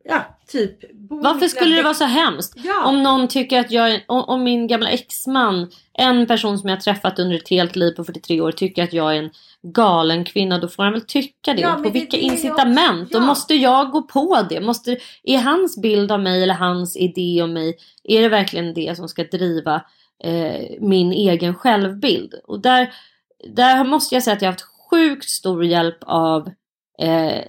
Ja. 0.03 0.37
typ. 0.47 0.79
Varför 1.09 1.47
skulle 1.47 1.75
det 1.75 1.83
vara 1.83 1.93
så 1.93 2.05
hemskt? 2.05 2.53
Ja. 2.55 2.85
Om 2.85 3.03
någon 3.03 3.27
tycker 3.27 3.59
att 3.59 3.71
jag, 3.71 4.01
om, 4.07 4.43
min 4.43 4.67
gamla 4.67 4.89
exman, 4.89 5.71
en 5.93 6.27
person 6.27 6.57
som 6.57 6.69
jag 6.69 6.81
träffat 6.81 7.19
under 7.19 7.35
ett 7.35 7.49
helt 7.49 7.75
liv 7.75 7.91
på 7.91 8.03
43 8.03 8.41
år, 8.41 8.51
tycker 8.51 8.83
att 8.83 8.93
jag 8.93 9.15
är 9.15 9.23
en 9.23 9.31
galen 9.61 10.25
kvinna, 10.25 10.57
då 10.57 10.67
får 10.67 10.83
han 10.83 10.91
väl 10.93 11.01
tycka 11.01 11.53
det. 11.53 11.61
Ja, 11.61 11.73
på 11.73 11.83
det 11.83 11.89
vilka 11.89 12.17
det 12.17 12.23
jag- 12.23 12.33
incitament? 12.33 13.11
Då 13.11 13.17
ja. 13.17 13.25
måste 13.25 13.55
jag 13.55 13.91
gå 13.91 14.01
på 14.01 14.45
det. 14.49 14.61
Måste, 14.61 14.97
är 15.23 15.37
hans 15.37 15.81
bild 15.81 16.11
av 16.11 16.19
mig 16.19 16.43
eller 16.43 16.53
hans 16.53 16.97
idé 16.97 17.41
om 17.43 17.53
mig, 17.53 17.77
är 18.03 18.21
det 18.21 18.29
verkligen 18.29 18.73
det 18.73 18.97
som 18.97 19.07
ska 19.07 19.23
driva 19.23 19.75
eh, 20.23 20.77
min 20.79 21.11
egen 21.11 21.55
självbild? 21.55 22.33
Och 22.43 22.59
där, 22.59 22.93
där 23.55 23.83
måste 23.83 24.15
jag 24.15 24.23
säga 24.23 24.35
att 24.35 24.41
jag 24.41 24.47
har 24.47 24.53
haft 24.53 24.65
sjukt 24.89 25.29
stor 25.29 25.65
hjälp 25.65 25.97
av 26.01 26.49
eh, 27.01 27.43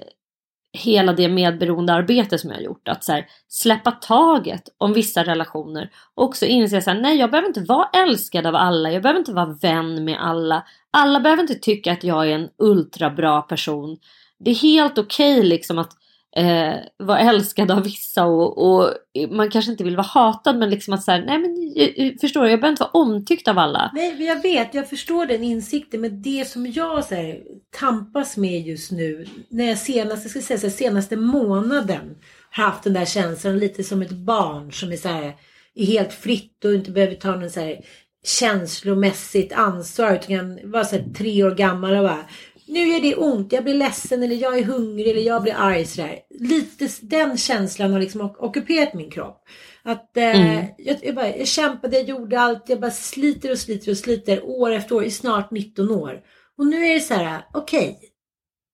hela 0.75 1.13
det 1.13 1.29
medberoendearbete 1.29 2.39
som 2.39 2.51
jag 2.51 2.57
har 2.57 2.63
gjort. 2.63 2.89
Att 2.89 3.05
så 3.05 3.13
här, 3.13 3.27
släppa 3.49 3.91
taget 3.91 4.69
om 4.79 4.93
vissa 4.93 5.25
relationer. 5.25 5.91
Och 6.15 6.25
också 6.25 6.47
inse 6.47 6.79
att 6.79 6.87
nej 6.87 7.17
jag 7.17 7.31
behöver 7.31 7.49
inte 7.49 7.61
vara 7.61 7.89
älskad 7.93 8.47
av 8.47 8.55
alla. 8.55 8.93
Jag 8.93 9.03
behöver 9.03 9.19
inte 9.19 9.33
vara 9.33 9.57
vän 9.63 10.05
med 10.05 10.21
alla. 10.21 10.65
Alla 10.91 11.21
behöver 11.21 11.43
inte 11.43 11.55
tycka 11.55 11.93
att 11.93 12.05
jag 12.05 12.31
är 12.31 12.35
en 12.35 12.49
ultrabra 12.59 13.43
person. 13.43 13.97
Det 14.39 14.51
är 14.51 14.55
helt 14.55 14.99
okej 14.99 15.43
liksom 15.43 15.79
att 15.79 15.93
eh, 16.37 16.75
vara 16.99 17.19
älskad 17.19 17.71
av 17.71 17.83
vissa 17.83 18.25
och, 18.25 18.59
och 18.59 18.91
man 19.31 19.51
kanske 19.51 19.71
inte 19.71 19.85
vill 19.85 19.97
vara 19.97 20.07
hatad 20.07 20.59
men 20.59 20.71
liksom 20.71 20.95
att 20.95 21.03
så 21.03 21.11
här, 21.11 21.25
nej 21.27 21.39
men 21.39 21.73
jag- 21.75 22.21
förstår 22.21 22.43
du, 22.43 22.51
jag 22.51 22.61
behöver 22.61 22.73
inte 22.73 22.83
vara 22.83 22.91
omtyckt 22.91 23.49
av 23.49 23.59
alla. 23.59 23.91
Nej, 23.95 24.15
men 24.19 24.27
jag 24.27 24.43
vet, 24.43 24.75
jag 24.75 24.89
förstår 24.89 25.27
den 25.27 25.43
insikten. 25.45 26.01
Men 26.01 26.23
det 26.23 26.49
som 26.49 26.67
jag 26.67 27.05
så 27.05 27.15
här, 27.15 27.41
tampas 27.79 28.37
med 28.37 28.67
just 28.67 28.91
nu, 28.93 29.27
när 29.49 29.65
jag 29.69 29.79
senaste, 29.79 30.29
ska 30.29 30.41
säga 30.41 30.59
så 30.59 30.67
här, 30.67 30.75
senaste 30.75 31.17
månaden 31.17 32.17
har 32.51 32.65
haft 32.65 32.83
den 32.85 32.93
där 32.93 33.05
känslan 33.05 33.59
lite 33.59 33.85
som 33.85 34.03
ett 34.03 34.11
barn 34.11 34.73
som 34.73 34.93
är 34.93 34.97
så 34.97 35.09
här, 35.09 35.33
är 35.75 35.87
helt 35.87 36.13
fritt 36.13 36.65
och 36.65 36.75
inte 36.75 36.91
behöver 36.91 37.15
ta 37.15 37.37
någon 37.37 37.51
så 37.51 37.61
här 37.61 37.81
känslomässigt 38.27 39.53
ansvar 39.53 40.13
utan 40.13 40.37
kan 40.37 40.71
vara 40.71 40.85
så 40.85 40.97
här, 40.97 41.05
tre 41.17 41.45
år 41.45 41.51
gammal 41.51 41.97
och 41.97 42.03
bara 42.03 42.25
nu 42.67 42.89
gör 42.89 43.01
det 43.01 43.17
ont, 43.17 43.53
jag 43.53 43.65
blir 43.65 43.75
ledsen 43.75 44.23
eller 44.23 44.37
jag 44.37 44.59
är 44.59 44.65
hungrig 44.65 45.09
eller 45.09 45.21
jag 45.21 45.43
blir 45.43 45.55
arg 45.55 45.87
sådär. 45.87 46.19
Lite 46.31 46.89
den 47.03 47.37
känslan 47.37 47.93
har 47.93 48.01
liksom 48.01 48.21
ockuperat 48.39 48.95
min 48.95 49.11
kropp. 49.11 49.45
Att 49.83 50.17
eh, 50.17 50.65
jag, 50.79 50.99
jag, 51.03 51.15
bara, 51.15 51.37
jag 51.37 51.49
kämpade, 51.49 51.97
jag 51.97 52.09
gjorde 52.09 52.41
allt, 52.41 52.69
jag 52.69 52.81
bara 52.81 52.91
sliter 52.91 53.51
och 53.51 53.59
sliter 53.59 53.91
och 53.91 53.99
sliter 53.99 54.45
år 54.45 54.71
efter 54.71 54.95
år 54.95 55.05
i 55.05 55.11
snart 55.11 55.51
19 55.51 55.91
år. 55.91 56.21
Och 56.59 56.67
nu 56.67 56.87
är 56.87 56.95
det 56.95 57.01
så 57.01 57.15
här, 57.15 57.43
okej. 57.55 58.01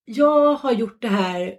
jag 0.04 0.54
har 0.54 0.72
gjort 0.72 1.02
det 1.02 1.08
här 1.08 1.54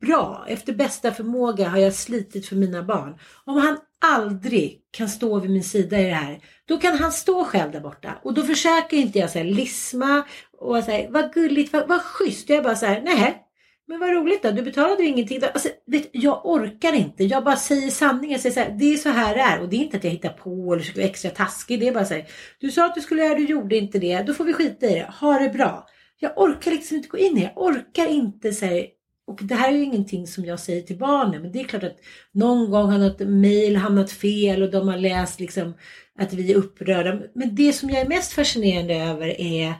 bra. 0.00 0.44
Efter 0.48 0.72
bästa 0.72 1.12
förmåga 1.12 1.68
har 1.68 1.78
jag 1.78 1.94
slitit 1.94 2.46
för 2.46 2.56
mina 2.56 2.82
barn. 2.82 3.18
Om 3.44 3.56
han 3.56 3.78
aldrig 4.02 4.80
kan 4.90 5.08
stå 5.08 5.40
vid 5.40 5.50
min 5.50 5.64
sida 5.64 6.00
i 6.00 6.04
det 6.04 6.14
här, 6.14 6.40
då 6.64 6.78
kan 6.78 6.98
han 6.98 7.12
stå 7.12 7.44
själv 7.44 7.72
där 7.72 7.80
borta. 7.80 8.18
Och 8.22 8.34
då 8.34 8.42
försöker 8.42 8.96
inte 8.96 9.18
jag 9.18 9.30
säga 9.30 9.44
lisma 9.44 10.22
och 10.58 10.84
säga 10.84 11.10
vad 11.10 11.32
gulligt, 11.32 11.72
vad, 11.72 11.88
vad 11.88 12.02
schysst. 12.02 12.48
Jag 12.48 12.64
bara 12.64 12.76
så 12.76 12.86
här, 12.86 13.02
nej. 13.04 13.38
Men 13.86 14.00
vad 14.00 14.10
roligt 14.10 14.42
då, 14.42 14.50
du 14.50 14.62
betalade 14.62 15.02
ju 15.02 15.08
ingenting. 15.08 15.40
Alltså, 15.54 15.68
vet, 15.86 16.10
jag 16.12 16.46
orkar 16.46 16.92
inte, 16.92 17.24
jag 17.24 17.44
bara 17.44 17.56
säger 17.56 17.90
sanningen. 17.90 18.38
Säger 18.38 18.54
så 18.54 18.60
här, 18.60 18.76
det 18.78 18.92
är 18.92 18.96
så 18.96 19.08
här 19.08 19.34
det 19.34 19.40
är. 19.40 19.60
Och 19.60 19.68
det 19.68 19.76
är 19.76 19.80
inte 19.80 19.96
att 19.96 20.04
jag 20.04 20.10
hittar 20.10 20.28
på 20.28 20.72
eller 20.72 20.90
är 20.90 20.94
vara 20.94 21.06
extra 21.06 21.30
taskig. 21.30 21.80
Det 21.80 21.88
är 21.88 21.92
bara 21.92 22.04
så 22.04 22.14
här, 22.14 22.26
du 22.58 22.70
sa 22.70 22.86
att 22.86 22.94
du 22.94 23.00
skulle 23.00 23.22
göra 23.22 23.34
det, 23.34 23.40
du 23.40 23.46
gjorde 23.46 23.76
inte 23.76 23.98
det. 23.98 24.22
Då 24.22 24.34
får 24.34 24.44
vi 24.44 24.52
skita 24.52 24.86
i 24.86 24.94
det, 24.94 25.10
ha 25.20 25.38
det 25.38 25.48
bra. 25.48 25.86
Jag 26.18 26.38
orkar 26.38 26.70
liksom 26.70 26.96
inte 26.96 27.08
gå 27.08 27.18
in 27.18 27.38
i 27.38 27.40
det. 27.40 27.52
Jag 27.54 27.64
orkar 27.64 28.06
inte 28.06 28.52
så 28.52 28.66
här, 28.66 28.86
och 29.32 29.44
det 29.44 29.54
här 29.54 29.72
är 29.72 29.76
ju 29.76 29.84
ingenting 29.84 30.26
som 30.26 30.44
jag 30.44 30.60
säger 30.60 30.82
till 30.82 30.98
barnen. 30.98 31.42
Men 31.42 31.52
det 31.52 31.60
är 31.60 31.64
klart 31.64 31.82
att 31.82 31.98
någon 32.32 32.70
gång 32.70 32.90
har 32.90 32.98
något 32.98 33.20
mejl 33.20 33.76
hamnat 33.76 34.12
fel 34.12 34.62
och 34.62 34.70
de 34.70 34.88
har 34.88 34.96
läst 34.96 35.40
liksom 35.40 35.74
att 36.18 36.32
vi 36.32 36.52
är 36.52 36.56
upprörda. 36.56 37.20
Men 37.34 37.54
det 37.54 37.72
som 37.72 37.90
jag 37.90 38.00
är 38.00 38.08
mest 38.08 38.32
fascinerande 38.32 38.94
över 38.94 39.40
är 39.40 39.74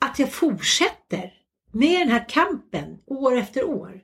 att 0.00 0.18
jag 0.18 0.32
fortsätter 0.32 1.32
med 1.72 2.00
den 2.00 2.08
här 2.08 2.28
kampen 2.28 2.98
år 3.06 3.38
efter 3.38 3.64
år. 3.64 4.00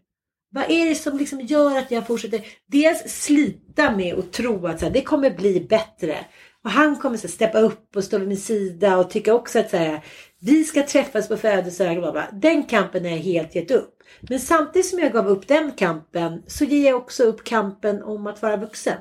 Vad 0.50 0.70
är 0.70 0.88
det 0.88 0.94
som 0.94 1.18
liksom 1.18 1.40
gör 1.40 1.78
att 1.78 1.90
jag 1.90 2.06
fortsätter? 2.06 2.46
Dels 2.66 3.22
slita 3.22 3.96
med 3.96 4.14
och 4.14 4.32
tro 4.32 4.66
att 4.66 4.78
så 4.80 4.86
här, 4.86 4.92
det 4.92 5.00
kommer 5.00 5.30
bli 5.30 5.60
bättre. 5.60 6.16
Och 6.64 6.70
han 6.70 6.96
kommer 6.96 7.16
så 7.16 7.26
här, 7.26 7.32
steppa 7.32 7.58
upp 7.58 7.96
och 7.96 8.04
stå 8.04 8.18
vid 8.18 8.28
min 8.28 8.36
sida 8.36 8.96
och 8.96 9.10
tycka 9.10 9.34
också 9.34 9.58
att 9.58 9.70
så 9.70 9.76
här, 9.76 10.04
vi 10.40 10.64
ska 10.64 10.86
träffas 10.86 11.28
på 11.28 11.36
födelsedagar. 11.36 12.28
Den 12.32 12.62
kampen 12.62 13.04
har 13.04 13.10
jag 13.10 13.18
helt 13.18 13.54
gett 13.54 13.70
upp. 13.70 13.93
Men 14.20 14.40
samtidigt 14.40 14.88
som 14.88 14.98
jag 14.98 15.12
gav 15.12 15.28
upp 15.28 15.48
den 15.48 15.72
kampen 15.72 16.42
så 16.46 16.64
ger 16.64 16.86
jag 16.90 16.96
också 16.96 17.22
upp 17.22 17.44
kampen 17.44 18.02
om 18.02 18.26
att 18.26 18.42
vara 18.42 18.56
vuxen. 18.56 18.98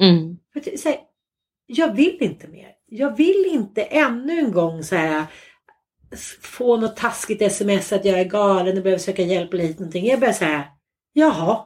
Mm. 0.00 0.38
För 0.52 0.76
så 0.76 0.88
här, 0.88 0.98
jag 1.66 1.94
vill 1.94 2.16
inte 2.20 2.48
mer. 2.48 2.68
Jag 2.86 3.16
vill 3.16 3.46
inte 3.50 3.82
ännu 3.82 4.38
en 4.38 4.52
gång 4.52 4.82
så 4.82 4.96
här 4.96 5.26
få 6.40 6.76
något 6.76 6.96
taskigt 6.96 7.42
sms 7.42 7.92
att 7.92 8.04
jag 8.04 8.20
är 8.20 8.24
galen 8.24 8.76
och 8.76 8.82
behöver 8.82 9.02
söka 9.02 9.22
hjälp 9.22 9.54
eller 9.54 9.64
hit 9.64 9.78
någonting. 9.78 10.06
Jag 10.06 10.20
börjar 10.20 10.32
säga 10.32 10.64
jaha, 11.12 11.64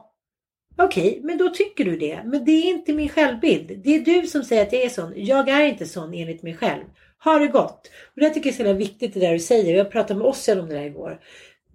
okej, 0.77 1.19
men 1.23 1.37
då 1.37 1.49
tycker 1.49 1.85
du 1.85 1.97
det. 1.97 2.21
Men 2.25 2.45
det 2.45 2.51
är 2.51 2.69
inte 2.69 2.93
min 2.93 3.09
självbild. 3.09 3.81
Det 3.83 3.95
är 3.95 3.99
du 3.99 4.27
som 4.27 4.43
säger 4.43 4.61
att 4.61 4.73
jag 4.73 4.81
är 4.81 4.89
sån. 4.89 5.13
Jag 5.15 5.49
är 5.49 5.65
inte 5.65 5.85
sån 5.85 6.13
enligt 6.13 6.43
mig 6.43 6.55
själv. 6.55 6.83
Har 7.17 7.39
det 7.39 7.47
gott. 7.47 7.91
Och 8.15 8.21
det 8.21 8.29
tycker 8.29 8.49
jag 8.49 8.59
är 8.59 8.73
så 8.73 8.77
viktigt 8.77 9.13
det 9.13 9.19
där 9.19 9.33
du 9.33 9.39
säger. 9.39 9.77
Jag 9.77 9.91
pratade 9.91 10.19
med 10.19 10.27
Ossian 10.27 10.59
om 10.59 10.69
det 10.69 10.75
där 10.75 10.85
igår. 10.85 11.19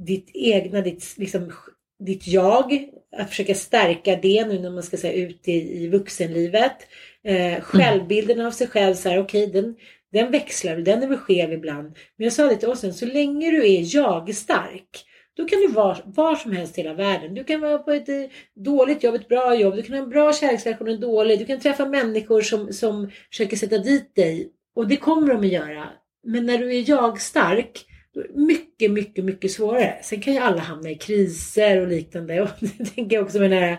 Ditt 0.07 0.31
egna, 0.35 0.81
ditt, 0.81 1.15
liksom, 1.17 1.53
ditt 1.99 2.27
jag. 2.27 2.89
Att 3.17 3.29
försöka 3.29 3.55
stärka 3.55 4.17
det 4.17 4.47
nu 4.47 4.59
när 4.59 4.71
man 4.71 4.83
ska 4.83 4.97
säga 4.97 5.27
ut 5.27 5.49
i, 5.49 5.85
i 5.85 5.89
vuxenlivet. 5.89 6.77
Eh, 7.25 7.61
självbilden 7.61 8.47
av 8.47 8.51
sig 8.51 8.67
själv, 8.67 8.95
så 8.95 9.09
här, 9.09 9.19
okej, 9.19 9.47
den, 9.47 9.77
den 10.13 10.31
växlar, 10.31 10.77
den 10.77 11.03
är 11.03 11.07
väl 11.07 11.19
skev 11.19 11.53
ibland. 11.53 11.87
Men 12.17 12.25
jag 12.25 12.33
sa 12.33 12.47
det 12.47 12.57
till 12.57 12.69
Ossian, 12.69 12.95
så 12.95 13.07
länge 13.07 13.51
du 13.51 13.75
är 13.75 13.97
jag-stark 13.97 15.07
då 15.35 15.45
kan 15.45 15.61
du 15.61 15.69
vara 15.69 15.99
var 16.05 16.37
som 16.37 16.53
helst 16.53 16.79
i 16.79 16.83
hela 16.83 16.95
världen. 16.95 17.35
Du 17.35 17.45
kan 17.45 17.61
vara 17.61 17.79
på 17.79 17.91
ett 17.91 18.09
eh, 18.09 18.25
dåligt 18.55 19.03
jobb, 19.03 19.15
ett 19.15 19.29
bra 19.29 19.55
jobb. 19.55 19.77
Du 19.77 19.83
kan 19.83 19.97
ha 19.97 20.03
en 20.03 20.11
bra 20.11 20.33
kärleksrelation, 20.33 20.89
en 20.89 21.01
dålig. 21.01 21.39
Du 21.39 21.47
kan 21.47 21.61
träffa 21.61 21.87
människor 21.87 22.41
som, 22.41 22.73
som 22.73 23.11
försöker 23.31 23.57
sätta 23.57 23.79
dit 23.79 24.15
dig. 24.15 24.53
Och 24.75 24.89
det 24.89 24.97
kommer 24.97 25.29
de 25.29 25.41
att 25.41 25.53
göra. 25.53 25.89
Men 26.27 26.47
när 26.47 26.59
du 26.59 26.77
är 26.77 26.91
jag-stark, 26.91 27.87
mycket, 28.35 28.91
mycket, 28.91 29.25
mycket 29.25 29.51
svårare. 29.51 29.99
Sen 30.03 30.21
kan 30.21 30.33
ju 30.35 30.39
alla 30.39 30.61
hamna 30.61 30.91
i 30.91 30.95
kriser 30.95 31.81
och 31.81 31.89
liknande. 31.89 32.43
Och 32.43 32.49
det 32.61 32.85
tänker 32.85 33.17
jag 33.17 33.25
också 33.25 33.39
med 33.39 33.51
den 33.51 33.63
här, 33.63 33.79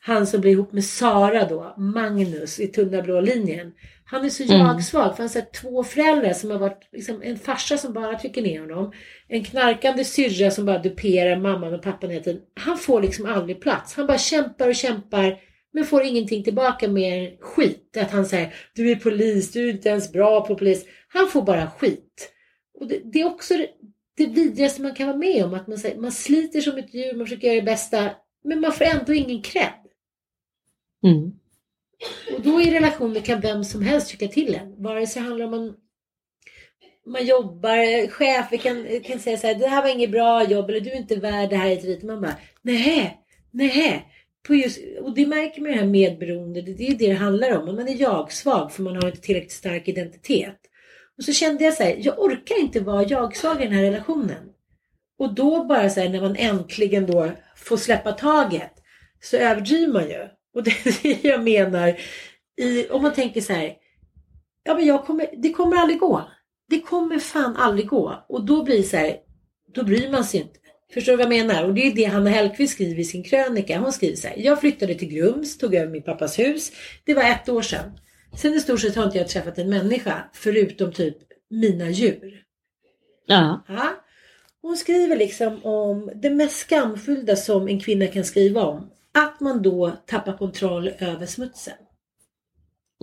han 0.00 0.26
som 0.26 0.40
blir 0.40 0.50
ihop 0.52 0.72
med 0.72 0.84
Sara 0.84 1.44
då, 1.48 1.74
Magnus 1.78 2.60
i 2.60 2.66
tunna 2.66 3.02
blå 3.02 3.20
linjen. 3.20 3.72
Han 4.04 4.24
är 4.24 4.28
så 4.28 4.42
Mm. 4.42 4.56
jag-svag 4.56 5.16
för 5.16 5.22
han 5.22 5.30
har 5.34 5.52
två 5.60 5.84
föräldrar 5.84 6.32
som 6.32 6.50
har 6.50 6.58
varit 6.58 6.88
liksom, 6.92 7.22
en 7.22 7.38
farsa 7.38 7.78
som 7.78 7.92
bara 7.92 8.18
trycker 8.18 8.42
ner 8.42 8.60
honom. 8.60 8.92
En 9.28 9.44
knarkande 9.44 10.04
syrra 10.04 10.50
som 10.50 10.66
bara 10.66 10.78
duperar 10.78 11.36
mamman 11.36 11.74
och 11.74 11.82
pappan 11.82 12.10
hela 12.10 12.24
tiden. 12.24 12.40
Han 12.60 12.78
får 12.78 13.02
liksom 13.02 13.26
aldrig 13.26 13.60
plats. 13.60 13.94
Han 13.94 14.06
bara 14.06 14.18
kämpar 14.18 14.68
och 14.68 14.74
kämpar 14.74 15.36
men 15.72 15.84
får 15.84 16.02
ingenting 16.02 16.44
tillbaka 16.44 16.88
mer 16.88 17.36
skit. 17.40 17.96
Att 18.00 18.10
han 18.10 18.26
säger 18.26 18.54
du 18.74 18.90
är 18.90 18.96
polis, 18.96 19.52
du 19.52 19.68
är 19.68 19.72
inte 19.72 19.88
ens 19.88 20.12
bra 20.12 20.46
på 20.46 20.54
polis. 20.54 20.84
Han 21.08 21.28
får 21.28 21.42
bara 21.42 21.70
skit. 21.70 22.30
Och 22.74 22.86
det, 22.86 23.00
det 23.04 23.20
är 23.20 23.26
också 23.26 23.54
det, 23.54 23.68
det 24.16 24.26
vidrigaste 24.26 24.82
man 24.82 24.94
kan 24.94 25.06
vara 25.06 25.16
med 25.16 25.44
om. 25.44 25.54
Att 25.54 25.66
man, 25.66 25.78
säger, 25.78 26.00
man 26.00 26.12
sliter 26.12 26.60
som 26.60 26.78
ett 26.78 26.94
djur, 26.94 27.14
man 27.14 27.26
försöker 27.26 27.46
göra 27.46 27.60
det 27.60 27.62
bästa. 27.62 28.10
Men 28.44 28.60
man 28.60 28.72
får 28.72 28.84
ändå 28.84 29.14
ingen 29.14 29.42
cred. 29.42 29.72
Mm. 31.04 31.32
Och 32.34 32.42
då 32.42 32.60
i 32.60 32.70
relationer 32.70 33.20
kan 33.20 33.40
vem 33.40 33.64
som 33.64 33.82
helst 33.82 34.08
tycka 34.08 34.28
till 34.28 34.54
en. 34.54 34.82
Vare 34.82 35.06
sig 35.06 35.22
det 35.22 35.28
handlar 35.28 35.44
om 35.44 35.50
man, 35.50 35.74
man 37.06 37.26
jobbar, 37.26 38.06
chefer 38.08 38.56
kan, 38.56 39.00
kan 39.00 39.18
säga 39.18 39.38
så 39.38 39.46
här, 39.46 39.54
det 39.54 39.68
här 39.68 39.82
var 39.82 39.88
inget 39.88 40.10
bra 40.10 40.44
jobb 40.44 40.70
eller 40.70 40.80
du 40.80 40.90
är 40.90 40.96
inte 40.96 41.16
värd 41.16 41.50
det 41.50 41.56
här 41.56 41.76
dit. 41.76 42.02
Man 42.02 42.20
bara, 42.20 42.36
nej, 42.62 43.20
nej. 43.50 44.10
På 44.46 44.54
just, 44.54 44.80
och 45.00 45.14
det 45.14 45.26
märker 45.26 45.60
man 45.60 45.70
ju 45.70 45.74
det 45.74 45.80
här 45.80 45.90
medberoende, 45.90 46.62
det, 46.62 46.74
det 46.74 46.86
är 46.86 46.94
det 46.94 47.06
det 47.06 47.14
handlar 47.14 47.58
om. 47.58 47.76
Man 47.76 47.88
är 47.88 48.00
jag-svag 48.00 48.72
för 48.72 48.82
man 48.82 48.96
har 48.96 49.06
inte 49.06 49.20
tillräckligt 49.20 49.52
stark 49.52 49.88
identitet. 49.88 50.60
Och 51.18 51.24
så 51.24 51.32
kände 51.32 51.64
jag 51.64 51.74
så 51.74 51.82
här, 51.82 51.96
jag 51.98 52.18
orkar 52.18 52.60
inte 52.60 52.80
vara 52.80 53.04
jag-svag 53.04 53.60
i 53.60 53.64
den 53.64 53.72
här 53.72 53.82
relationen. 53.82 54.50
Och 55.18 55.34
då 55.34 55.64
bara 55.64 55.90
så 55.90 56.00
här, 56.00 56.08
när 56.08 56.20
man 56.20 56.36
äntligen 56.36 57.06
då 57.06 57.30
får 57.56 57.76
släppa 57.76 58.12
taget 58.12 58.72
så 59.22 59.36
överdriver 59.36 59.92
man 59.92 60.08
ju. 60.08 60.28
Och 60.54 60.62
det 60.62 60.70
är 60.70 61.02
det 61.02 61.28
jag 61.28 61.44
menar. 61.44 61.96
I, 62.60 62.88
om 62.88 63.02
man 63.02 63.12
tänker 63.12 63.40
så 63.40 63.52
här. 63.52 63.74
Ja 64.64 64.74
men 64.74 64.86
jag 64.86 65.04
kommer, 65.04 65.28
det 65.36 65.52
kommer 65.52 65.76
aldrig 65.76 65.98
gå. 65.98 66.30
Det 66.68 66.80
kommer 66.80 67.18
fan 67.18 67.56
aldrig 67.56 67.88
gå. 67.88 68.24
Och 68.28 68.44
då 68.44 68.64
blir 68.64 68.76
det 68.76 68.82
så 68.82 68.96
här. 68.96 69.16
Då 69.74 69.84
bryr 69.84 70.10
man 70.10 70.24
sig 70.24 70.40
inte. 70.40 70.58
Förstår 70.94 71.12
du 71.12 71.16
vad 71.16 71.32
jag 71.32 71.46
menar? 71.46 71.64
Och 71.64 71.74
det 71.74 71.86
är 71.86 71.94
det 71.94 72.04
Hanna 72.04 72.30
Hellquist 72.30 72.72
skriver 72.72 73.00
i 73.00 73.04
sin 73.04 73.24
krönika. 73.24 73.78
Hon 73.78 73.92
skriver 73.92 74.16
så 74.16 74.28
här. 74.28 74.36
Jag 74.38 74.60
flyttade 74.60 74.94
till 74.94 75.08
Grums, 75.08 75.58
tog 75.58 75.74
över 75.74 75.92
min 75.92 76.02
pappas 76.02 76.38
hus. 76.38 76.72
Det 77.04 77.14
var 77.14 77.22
ett 77.22 77.48
år 77.48 77.62
sedan. 77.62 77.98
Sen 78.36 78.54
i 78.54 78.60
stort 78.60 78.80
sett 78.80 78.96
har 78.96 79.04
inte 79.04 79.18
jag 79.18 79.28
träffat 79.28 79.58
en 79.58 79.70
människa 79.70 80.24
förutom 80.32 80.92
typ 80.92 81.16
mina 81.50 81.90
djur. 81.90 82.42
Ja. 83.26 83.64
Ja. 83.68 84.04
Hon 84.62 84.76
skriver 84.76 85.16
liksom 85.16 85.64
om 85.64 86.10
det 86.14 86.30
mest 86.30 86.56
skamfyllda 86.56 87.36
som 87.36 87.68
en 87.68 87.80
kvinna 87.80 88.06
kan 88.06 88.24
skriva 88.24 88.64
om. 88.64 88.90
Att 89.12 89.40
man 89.40 89.62
då 89.62 89.92
tappar 90.06 90.36
kontroll 90.36 90.88
över 90.98 91.26
smutsen. 91.26 91.74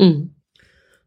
Mm. 0.01 0.29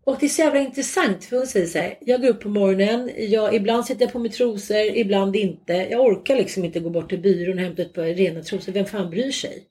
Och 0.04 0.16
det 0.20 0.26
är 0.26 0.30
så 0.30 0.42
jävla 0.42 0.60
intressant 0.60 1.24
för 1.24 1.36
hon 1.36 1.46
säger 1.46 1.66
så 1.66 1.78
här. 1.78 1.98
Jag 2.00 2.20
går 2.20 2.28
upp 2.28 2.40
på 2.40 2.48
morgonen. 2.48 3.10
Jag, 3.16 3.54
ibland 3.54 3.86
sätter 3.86 4.02
jag 4.02 4.12
på 4.12 4.18
mig 4.18 4.30
trosor, 4.30 4.76
ibland 4.76 5.36
inte. 5.36 5.72
Jag 5.72 6.00
orkar 6.00 6.36
liksom 6.36 6.64
inte 6.64 6.80
gå 6.80 6.90
bort 6.90 7.08
till 7.08 7.20
byrån 7.20 7.58
och 7.58 7.64
hämta 7.64 7.82
ett 7.82 7.92
par 7.92 8.02
rena 8.02 8.42
trosor. 8.42 8.72
Vem 8.72 8.86
fan 8.86 9.10
bryr 9.10 9.32
sig? 9.32 9.68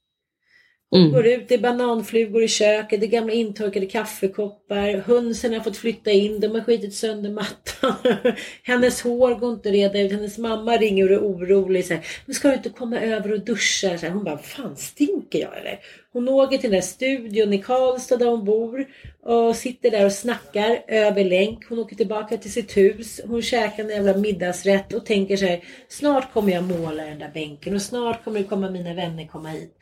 Mm. 0.95 1.11
går 1.11 1.27
ut, 1.27 1.47
det 1.47 1.55
är 1.55 1.59
bananflugor 1.59 2.43
i 2.43 2.47
köket, 2.47 2.99
det 2.99 3.05
är 3.05 3.09
gamla 3.09 3.33
intorkade 3.33 3.85
kaffekoppar, 3.85 5.03
hönsen 5.07 5.53
har 5.53 5.59
fått 5.59 5.77
flytta 5.77 6.11
in, 6.11 6.39
de 6.39 6.47
har 6.47 6.61
skitit 6.61 6.93
sönder 6.93 7.29
mattan. 7.29 7.95
hennes 8.63 9.01
hår 9.01 9.35
går 9.35 9.53
inte 9.53 9.69
att 9.69 9.75
reda 9.75 9.99
ut, 9.99 10.11
hennes 10.11 10.37
mamma 10.37 10.77
ringer 10.77 11.05
och 11.05 11.11
är 11.11 11.19
orolig. 11.19 11.85
Så 11.85 11.93
här, 11.93 12.05
men 12.25 12.35
ska 12.35 12.47
du 12.47 12.53
inte 12.53 12.69
komma 12.69 12.99
över 12.99 13.33
och 13.33 13.39
duscha? 13.39 13.97
Så 13.97 14.05
här, 14.05 14.09
hon 14.09 14.23
bara, 14.23 14.37
fan 14.37 14.75
stinker 14.75 15.39
jag 15.39 15.57
eller? 15.57 15.79
Hon 16.13 16.29
åker 16.29 16.57
till 16.57 16.71
den 16.71 16.79
där 16.79 16.87
studion 16.87 17.53
i 17.53 17.61
Karlstad 17.61 18.17
där 18.17 18.25
hon 18.25 18.45
bor 18.45 18.85
och 19.23 19.55
sitter 19.55 19.91
där 19.91 20.05
och 20.05 20.11
snackar 20.11 20.83
över 20.87 21.23
länk. 21.23 21.69
Hon 21.69 21.79
åker 21.79 21.95
tillbaka 21.95 22.37
till 22.37 22.51
sitt 22.51 22.77
hus, 22.77 23.21
hon 23.25 23.41
käkar 23.41 23.83
en 23.83 23.89
jävla 23.89 24.17
middagsrätt 24.17 24.93
och 24.93 25.05
tänker 25.05 25.37
så 25.37 25.45
här, 25.45 25.63
snart 25.87 26.33
kommer 26.33 26.51
jag 26.51 26.63
måla 26.63 27.03
den 27.03 27.19
där 27.19 27.31
bänken 27.33 27.75
och 27.75 27.81
snart 27.81 28.23
kommer 28.23 28.39
det 28.39 28.45
komma 28.45 28.69
mina 28.69 28.93
vänner 28.93 29.27
komma 29.27 29.49
hit. 29.49 29.77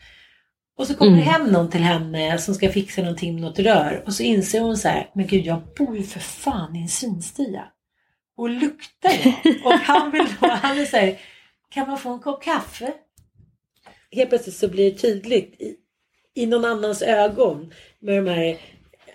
Och 0.77 0.87
så 0.87 0.95
kommer 0.95 1.17
det 1.17 1.23
hem 1.23 1.47
någon 1.47 1.69
till 1.69 1.81
henne 1.81 2.37
som 2.37 2.55
ska 2.55 2.69
fixa 2.69 3.01
någonting 3.01 3.33
med 3.33 3.41
något 3.41 3.59
rör. 3.59 4.03
Och 4.05 4.13
så 4.13 4.23
inser 4.23 4.61
hon 4.61 4.77
så 4.77 4.87
här, 4.87 5.09
men 5.15 5.27
gud 5.27 5.45
jag 5.45 5.61
bor 5.77 5.97
ju 5.97 6.03
för 6.03 6.19
fan 6.19 6.75
i 6.75 6.81
en 6.81 6.87
svinstia. 6.87 7.63
Och 8.37 8.49
luktar 8.49 9.11
jag. 9.23 9.65
Och 9.65 9.71
han 9.71 10.11
vill 10.11 10.25
då, 10.41 10.47
han 10.47 10.85
så 10.85 10.97
här, 10.97 11.19
kan 11.69 11.87
man 11.87 11.97
få 11.97 12.13
en 12.13 12.19
kopp 12.19 12.43
kaffe? 12.43 12.93
Helt 14.11 14.29
plötsligt 14.29 14.55
så 14.55 14.67
blir 14.67 14.91
det 14.91 14.97
tydligt 14.97 15.61
i, 15.61 15.75
i 16.33 16.45
någon 16.45 16.65
annans 16.65 17.01
ögon 17.01 17.73
med 17.99 18.25
de 18.25 18.31
här 18.31 18.57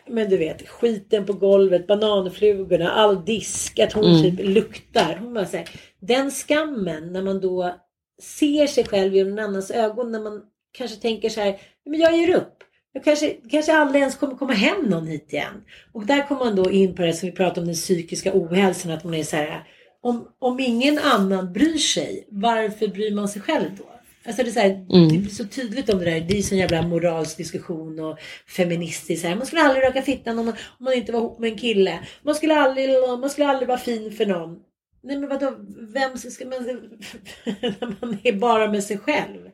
men 0.09 0.31
du 0.31 0.37
vet, 0.37 0.69
skiten 0.69 1.27
på 1.27 1.33
golvet, 1.33 1.87
bananflugorna, 1.87 2.91
all 2.91 3.25
disk, 3.25 3.79
att 3.79 3.93
hon 3.93 4.05
Mm. 4.05 4.23
typ 4.23 4.47
luktar. 4.47 5.17
Hon 5.21 5.35
bara 5.35 5.47
säger, 5.47 5.69
den 6.01 6.31
skammen 6.31 7.13
när 7.13 7.23
man 7.23 7.41
då 7.41 7.75
ser 8.23 8.67
sig 8.67 8.85
själv 8.85 9.15
genom 9.15 9.35
någon 9.35 9.45
annans 9.45 9.71
ögon, 9.71 10.13
när 10.13 10.21
man 10.21 10.43
kanske 10.77 10.97
tänker 10.97 11.29
så 11.29 11.41
här, 11.41 11.61
men 11.87 12.01
jag 12.01 12.17
ger 12.17 12.37
upp. 12.37 12.53
Jag 12.93 13.05
kanske, 13.05 13.37
kanske 13.51 13.73
aldrig 13.73 14.01
ens 14.01 14.17
kommer 14.17 14.35
komma 14.35 14.53
hem 14.53 14.83
någon 14.83 15.07
hit 15.07 15.33
igen. 15.33 15.65
Och 15.93 16.07
där 16.07 16.29
kommer 16.29 16.45
man 16.45 16.57
då 16.57 16.71
in 16.71 16.95
på 16.95 17.03
det 17.03 17.13
som 17.13 17.29
vi 17.29 17.37
pratade 17.37 17.61
om, 17.61 17.67
den 17.67 17.75
psykiska 17.75 18.31
ohälsan, 18.35 18.93
att 18.93 19.05
man 19.05 19.15
är 19.15 19.25
så 19.25 19.37
här, 19.37 19.65
om, 20.01 20.29
om 20.39 20.61
ingen 20.61 20.99
annan 20.99 21.53
bryr 21.53 21.79
sig, 21.79 22.27
varför 22.31 22.89
bryr 22.89 23.15
man 23.15 23.29
sig 23.29 23.43
själv 23.43 23.71
då? 23.79 23.85
Alltså 24.27 24.43
det, 24.43 24.49
är 24.49 24.53
så 24.53 24.61
här, 24.61 24.71
Mm. 24.71 25.09
det 25.09 25.19
blir 25.19 25.31
så 25.31 25.45
tydligt 25.45 25.91
om 25.91 25.99
det 25.99 26.05
där. 26.05 26.21
Det 26.21 26.35
är 26.35 26.37
ju 26.37 26.43
sån 26.43 26.59
jävla 26.59 26.83
moralsk 26.83 27.37
diskussion 27.37 28.01
och 28.01 28.19
feministiskt. 28.49 29.23
Så 29.23 29.29
här. 29.29 29.37
Man 29.37 29.47
skulle 29.47 29.63
aldrig 29.63 29.85
röka 29.85 30.03
fittan 30.03 30.39
om 30.39 30.47
man, 30.47 30.55
om 30.79 30.85
man 30.85 30.95
inte 30.95 31.13
var 31.13 31.21
ihop 31.21 31.39
med 31.39 31.53
en 31.53 31.59
kille. 31.59 31.99
Man 32.23 32.35
skulle 32.35 32.55
aldrig, 32.55 32.89
man 33.21 33.31
skulle 33.31 33.47
aldrig 33.47 33.69
vara 33.69 33.79
fin 33.79 34.13
för 34.13 34.27
någon. 34.27 34.59
Nej 35.03 35.19
men 35.19 35.29
vadå, 35.29 35.55
vem 35.93 36.19
ska 36.19 36.45
man... 36.45 36.65
när 37.45 37.95
man 38.01 38.19
är 38.23 38.33
bara 38.33 38.71
med 38.71 38.85
sig 38.85 38.99
själv. 38.99 39.51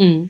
Mm. 0.00 0.28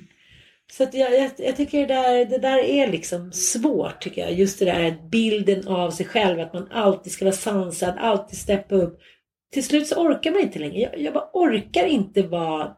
Så 0.72 0.82
att 0.82 0.94
jag, 0.94 1.14
jag, 1.14 1.30
jag 1.38 1.56
tycker 1.56 1.78
det 1.78 1.94
där, 1.94 2.24
det 2.24 2.38
där 2.38 2.58
är 2.58 2.86
liksom 2.86 3.32
svårt 3.32 4.00
tycker 4.00 4.22
jag. 4.22 4.32
Just 4.32 4.58
det 4.58 4.64
där 4.64 5.08
bilden 5.10 5.68
av 5.68 5.90
sig 5.90 6.06
själv. 6.06 6.40
Att 6.40 6.52
man 6.52 6.68
alltid 6.72 7.12
ska 7.12 7.24
vara 7.24 7.34
sansad, 7.34 7.94
alltid 7.98 8.38
steppa 8.38 8.74
upp. 8.74 9.00
Till 9.52 9.64
slut 9.64 9.86
så 9.86 9.94
orkar 9.94 10.30
man 10.30 10.40
inte 10.40 10.58
längre. 10.58 10.80
Jag, 10.80 11.00
jag 11.00 11.14
bara 11.14 11.30
orkar 11.32 11.86
inte 11.86 12.22
vara 12.22 12.72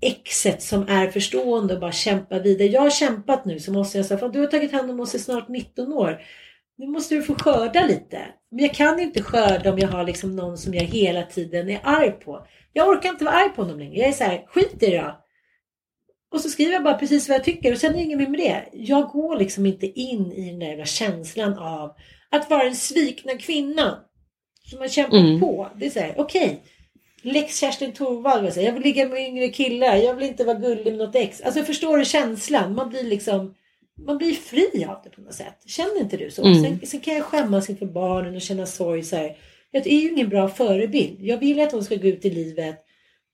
exet 0.00 0.62
som 0.62 0.88
är 0.88 1.10
förstående 1.10 1.74
och 1.74 1.80
bara 1.80 1.92
kämpa 1.92 2.38
vidare. 2.38 2.68
Jag 2.68 2.80
har 2.80 2.90
kämpat 2.90 3.44
nu 3.44 3.60
så 3.60 3.72
måste 3.72 3.98
jag 3.98 4.06
säga, 4.06 4.18
fan, 4.18 4.32
du 4.32 4.40
har 4.40 4.46
tagit 4.46 4.72
hand 4.72 4.90
om 4.90 5.00
oss 5.00 5.14
i 5.14 5.18
snart 5.18 5.48
19 5.48 5.92
år. 5.92 6.20
Nu 6.78 6.86
måste 6.86 7.14
du 7.14 7.22
få 7.22 7.34
skörda 7.34 7.86
lite. 7.86 8.18
Men 8.50 8.64
jag 8.64 8.74
kan 8.74 9.00
inte 9.00 9.22
skörda 9.22 9.72
om 9.72 9.78
jag 9.78 9.88
har 9.88 10.04
liksom 10.04 10.36
någon 10.36 10.58
som 10.58 10.74
jag 10.74 10.82
hela 10.82 11.22
tiden 11.22 11.70
är 11.70 11.80
arg 11.82 12.10
på. 12.10 12.46
Jag 12.72 12.88
orkar 12.88 13.08
inte 13.08 13.24
vara 13.24 13.34
arg 13.34 13.48
på 13.48 13.62
honom 13.62 13.78
längre. 13.78 13.98
Jag 13.98 14.08
är 14.08 14.12
så 14.12 14.24
här, 14.24 14.44
skit 14.46 14.82
i 14.82 14.90
det 14.90 14.98
då. 14.98 15.24
Och 16.32 16.40
så 16.40 16.48
skriver 16.48 16.72
jag 16.72 16.82
bara 16.84 16.94
precis 16.98 17.28
vad 17.28 17.34
jag 17.38 17.44
tycker 17.44 17.72
och 17.72 17.78
sen 17.78 17.92
är 17.92 17.96
det 17.96 18.02
inget 18.04 18.18
mer 18.18 18.28
med 18.28 18.40
det. 18.40 18.64
Jag 18.72 19.08
går 19.08 19.36
liksom 19.38 19.66
inte 19.66 19.86
in 19.86 20.32
i 20.32 20.50
den 20.50 20.58
där 20.58 20.66
jävla 20.66 20.84
känslan 20.84 21.58
av 21.58 21.94
att 22.30 22.50
vara 22.50 22.64
den 22.64 22.76
svikna 22.76 23.32
kvinnan. 23.32 23.96
Som 24.70 24.78
har 24.78 24.88
kämpat 24.88 25.20
Mm. 25.20 25.40
på. 25.40 25.68
Det 25.76 25.86
är 25.86 25.90
så 25.90 26.00
här, 26.00 26.14
okej. 26.16 26.62
Lex 27.22 27.60
Kerstin 27.60 27.92
Thorvald 27.92 28.56
jag 28.56 28.72
vill 28.72 28.82
ligga 28.82 29.08
med 29.08 29.28
yngre 29.28 29.48
killar, 29.48 29.96
jag 29.96 30.14
vill 30.14 30.26
inte 30.28 30.44
vara 30.44 30.58
gullig 30.58 30.84
med 30.86 30.98
något 30.98 31.14
ex. 31.14 31.40
Alltså 31.40 31.62
förstår 31.62 31.98
du 31.98 32.04
känslan? 32.04 32.74
Man 32.74 32.88
blir 32.88 33.02
liksom 33.04 33.54
man 34.06 34.18
blir 34.18 34.32
fri 34.34 34.84
av 34.88 35.00
det 35.04 35.10
på 35.10 35.20
något 35.20 35.34
sätt. 35.34 35.62
Känner 35.66 36.00
inte 36.00 36.16
du 36.16 36.30
så? 36.30 36.44
Mm. 36.44 36.64
Sen, 36.64 36.86
sen 36.86 37.00
kan 37.00 37.14
jag 37.14 37.24
skämmas 37.24 37.70
inför 37.70 37.86
barnen 37.86 38.34
och 38.34 38.40
känna 38.40 38.66
sorg. 38.66 39.02
Så 39.02 39.16
här. 39.16 39.36
Det 39.72 39.78
är 39.86 40.00
ju 40.00 40.10
ingen 40.12 40.28
bra 40.28 40.48
förebild. 40.48 41.16
Jag 41.20 41.38
vill 41.38 41.60
att 41.60 41.72
hon 41.72 41.84
ska 41.84 41.96
gå 41.96 42.08
ut 42.08 42.24
i 42.24 42.30
livet 42.30 42.84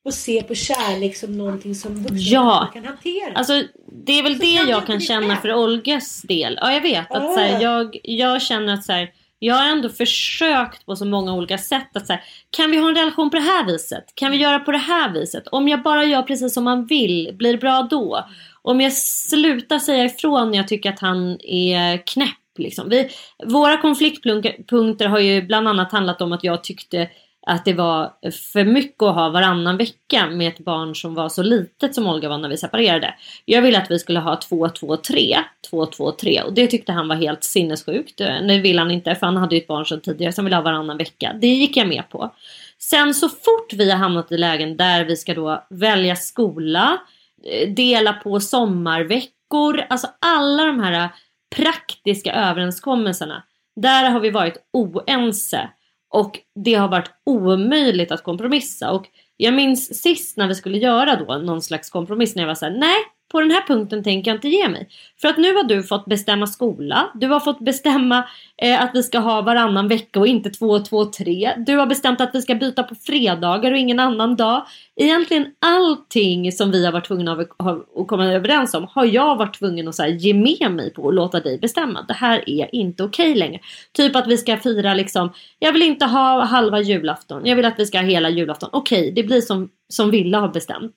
och 0.05 0.15
se 0.15 0.43
på 0.43 0.55
kärlek 0.55 1.17
som 1.17 1.39
någonting 1.39 1.75
som 1.75 1.95
vuxna 1.95 2.19
Ja. 2.19 2.71
kan 2.75 2.85
hantera. 2.85 3.33
Alltså 3.35 3.63
det 4.07 4.19
är 4.19 4.23
väl 4.23 4.37
Så 4.37 4.43
det 4.43 4.51
jag 4.53 4.69
inte 4.79 4.87
kan 4.87 5.01
känna 5.01 5.37
för 5.37 5.55
Olgas 5.55 6.23
del. 6.23 6.59
Ja 6.61 6.73
jag 6.73 6.81
vet 6.81 7.11
att 7.11 7.35
så 7.35 7.39
här, 7.41 7.49
Ja. 7.53 7.61
jag, 7.61 7.97
jag 8.03 8.43
känner 8.43 8.75
att 8.75 8.85
så 8.85 8.93
här, 8.93 9.11
jag 9.39 9.55
har 9.55 9.69
ändå 9.69 9.89
försökt 9.89 10.87
på 10.87 10.97
så 10.97 11.05
många 11.05 11.35
olika 11.35 11.59
sätt 11.59 11.97
att 11.97 12.07
så 12.07 12.13
här, 12.13 12.23
kan 12.51 12.71
vi 12.71 12.77
ha 12.79 12.89
en 12.89 12.95
relation 12.95 13.31
på 13.31 13.37
det 13.37 13.43
här 13.43 13.67
viset? 13.67 14.05
Kan 14.15 14.31
vi 14.33 14.37
göra 14.37 14.59
på 14.59 14.73
det 14.73 14.79
här 14.79 15.13
viset? 15.13 15.49
Om 15.49 15.69
jag 15.69 15.83
bara 15.83 16.05
gör 16.05 16.23
precis 16.23 16.55
som 16.55 16.65
man 16.65 16.87
vill, 16.87 17.31
blir 17.35 17.53
det 17.53 17.59
bra 17.59 17.87
då? 17.91 18.25
Om 18.63 18.81
jag 18.81 18.93
slutar 18.93 19.79
säga 19.79 20.05
ifrån 20.05 20.51
när 20.51 20.59
jag 20.59 20.69
tycker 20.69 20.91
att 20.93 21.01
han 21.01 21.39
är 21.45 22.07
knäpp. 22.07 22.29
Liksom. 22.59 22.89
Vi, 22.89 23.09
våra 23.45 23.77
konfliktpunkter 23.77 25.07
har 25.09 25.19
ju 25.19 25.43
bland 25.43 25.69
annat 25.69 25.93
handlat 25.93 26.23
om 26.23 26.33
att 26.33 26.45
jag 26.45 26.65
tyckte 26.65 27.09
att 27.47 27.65
det 27.65 27.73
var 27.73 28.13
för 28.53 28.65
mycket 28.65 29.03
att 29.03 29.15
ha 29.15 29.29
varannan 29.29 29.77
vecka 29.77 30.27
med 30.27 30.49
ett 30.49 30.59
barn 30.59 30.95
som 30.95 31.15
var 31.15 31.29
så 31.29 31.43
litet 31.43 31.95
som 31.95 32.07
Olga 32.07 32.29
var 32.29 32.39
när 32.39 32.49
vi 32.49 32.57
separerade. 32.57 33.15
Jag 33.45 33.63
ville 33.63 33.79
att 33.79 33.91
vi 33.91 33.99
skulle 33.99 34.21
ha 34.21 34.37
2, 34.37 34.69
2, 34.69 34.97
3, 34.97 35.37
2, 35.71 35.87
2, 35.87 36.13
3 36.13 36.43
och 36.43 36.53
det 36.53 36.67
tyckte 36.67 36.93
han 36.93 37.09
var 37.09 37.17
helt 37.17 37.45
sinnessjukt. 37.45 38.19
Det 38.19 38.59
ville 38.59 38.81
han 38.81 38.91
inte 38.91 39.15
för 39.15 39.27
han 39.27 39.37
hade 39.37 39.55
ju 39.55 39.61
ett 39.61 39.67
barn 39.67 39.87
sedan 39.87 40.01
tidigare 40.01 40.33
som 40.33 40.45
ville 40.45 40.57
ha 40.57 40.63
varannan 40.63 40.97
vecka. 40.97 41.37
Det 41.41 41.47
gick 41.47 41.77
jag 41.77 41.89
med 41.89 42.09
på. 42.09 42.35
Sen 42.79 43.15
så 43.15 43.29
fort 43.29 43.73
vi 43.73 43.91
har 43.91 43.99
hamnat 43.99 44.33
i 44.33 44.37
lägen 44.37 44.77
där 44.77 45.05
vi 45.05 45.17
ska 45.17 45.35
då 45.35 45.67
välja 45.71 46.17
skola, 46.17 46.99
eh, 47.45 47.69
dela 47.69 48.13
på 48.13 48.41
sommarveckor, 48.41 49.87
alltså 49.91 50.07
alla 50.21 50.65
de 50.65 50.81
här 50.81 51.09
praktiska 51.57 52.33
överenskommelserna. 52.33 53.43
Där 53.77 54.11
har 54.11 54.21
vi 54.21 54.31
varit 54.31 54.57
oense 54.73 55.69
och 56.15 56.39
det 56.65 56.75
har 56.75 56.89
varit 56.89 57.11
omöjligt 57.27 58.12
att 58.12 58.23
kompromissa. 58.23 58.91
Och 58.91 59.07
jag 59.37 59.55
minns 59.55 60.03
sist 60.03 60.37
när 60.37 60.49
vi 60.49 60.55
skulle 60.55 60.79
göra 60.79 61.17
då 61.17 61.35
någon 61.39 61.62
slags 61.62 61.91
kompromiss 61.91 62.35
när 62.35 62.43
jag 62.43 62.49
var 62.49 62.55
såhär, 62.55 62.79
nej 62.79 62.97
på 63.35 63.41
den 63.41 63.51
här 63.51 63.66
punkten 63.66 64.03
tänker 64.03 64.30
jag 64.30 64.37
inte 64.37 64.49
ge 64.49 64.68
mig. 64.68 64.89
För 65.20 65.28
att 65.28 65.37
nu 65.37 65.55
har 65.55 65.64
du 65.64 65.82
fått 65.82 66.05
bestämma 66.05 66.47
skola, 66.47 67.11
du 67.14 67.26
har 67.26 67.41
fått 67.41 67.61
bestämma 67.61 68.28
eh, 68.62 68.82
att 68.82 68.91
vi 68.95 69.03
ska 69.03 69.18
ha 69.18 69.43
varannan 69.43 69.89
vecka 69.89 70.20
och 70.20 70.26
inte 70.26 70.51
två, 70.51 70.78
två, 70.78 71.05
tre. 71.05 71.55
Du 71.57 71.76
har 71.76 71.87
bestämt 71.87 72.20
att 72.20 72.30
vi 72.35 72.43
ska 72.43 72.55
byta 72.55 72.82
på 72.82 72.95
fredagar 72.95 73.72
och 73.72 73.78
ingen 73.78 74.01
annan 74.01 74.37
dag. 74.37 74.66
Egentligen 74.97 75.47
allting 75.59 76.53
som 76.53 76.70
vi 76.70 76.85
har 76.85 76.93
varit 76.93 77.07
tvungna 77.07 77.32
att, 77.32 78.09
komma 78.09 78.26
överens 78.26 78.74
om 78.74 78.87
har 78.91 79.05
jag 79.05 79.37
varit 79.37 79.59
tvungen 79.59 79.89
att 79.89 79.95
så 79.95 80.03
här, 80.03 80.11
ge 80.11 80.35
med 80.35 80.72
mig 80.72 80.93
på 80.93 81.03
och 81.03 81.12
låta 81.12 81.41
dig 81.41 81.59
bestämma. 81.59 82.03
Det 82.03 82.14
här 82.14 82.49
är 82.51 82.74
inte 82.74 83.03
okej 83.05 83.35
längre. 83.35 83.61
Typ 83.93 84.16
att 84.16 84.26
vi 84.26 84.37
ska 84.39 84.57
fira 84.57 84.95
liksom, 84.95 85.32
jag 85.59 85.72
vill 85.72 85.82
inte 85.82 86.05
ha 86.05 86.45
halva 86.45 86.80
julafton, 86.80 87.47
jag 87.47 87.57
vill 87.57 87.64
att 87.64 87.78
vi 87.78 87.87
ska 87.87 87.99
ha 87.99 88.05
hela 88.05 88.30
julafton. 88.30 88.70
Okej, 88.72 89.12
det 89.16 89.22
blir 89.22 89.41
som, 89.41 89.68
som 89.89 90.11
Villa 90.11 90.41
har 90.41 90.49
bestämt. 90.49 90.97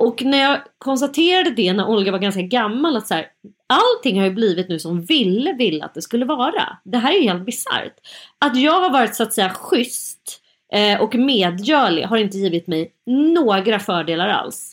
Och 0.00 0.22
när 0.24 0.38
jag 0.38 0.60
konstaterade 0.78 1.50
det 1.50 1.72
när 1.72 1.88
Olga 1.88 2.12
var 2.12 2.18
ganska 2.18 2.42
gammal 2.42 2.96
att 2.96 3.06
så 3.06 3.14
här, 3.14 3.26
allting 3.66 4.18
har 4.18 4.26
ju 4.26 4.32
blivit 4.32 4.68
nu 4.68 4.78
som 4.78 5.02
Ville 5.02 5.52
ville 5.52 5.84
att 5.84 5.94
det 5.94 6.02
skulle 6.02 6.24
vara. 6.24 6.78
Det 6.84 6.98
här 6.98 7.12
är 7.12 7.16
ju 7.16 7.28
helt 7.28 7.46
bisarrt. 7.46 7.94
Att 8.38 8.56
jag 8.56 8.80
har 8.80 8.90
varit 8.90 9.14
så 9.14 9.22
att 9.22 9.32
säga 9.32 9.50
schysst 9.50 10.40
eh, 10.72 11.00
och 11.02 11.14
medgörlig 11.14 12.02
har 12.02 12.16
inte 12.16 12.38
givit 12.38 12.66
mig 12.66 12.92
några 13.06 13.78
fördelar 13.78 14.28
alls. 14.28 14.72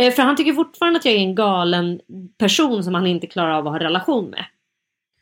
Eh, 0.00 0.12
för 0.12 0.22
han 0.22 0.36
tycker 0.36 0.52
fortfarande 0.52 0.98
att 0.98 1.04
jag 1.04 1.14
är 1.14 1.18
en 1.18 1.34
galen 1.34 2.00
person 2.38 2.84
som 2.84 2.94
han 2.94 3.06
inte 3.06 3.26
klarar 3.26 3.50
av 3.50 3.66
att 3.66 3.72
ha 3.72 3.80
relation 3.80 4.30
med. 4.30 4.44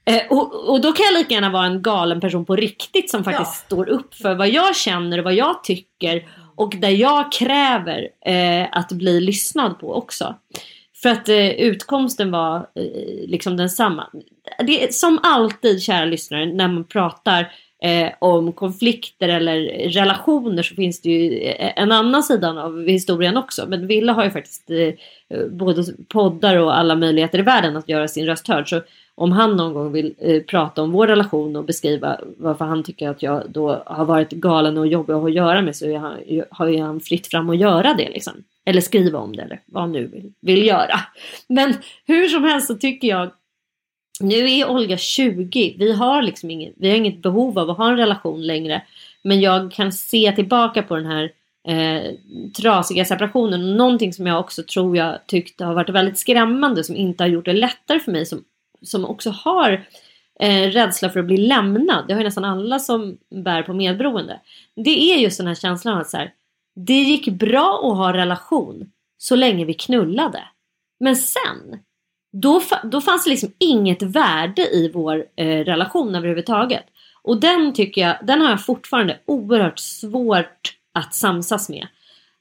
Eh, 0.05 0.23
och, 0.31 0.69
och 0.71 0.81
då 0.81 0.93
kan 0.93 1.05
jag 1.05 1.15
lika 1.15 1.35
gärna 1.35 1.51
vara 1.51 1.67
en 1.67 1.83
galen 1.83 2.21
person 2.21 2.45
på 2.45 2.57
riktigt 2.57 3.11
som 3.11 3.25
faktiskt 3.25 3.51
Ja. 3.51 3.67
står 3.67 3.89
upp 3.89 4.15
för 4.15 4.35
vad 4.35 4.49
jag 4.49 4.77
känner 4.77 5.19
och 5.19 5.25
vad 5.25 5.35
jag 5.35 5.65
tycker. 5.65 6.29
Och 6.55 6.75
där 6.77 6.91
jag 6.91 7.33
kräver 7.33 8.09
eh, 8.27 8.67
att 8.73 8.93
bli 8.93 9.21
lyssnad 9.21 9.79
på 9.79 9.95
också. 9.95 10.35
För 11.03 11.09
att 11.09 11.29
eh, 11.29 11.51
utkomsten 11.51 12.31
var 12.31 12.57
eh, 12.57 13.29
liksom 13.29 13.57
densamma. 13.57 14.11
Det 14.59 14.85
är 14.85 14.93
som 14.93 15.19
alltid 15.23 15.83
kära 15.83 16.05
lyssnare 16.05 16.47
när 16.47 16.69
man 16.69 16.85
pratar 16.85 17.53
eh, 17.83 18.13
om 18.19 18.53
konflikter 18.53 19.29
eller 19.29 19.61
relationer 19.89 20.63
så 20.63 20.75
finns 20.75 21.01
det 21.01 21.11
ju 21.11 21.39
eh, 21.43 21.73
en 21.77 21.93
annan 21.93 22.23
sida 22.23 22.51
av 22.51 22.87
historien 22.89 23.37
också. 23.37 23.67
Men 23.69 23.87
Wille 23.87 24.13
har 24.13 24.25
ju 24.25 24.31
faktiskt 24.31 24.71
eh, 24.71 25.47
både 25.51 25.85
poddar 26.09 26.57
och 26.57 26.79
alla 26.79 26.97
möjligheter 26.97 27.39
i 27.39 27.43
världen 27.43 27.77
att 27.77 27.89
göra 27.89 28.09
sin 28.09 28.27
röst 28.27 28.49
hörd. 28.49 28.69
Så 28.69 28.81
om 29.15 29.33
han 29.33 29.57
någon 29.57 29.75
gång 29.75 29.93
vill 29.93 30.15
eh, 30.19 30.43
prata 30.43 30.83
om 30.83 30.93
vår 30.93 31.07
relation 31.07 31.57
och 31.57 31.65
beskriva 31.65 32.21
varför 32.37 32.65
han 32.65 32.83
tycker 32.83 33.09
att 33.09 33.23
jag 33.23 33.43
då 33.49 33.83
har 33.87 34.05
varit 34.05 34.31
galen 34.31 34.79
och 34.79 34.87
jobbig 34.87 35.15
att 35.15 35.21
ha 35.21 35.29
att 35.29 35.35
göra 35.35 35.63
med 35.63 35.77
så 35.77 35.87
är 35.87 35.99
han, 35.99 36.19
har 36.51 36.67
ju 36.67 36.81
han 36.81 37.01
fritt 37.01 37.27
fram 37.27 37.51
att 37.51 37.59
göra 37.59 37.95
det 37.95 38.09
liksom. 38.09 38.33
Eller 38.65 38.81
skriva 38.81 39.19
om 39.19 39.37
det 39.37 39.43
eller 39.43 39.61
vad 39.67 39.83
han 39.83 39.93
nu 39.93 40.07
vill, 40.07 40.33
vill 40.41 40.67
göra. 40.67 41.01
Men 41.49 41.75
hur 42.07 42.29
som 42.29 42.45
helst 42.45 42.67
så 42.67 42.75
tycker 42.75 43.09
jag 43.09 43.31
nu 44.21 44.51
är 44.51 44.71
Olga 44.71 44.97
20. 44.97 45.77
Vi 45.79 45.93
har 45.93 46.23
liksom 46.23 46.51
inget, 46.51 46.73
vi 46.77 46.91
har 46.91 46.97
inget 46.97 47.23
behov 47.23 47.59
av 47.59 47.71
att 47.71 47.77
ha 47.77 47.91
en 47.91 47.97
relation 47.97 48.47
längre. 48.47 48.83
Men 49.23 49.41
jag 49.41 49.73
kan 49.73 49.93
se 49.93 50.33
tillbaka 50.33 50.83
på 50.83 50.97
den 50.97 51.07
här 51.07 51.33
eh, 51.69 52.13
trasiga 52.63 53.05
separationen. 53.05 53.77
Någonting 53.77 54.13
som 54.13 54.27
jag 54.27 54.41
också 54.41 54.63
tror 54.63 54.97
jag 54.97 55.27
tyckte 55.27 55.65
har 55.65 55.75
varit 55.75 55.91
väldigt 55.91 56.19
skrämmande 56.19 56.85
som 56.85 56.97
inte 56.97 57.25
har 57.25 57.29
gjort 57.29 57.45
det 57.45 57.53
lättare 57.53 58.01
för 58.01 58.13
mig 58.13 58.27
som, 58.27 58.45
som 58.83 59.05
också 59.05 59.31
har 59.31 59.87
eh, 60.41 60.71
rädsla 60.71 61.11
för 61.11 61.21
att 61.21 61.27
bli 61.27 61.37
lämnad. 61.37 62.05
Det 62.09 62.15
har 62.15 62.21
ju 62.21 62.25
nästan 62.25 62.45
alla 62.45 62.79
som 62.79 63.19
bär 63.45 63.63
på 63.63 63.73
medberoende. 63.73 64.41
Det 64.77 65.13
är 65.13 65.17
just 65.17 65.39
den 65.39 65.47
här 65.47 65.55
känslan 65.55 65.99
att 65.99 66.11
så 66.11 66.17
här, 66.17 66.33
det 66.75 67.01
gick 67.01 67.29
bra 67.29 67.81
att 67.85 67.97
ha 67.97 68.13
relation 68.13 68.91
så 69.19 69.37
länge 69.37 69.65
vi 69.65 69.75
knullade. 69.75 70.45
Men 71.01 71.17
sen, 71.17 71.79
då, 72.33 72.63
då 72.85 73.01
fanns 73.01 73.25
det 73.25 73.31
liksom 73.31 73.53
inget 73.59 74.03
värde 74.03 74.63
i 74.63 74.91
vår 74.95 75.25
eh, 75.37 75.65
relation 75.65 76.15
överhuvudtaget. 76.15 76.85
Och 77.23 77.41
den 77.41 77.73
tycker 77.73 78.01
jag, 78.01 78.17
den 78.23 78.41
har 78.41 78.51
jag 78.51 78.65
fortfarande 78.65 79.19
oerhört 79.27 79.79
svårt 79.79 80.75
att 80.95 81.15
samsas 81.15 81.69
med. 81.69 81.87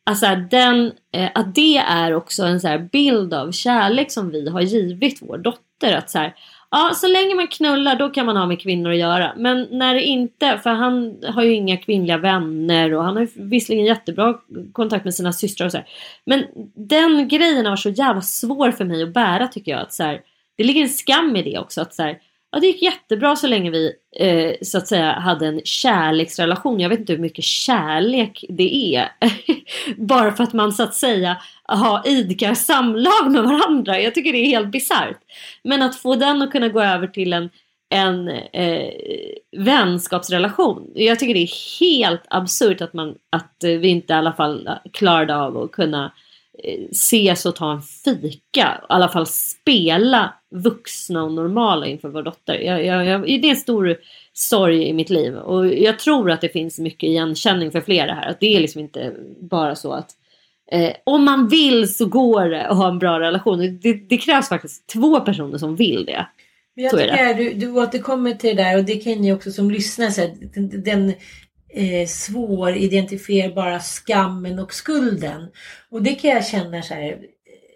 Alltså 0.03 0.35
den, 0.51 0.91
eh, 1.11 1.29
att 1.35 1.55
det 1.55 1.77
är 1.77 2.13
också 2.13 2.43
en 2.43 2.59
så 2.59 2.67
här 2.67 2.89
bild 2.91 3.33
av 3.33 3.51
kärlek 3.51 4.11
som 4.11 4.29
vi 4.29 4.49
har 4.49 4.61
givit 4.61 5.21
vår 5.21 5.37
dotter. 5.37 5.70
Att 5.87 6.09
så 6.09 6.19
här, 6.19 6.35
ja 6.71 6.91
så 6.95 7.07
länge 7.07 7.35
man 7.35 7.47
knullar 7.47 7.95
då 7.95 8.09
kan 8.09 8.25
man 8.25 8.37
ha 8.37 8.45
med 8.45 8.61
kvinnor 8.61 8.91
att 8.91 8.97
göra. 8.97 9.33
Men 9.37 9.67
när 9.71 9.93
det 9.93 10.03
inte, 10.03 10.59
för 10.63 10.69
han 10.69 11.23
har 11.27 11.43
ju 11.43 11.53
inga 11.53 11.77
kvinnliga 11.77 12.17
vänner 12.17 12.93
och 12.93 13.03
han 13.03 13.15
har 13.15 13.21
ju 13.21 13.27
visserligen 13.35 13.85
jättebra 13.85 14.37
kontakt 14.73 15.05
med 15.05 15.13
sina 15.13 15.33
systrar 15.33 15.65
och 15.65 15.71
så 15.71 15.77
här. 15.77 15.87
Men 16.25 16.45
den 16.75 17.27
grejen 17.27 17.65
har 17.65 17.71
varit 17.71 17.79
så 17.79 17.89
jävla 17.89 18.21
svår 18.21 18.71
för 18.71 18.85
mig 18.85 19.03
att 19.03 19.13
bära 19.13 19.47
tycker 19.47 19.71
jag. 19.71 19.81
Att 19.81 19.93
så 19.93 20.03
här, 20.03 20.21
det 20.57 20.63
ligger 20.63 20.81
en 20.81 20.89
skam 20.89 21.35
i 21.35 21.43
det 21.43 21.59
också. 21.59 21.81
Att 21.81 21.93
så 21.93 22.03
här, 22.03 22.17
ja, 22.51 22.59
det 22.59 22.67
gick 22.67 22.81
jättebra 22.81 23.35
så 23.35 23.47
länge 23.47 23.71
vi 23.71 23.93
eh, 24.15 24.53
så 24.61 24.77
att 24.77 24.87
säga 24.87 25.11
hade 25.11 25.47
en 25.47 25.61
kärleksrelation. 25.63 26.79
Jag 26.79 26.89
vet 26.89 26.99
inte 26.99 27.13
hur 27.13 27.19
mycket 27.19 27.45
kärlek 27.45 28.45
det 28.49 28.95
är. 28.95 29.11
Bara 29.97 30.31
för 30.31 30.43
att 30.43 30.53
man 30.53 30.73
så 30.73 30.83
att 30.83 30.95
säga 30.95 31.37
har 31.63 32.07
idkar 32.07 32.53
samlag 32.53 33.31
med 33.31 33.43
varandra. 33.43 33.99
Jag 33.99 34.15
tycker 34.15 34.31
det 34.31 34.37
är 34.37 34.45
helt 34.45 34.71
bisarrt. 34.71 35.19
Men 35.63 35.81
att 35.81 35.95
få 35.95 36.15
den 36.15 36.41
att 36.41 36.51
kunna 36.51 36.67
gå 36.67 36.81
över 36.81 37.07
till 37.07 37.33
en, 37.33 37.49
en 37.89 38.29
eh, 38.29 38.93
vänskapsrelation. 39.57 40.91
Jag 40.95 41.19
tycker 41.19 41.33
det 41.33 41.43
är 41.43 41.79
helt 41.79 42.23
absurt 42.27 42.81
att, 42.81 42.93
man, 42.93 43.15
att 43.29 43.55
vi 43.59 43.87
inte 43.87 44.13
i 44.13 44.15
alla 44.15 44.33
fall 44.33 44.69
klarade 44.93 45.35
av 45.35 45.57
att 45.57 45.71
kunna 45.71 46.11
eh, 46.63 46.79
ses 46.91 47.45
och 47.45 47.55
ta 47.55 47.71
en 47.71 47.81
fika. 47.81 48.81
I 48.81 48.85
alla 48.89 49.09
fall 49.09 49.27
spela 49.27 50.33
vuxna 50.51 51.23
och 51.23 51.31
normala 51.31 51.87
inför 51.87 52.09
vår 52.09 52.23
dotter. 52.23 52.53
Jag, 52.53 52.85
jag, 52.85 53.05
jag, 53.05 53.21
det 53.21 53.47
är 53.47 53.49
en 53.49 53.55
stor 53.55 53.97
sorg 54.33 54.87
i 54.87 54.93
mitt 54.93 55.09
liv. 55.09 55.35
Och 55.35 55.67
jag 55.67 55.99
tror 55.99 56.31
att 56.31 56.41
det 56.41 56.49
finns 56.49 56.79
mycket 56.79 57.03
igenkänning 57.03 57.71
för 57.71 57.81
flera 57.81 58.13
här. 58.13 58.29
Att 58.29 58.39
det 58.39 58.55
är 58.55 58.59
liksom 58.59 58.81
inte 58.81 59.13
bara 59.39 59.75
så 59.75 59.93
att 59.93 60.09
eh, 60.71 60.91
om 61.03 61.23
man 61.23 61.47
vill 61.47 61.95
så 61.95 62.05
går 62.05 62.45
det 62.45 62.67
att 62.67 62.77
ha 62.77 62.89
en 62.89 62.99
bra 62.99 63.19
relation. 63.19 63.79
Det, 63.81 63.93
det 63.93 64.17
krävs 64.17 64.49
faktiskt 64.49 64.87
två 64.87 65.19
personer 65.19 65.57
som 65.57 65.75
vill 65.75 66.05
det. 66.05 66.27
Men 66.75 66.83
jag 66.83 66.91
Så 66.91 66.97
är 66.97 67.07
tycker 67.07 67.29
att 67.29 67.37
du, 67.37 67.53
du 67.53 67.71
återkommer 67.71 68.33
till 68.33 68.55
det 68.55 68.63
där 68.63 68.77
och 68.77 68.83
det 68.83 68.95
kan 68.95 69.13
ni 69.13 69.33
också 69.33 69.51
som 69.51 69.71
lyssnar 69.71 70.09
säga. 70.09 70.35
Den, 70.53 70.83
den 70.83 71.13
eh, 71.73 72.07
svåridentifierbara 72.07 73.79
skammen 73.79 74.59
och 74.59 74.73
skulden. 74.73 75.47
Och 75.89 76.01
det 76.01 76.15
kan 76.15 76.31
jag 76.31 76.45
känna 76.45 76.81
så 76.81 76.93
här. 76.93 77.17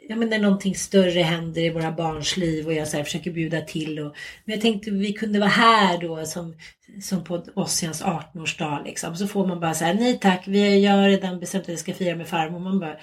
Ja, 0.07 0.15
men 0.15 0.29
när 0.29 0.39
någonting 0.39 0.75
större 0.75 1.19
händer 1.19 1.61
i 1.61 1.69
våra 1.69 1.91
barns 1.91 2.37
liv 2.37 2.67
och 2.67 2.73
jag 2.73 2.87
så 2.87 2.97
här 2.97 3.03
försöker 3.03 3.31
bjuda 3.31 3.61
till. 3.61 3.99
Och, 3.99 4.15
men 4.45 4.53
jag 4.53 4.61
tänkte 4.61 4.91
vi 4.91 5.13
kunde 5.13 5.39
vara 5.39 5.49
här 5.49 5.97
då 5.97 6.25
som, 6.25 6.55
som 7.01 7.23
på 7.23 7.43
Ossians 7.55 8.03
18-årsdag. 8.03 8.83
Liksom. 8.85 9.15
Så 9.15 9.27
får 9.27 9.47
man 9.47 9.59
bara 9.59 9.73
så 9.73 9.85
här, 9.85 9.93
nej 9.93 10.19
tack, 10.19 10.43
vi 10.47 10.85
har 10.85 11.09
redan 11.09 11.39
bestämt 11.39 11.63
att 11.63 11.69
jag 11.69 11.79
ska 11.79 11.93
fira 11.93 12.15
med 12.15 12.27
farmor. 12.27 12.59
Man 12.59 12.79
bara, 12.79 12.95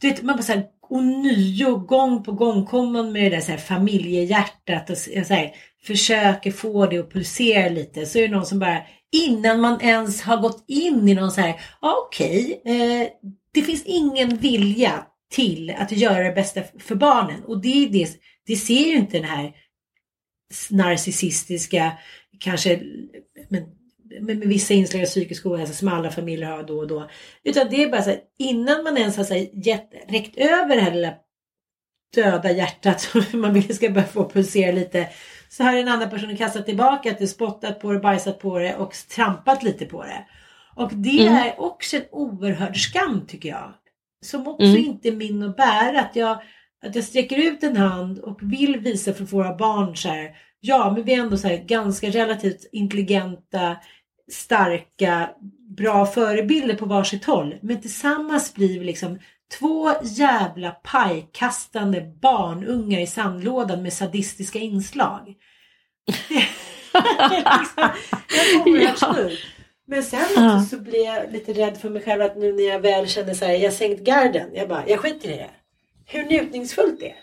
du 0.00 0.08
vet, 0.08 0.22
man 0.22 0.36
bara 0.36 0.42
så 0.42 0.52
här, 0.52 0.64
ånyo, 0.90 1.76
gång 1.76 2.24
på 2.24 2.32
gång 2.32 2.66
kommer 2.66 2.92
man 2.92 3.12
med 3.12 3.32
det 3.32 3.36
där 3.36 3.40
så 3.40 3.50
här 3.50 3.58
familjehjärtat 3.58 4.90
och 4.90 4.98
så 4.98 5.34
här, 5.34 5.54
försöker 5.82 6.50
få 6.50 6.86
det 6.86 6.98
att 6.98 7.12
pulsera 7.12 7.68
lite. 7.68 8.06
Så 8.06 8.18
är 8.18 8.28
det 8.28 8.34
någon 8.34 8.46
som 8.46 8.58
bara, 8.58 8.82
innan 9.12 9.60
man 9.60 9.80
ens 9.80 10.22
har 10.22 10.36
gått 10.36 10.64
in 10.68 11.08
i 11.08 11.14
någon 11.14 11.30
så 11.30 11.40
här, 11.40 11.60
ja, 11.80 11.96
okej, 12.06 12.62
eh, 12.64 13.08
det 13.54 13.62
finns 13.62 13.82
ingen 13.84 14.36
vilja 14.36 15.04
till 15.34 15.74
att 15.78 15.92
göra 15.92 16.22
det 16.24 16.34
bästa 16.34 16.60
för 16.78 16.94
barnen. 16.94 17.44
Och 17.44 17.60
det, 17.62 17.88
det, 17.88 18.08
det 18.46 18.56
ser 18.56 18.86
ju 18.86 18.96
inte 18.96 19.18
den 19.18 19.28
här 19.28 19.52
narcissistiska, 20.70 21.92
kanske 22.40 22.80
men, 23.48 23.62
med, 24.20 24.38
med 24.38 24.48
vissa 24.48 24.74
inslag 24.74 25.02
av 25.02 25.06
psykisk 25.06 25.46
ohälsa 25.46 25.74
som 25.74 25.88
alla 25.88 26.10
familjer 26.10 26.50
har 26.50 26.62
då 26.62 26.78
och 26.78 26.86
då. 26.88 27.10
Utan 27.44 27.68
det 27.70 27.82
är 27.82 27.90
bara 27.90 28.02
så 28.02 28.10
här, 28.10 28.20
innan 28.38 28.84
man 28.84 28.96
ens 28.96 29.16
har 29.16 29.24
så 29.24 29.34
här, 29.34 29.66
gett, 29.66 29.90
räckt 30.08 30.36
över 30.36 30.76
det 30.76 30.82
här 30.82 30.94
lilla 30.94 31.14
döda 32.14 32.50
hjärtat 32.52 33.00
som 33.30 33.40
man 33.40 33.54
vill 33.54 33.76
ska 33.76 33.90
börja 33.90 34.06
få 34.06 34.28
pulsera 34.28 34.72
lite. 34.72 35.08
Så 35.48 35.62
har 35.62 35.74
en 35.74 35.88
annan 35.88 36.10
person 36.10 36.36
kastat 36.36 36.66
tillbaka 36.66 37.10
att 37.10 37.18
du 37.18 37.26
spottat 37.26 37.80
på 37.80 37.92
det, 37.92 37.98
bajsat 37.98 38.38
på 38.38 38.58
det 38.58 38.76
och 38.76 38.94
trampat 39.14 39.62
lite 39.62 39.86
på 39.86 40.02
det. 40.02 40.26
Och 40.76 40.90
det 40.94 41.26
Mm. 41.26 41.34
är 41.34 41.60
också 41.60 41.96
en 41.96 42.04
oerhörd 42.10 42.76
skam 42.76 43.26
tycker 43.26 43.48
jag. 43.48 43.72
Som 44.24 44.48
också 44.48 44.64
Mm. 44.66 44.76
inte 44.76 45.08
är 45.08 45.12
min 45.12 45.42
att 45.42 45.56
bära. 45.56 46.00
Att 46.00 46.16
jag, 46.16 46.42
att 46.86 46.94
jag 46.94 47.04
sträcker 47.04 47.36
ut 47.36 47.62
en 47.62 47.76
hand 47.76 48.18
och 48.18 48.38
vill 48.42 48.76
visa 48.80 49.14
för 49.14 49.24
våra 49.24 49.56
barn 49.56 49.96
så 49.96 50.08
här. 50.08 50.36
Ja, 50.60 50.92
men 50.94 51.04
vi 51.04 51.14
är 51.14 51.20
ändå 51.20 51.36
så 51.36 51.48
här 51.48 51.56
ganska 51.56 52.10
relativt 52.10 52.68
intelligenta, 52.72 53.76
starka, 54.32 55.30
bra 55.76 56.06
förebilder 56.06 56.74
på 56.76 56.86
varsitt 56.86 57.24
håll. 57.24 57.54
Men 57.62 57.80
tillsammans 57.80 58.54
blir 58.54 58.78
vi 58.80 58.84
liksom 58.86 59.18
två 59.58 59.92
jävla 60.02 60.70
pajkastande 60.70 62.00
barnungar 62.22 63.00
i 63.00 63.06
sandlådan 63.06 63.82
med 63.82 63.92
sadistiska 63.92 64.58
inslag. 64.58 65.34
Liksom, 66.06 66.36
jag 68.56 68.66
oerhört 68.66 68.98
Ja. 69.00 69.30
Men 69.86 70.02
sen 70.02 70.20
Ja. 70.36 70.66
så 70.70 70.78
blir 70.78 71.04
jag 71.04 71.32
lite 71.32 71.52
rädd 71.52 71.76
för 71.78 71.90
mig 71.90 72.02
själv 72.02 72.22
att 72.22 72.36
nu 72.36 72.52
när 72.52 72.62
jag 72.64 72.80
väl 72.80 73.08
känner 73.08 73.34
så 73.34 73.44
här, 73.44 73.54
jag 73.54 73.72
sänkt 73.72 74.00
garden. 74.02 74.50
Jag 74.54 74.68
bara, 74.68 74.84
jag 74.88 75.00
skiter 75.00 75.28
i 75.28 75.36
det. 75.36 75.50
Hur 76.06 76.24
njutningsfullt 76.24 77.00
det 77.00 77.08
är. 77.10 77.16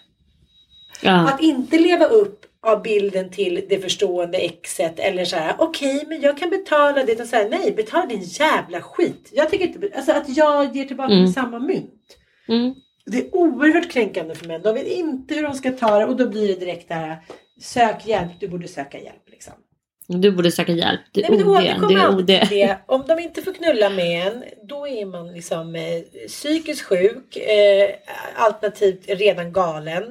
Ja. 1.02 1.30
Att 1.30 1.42
inte 1.42 1.80
leva 1.80 2.06
upp 2.06 2.46
av 2.64 2.82
bilden 2.82 3.30
till 3.30 3.66
det 3.70 3.80
förstående 3.80 4.38
exet 4.38 5.00
eller 5.00 5.26
så 5.26 5.36
här, 5.36 5.56
okej 5.58 6.06
men 6.08 6.22
jag 6.22 6.38
kan 6.38 6.50
betala 6.50 7.04
det 7.04 7.20
och 7.22 7.28
så 7.28 7.36
här, 7.36 7.50
nej 7.50 7.72
betala 7.72 8.06
din 8.06 8.22
jävla 8.22 8.82
skit. 8.82 9.30
Jag 9.32 9.50
tycker 9.50 9.68
inte, 9.68 9.90
alltså 9.96 10.12
att 10.12 10.38
jag 10.38 10.76
ger 10.76 10.86
tillbaka 10.86 11.14
Mm. 11.14 11.28
samma 11.28 11.60
mynt. 11.60 12.18
Mm. 12.48 12.76
Det 13.06 13.18
är 13.18 13.36
oerhört 13.36 13.92
kränkande 13.92 14.36
för 14.36 14.48
män. 14.48 14.62
De 14.62 14.74
vet 14.76 14.88
inte 14.88 15.36
hur 15.36 15.44
de 15.44 15.54
ska 15.54 15.72
ta 15.72 16.00
det 16.00 16.06
och 16.06 16.16
då 16.18 16.30
blir 16.30 16.48
det 16.48 16.60
direkt 16.60 16.88
det 16.88 16.94
här, 16.94 17.18
sök 17.62 18.08
hjälp, 18.08 18.32
du 18.40 18.48
borde 18.48 18.68
söka 18.68 19.00
hjälp. 19.00 19.16
Du 20.20 20.32
borde 20.32 20.52
söka 20.52 20.72
hjälp. 20.72 21.00
Det 21.12 21.22
Nej, 21.30 21.40
är 21.40 21.44
det 21.44 21.50
OD. 21.50 21.58
återkommer 21.58 22.24
Det 22.24 22.34
är 22.36 22.42
OD. 22.44 22.50
det. 22.50 22.78
Om 22.86 23.04
de 23.08 23.20
inte 23.20 23.42
får 23.42 23.54
knulla 23.54 23.90
med 23.90 24.28
en, 24.28 24.44
då 24.64 24.88
är 24.88 25.06
man 25.06 25.34
liksom 25.34 25.76
eh, 25.76 26.28
psykiskt 26.28 26.82
sjuk, 26.82 27.36
eh, 27.38 27.90
alternativt 28.36 29.04
redan 29.08 29.54
galen. 29.54 30.04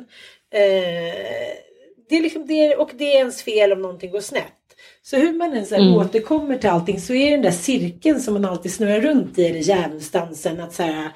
Eh, 0.54 1.14
det 2.08 2.16
är 2.16 2.22
liksom 2.22 2.46
det, 2.46 2.76
och 2.76 2.90
det 2.94 3.04
är 3.12 3.18
ens 3.18 3.42
fel 3.42 3.72
om 3.72 3.82
någonting 3.82 4.10
går 4.10 4.20
snett. 4.20 4.44
Så 5.02 5.16
hur 5.16 5.32
man 5.32 5.52
än 5.52 5.66
så 5.66 5.74
här 5.74 5.82
Mm. 5.82 5.94
återkommer 5.94 6.58
till 6.58 6.70
allting 6.70 7.00
så 7.00 7.12
är 7.14 7.24
det 7.26 7.30
den 7.36 7.42
där 7.42 7.50
cirkeln 7.50 8.20
som 8.20 8.34
man 8.34 8.44
alltid 8.44 8.72
snurrar 8.74 9.00
runt 9.00 9.38
i, 9.38 9.46
eller 9.46 9.60
djävulsdansen. 9.60 10.60
Att 10.60 10.72
så 10.74 10.82
här, 10.82 11.10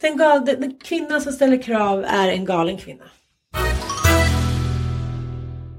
Den, 0.00 0.16
gal, 0.16 0.44
den, 0.44 0.60
den 0.60 0.78
kvinnan 0.84 1.20
som 1.20 1.32
ställer 1.32 1.62
krav 1.62 2.04
är 2.08 2.28
en 2.28 2.44
galen 2.44 2.76
kvinna. 2.78 3.04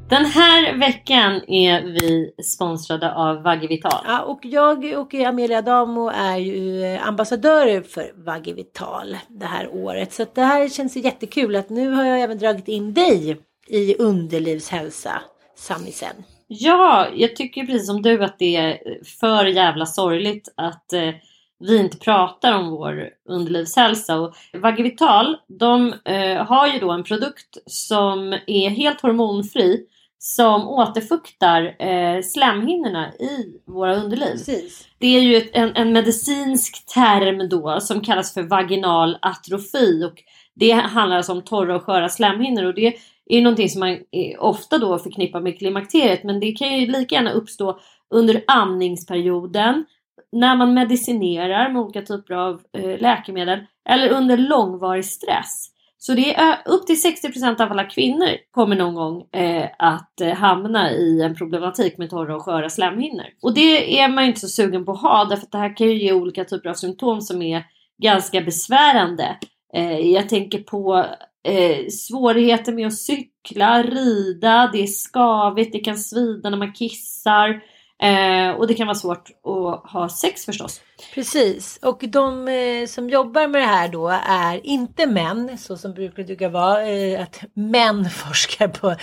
Den 0.09 0.25
här 0.25 0.77
veckan 0.77 1.41
är 1.47 1.81
vi 1.81 2.31
sponsrade 2.43 3.13
av 3.13 3.41
Vaggevital. 3.43 4.03
Ja, 4.05 4.21
och 4.21 4.39
jag 4.43 4.93
och 4.97 5.13
Amelia 5.13 5.61
Damo 5.61 6.09
är 6.09 6.37
ju 6.37 6.83
eh, 6.83 7.07
ambassadörer 7.07 7.81
för 7.81 8.11
Vaggevital 8.25 9.17
det 9.27 9.45
här 9.45 9.69
året. 9.73 10.13
Så 10.13 10.25
det 10.33 10.41
här 10.41 10.69
känns 10.69 10.97
ju 10.97 11.01
jättekul 11.01 11.55
att 11.55 11.69
nu 11.69 11.89
har 11.89 12.05
jag 12.05 12.21
även 12.21 12.37
dragit 12.37 12.67
in 12.67 12.93
dig 12.93 13.37
i 13.67 13.95
underlivshälsa, 13.95 15.21
Samisen. 15.55 16.23
Ja, 16.47 17.07
jag 17.15 17.35
tycker 17.35 17.65
precis 17.65 17.87
som 17.87 18.01
du 18.01 18.23
att 18.23 18.39
det 18.39 18.55
är 18.55 18.79
för 19.19 19.45
jävla 19.45 19.85
sorgligt 19.85 20.53
att 20.57 20.93
eh, 20.93 21.11
vi 21.59 21.77
inte 21.77 21.97
pratar 21.97 22.53
om 22.53 22.69
vår 22.69 23.09
underlivshälsa. 23.29 24.19
Och 24.19 24.35
Vaggevital, 24.53 25.37
de 25.47 25.93
eh, 26.05 26.45
har 26.45 26.67
ju 26.67 26.79
då 26.79 26.91
en 26.91 27.03
produkt 27.03 27.57
som 27.65 28.33
är 28.47 28.69
helt 28.69 29.01
hormonfri 29.01 29.87
som 30.19 30.67
återfuktar 30.67 31.75
eh, 31.79 32.21
slemhinnorna 32.21 33.13
i 33.13 33.61
våra 33.65 33.95
underliv. 33.95 34.31
Precis. 34.31 34.87
Det 34.97 35.07
är 35.07 35.21
ju 35.21 35.35
ett, 35.35 35.49
en, 35.53 35.75
en 35.75 35.93
medicinsk 35.93 36.85
term 36.93 37.49
då 37.49 37.79
som 37.79 38.01
kallas 38.01 38.33
för 38.33 38.43
vaginal 38.43 39.17
atrofi 39.21 40.03
och 40.05 40.23
det 40.55 40.71
handlar 40.71 41.17
alltså 41.17 41.31
om 41.31 41.41
torra 41.41 41.75
och 41.75 41.83
sköra 41.83 42.09
slemhinnor 42.09 42.65
och 42.65 42.73
det 42.73 42.95
är 43.25 43.41
någonting 43.41 43.69
som 43.69 43.79
man 43.79 43.89
eh, 43.89 44.39
ofta 44.39 44.77
då 44.77 44.99
förknippar 44.99 45.41
med 45.41 45.59
klimakteriet 45.59 46.23
men 46.23 46.39
det 46.39 46.51
kan 46.51 46.79
ju 46.79 46.85
lika 46.85 47.15
gärna 47.15 47.31
uppstå 47.31 47.79
under 48.09 48.43
amningsperioden, 48.47 49.85
när 50.31 50.55
man 50.55 50.73
medicinerar 50.73 51.69
med 51.69 51.81
olika 51.81 52.01
typer 52.01 52.33
av 52.33 52.61
eh, 52.77 52.99
läkemedel 52.99 53.59
eller 53.89 54.09
under 54.09 54.37
långvarig 54.37 55.05
stress. 55.05 55.71
Så 55.97 56.13
det 56.13 56.35
är 56.35 56.57
upp 56.65 56.87
till 56.87 56.95
60% 56.95 57.61
av 57.61 57.71
alla 57.71 57.83
kvinnor 57.83 58.29
kommer 58.51 58.75
någon 58.75 58.95
gång 58.95 59.21
eh, 59.41 59.69
att 59.79 60.21
eh, 60.21 60.33
hamna 60.33 60.91
i 60.91 61.21
en 61.21 61.35
problematik 61.35 61.97
med 61.97 62.09
torra 62.09 62.35
och 62.35 62.41
sköra 62.41 62.69
slemhinnor. 62.69 63.25
Och 63.41 63.53
det 63.53 63.99
är 63.99 64.09
man 64.09 64.23
ju 64.23 64.27
inte 64.27 64.39
så 64.39 64.47
sugen 64.47 64.85
på 64.85 64.91
att 64.91 65.01
ha 65.01 65.25
därför 65.25 65.45
att 65.45 65.51
det 65.51 65.57
här 65.57 65.77
kan 65.77 65.87
ju 65.87 65.97
ge 65.97 66.13
olika 66.13 66.43
typer 66.43 66.69
av 66.69 66.73
symptom 66.73 67.21
som 67.21 67.41
är 67.41 67.63
ganska 68.03 68.41
besvärande. 68.41 69.37
Eh, 69.73 69.99
jag 69.99 70.29
tänker 70.29 70.59
på 70.59 71.05
eh, 71.43 71.87
svårigheter 71.87 72.71
med 72.71 72.87
att 72.87 72.97
cykla, 72.97 73.83
rida, 73.83 74.69
det 74.73 74.83
är 74.83 74.87
skavigt, 74.87 75.73
det 75.73 75.79
kan 75.79 75.97
svida 75.97 76.49
när 76.49 76.57
man 76.57 76.73
kissar. 76.73 77.61
Eh, 78.03 78.49
och 78.49 78.67
det 78.67 78.73
kan 78.73 78.87
vara 78.87 78.95
svårt 78.95 79.29
att 79.43 79.91
ha 79.91 80.09
sex 80.09 80.45
förstås. 80.45 80.81
Precis, 81.13 81.79
och 81.81 82.03
de 82.07 82.47
eh, 82.47 82.87
som 82.87 83.09
jobbar 83.09 83.47
med 83.47 83.61
det 83.61 83.65
här 83.65 83.87
då 83.87 84.07
är 84.27 84.65
inte 84.65 85.05
män, 85.05 85.57
så 85.57 85.77
som 85.77 85.93
brukar 85.93 86.49
vara, 86.49 86.87
eh, 86.87 87.21
att 87.23 87.43
män 87.53 88.09
forskar 88.09 88.67
på, 88.67 88.95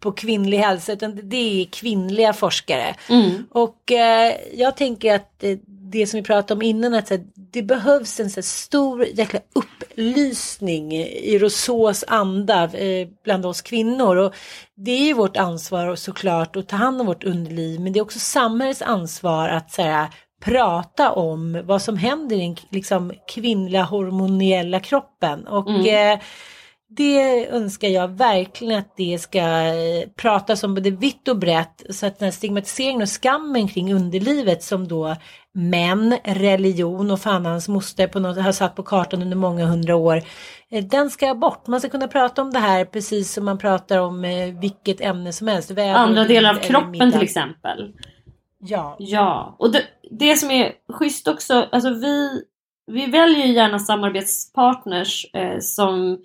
på 0.00 0.12
kvinnlig 0.12 0.58
hälsa, 0.58 0.92
utan 0.92 1.20
det 1.22 1.62
är 1.62 1.64
kvinnliga 1.64 2.32
forskare. 2.32 2.94
Mm. 3.08 3.46
Och 3.50 3.92
eh, 3.92 4.34
jag 4.54 4.76
tänker 4.76 5.14
att 5.14 5.44
eh, 5.44 5.58
det 5.92 6.06
som 6.06 6.18
vi 6.18 6.24
pratade 6.24 6.54
om 6.54 6.62
innan, 6.62 6.94
att 6.94 7.10
här, 7.10 7.20
det 7.52 7.62
behövs 7.62 8.20
en 8.20 8.30
så 8.30 8.36
här, 8.36 8.42
stor 8.42 9.04
jäkla 9.04 9.40
upplysning 9.54 10.92
i 11.02 11.38
Rousseaus 11.38 12.04
anda 12.08 12.64
eh, 12.64 13.08
bland 13.24 13.46
oss 13.46 13.62
kvinnor. 13.62 14.16
Och 14.16 14.34
det 14.76 14.90
är 14.90 15.06
ju 15.06 15.14
vårt 15.14 15.36
ansvar 15.36 15.94
såklart 15.96 16.56
att 16.56 16.68
ta 16.68 16.76
hand 16.76 17.00
om 17.00 17.06
vårt 17.06 17.24
underliv, 17.24 17.80
men 17.80 17.92
det 17.92 17.98
är 17.98 18.02
också 18.02 18.18
samhällets 18.18 18.82
ansvar 18.82 19.48
att 19.48 19.70
så 19.72 19.82
här, 19.82 20.08
prata 20.44 21.10
om 21.12 21.62
vad 21.64 21.82
som 21.82 21.96
händer 21.96 22.36
i 22.36 22.40
den 22.40 22.56
liksom, 22.70 23.12
kvinnliga 23.34 23.82
hormoniella 23.82 24.80
kroppen. 24.80 25.46
Och 25.46 25.70
Mm. 25.70 26.12
eh, 26.14 26.20
det 26.96 27.48
önskar 27.48 27.88
jag 27.88 28.08
verkligen 28.08 28.78
att 28.78 28.96
det 28.96 29.18
ska 29.18 29.38
eh, 29.38 30.08
pratas 30.16 30.64
om 30.64 30.74
både 30.74 30.90
vitt 30.90 31.28
och 31.28 31.38
brett 31.38 31.82
så 31.90 32.06
att 32.06 32.18
den 32.18 32.26
här 32.26 32.32
stigmatiseringen 32.32 33.02
och 33.02 33.22
skammen 33.22 33.68
kring 33.68 33.94
underlivet 33.94 34.62
som 34.62 34.88
då 34.88 35.16
män, 35.54 36.18
religion 36.24 37.10
och 37.10 37.20
fan 37.20 37.46
hans 37.46 37.68
moster 37.68 38.06
på 38.06 38.20
något, 38.20 38.42
har 38.42 38.52
satt 38.52 38.74
på 38.74 38.82
kartan 38.82 39.22
under 39.22 39.36
många 39.36 39.66
hundra 39.66 39.96
år. 39.96 40.22
eh, 40.70 40.84
Den 40.84 41.10
ska 41.10 41.34
bort. 41.34 41.66
Man 41.66 41.80
ska 41.80 41.88
kunna 41.88 42.08
prata 42.08 42.42
om 42.42 42.50
det 42.52 42.58
här 42.58 42.84
precis 42.84 43.32
som 43.32 43.44
man 43.44 43.58
pratar 43.58 43.98
om 43.98 44.24
eh, 44.24 44.60
vilket 44.60 45.00
ämne 45.00 45.32
som 45.32 45.48
helst. 45.48 45.70
väder, 45.70 45.94
Andra 45.94 46.24
delar 46.24 46.50
av 46.50 46.58
kroppen 46.58 47.12
till 47.12 47.22
exempel. 47.22 47.92
Ja. 48.58 48.96
Ja, 48.98 49.56
och 49.58 49.72
det, 49.72 49.82
det 50.10 50.36
som 50.36 50.50
är 50.50 50.72
schysst 50.92 51.28
också, 51.28 51.68
alltså 51.72 51.90
vi, 51.90 52.42
vi 52.86 53.06
väljer 53.06 53.46
gärna 53.46 53.78
samarbetspartners 53.78 55.26
eh, 55.34 55.58
som 55.60 56.18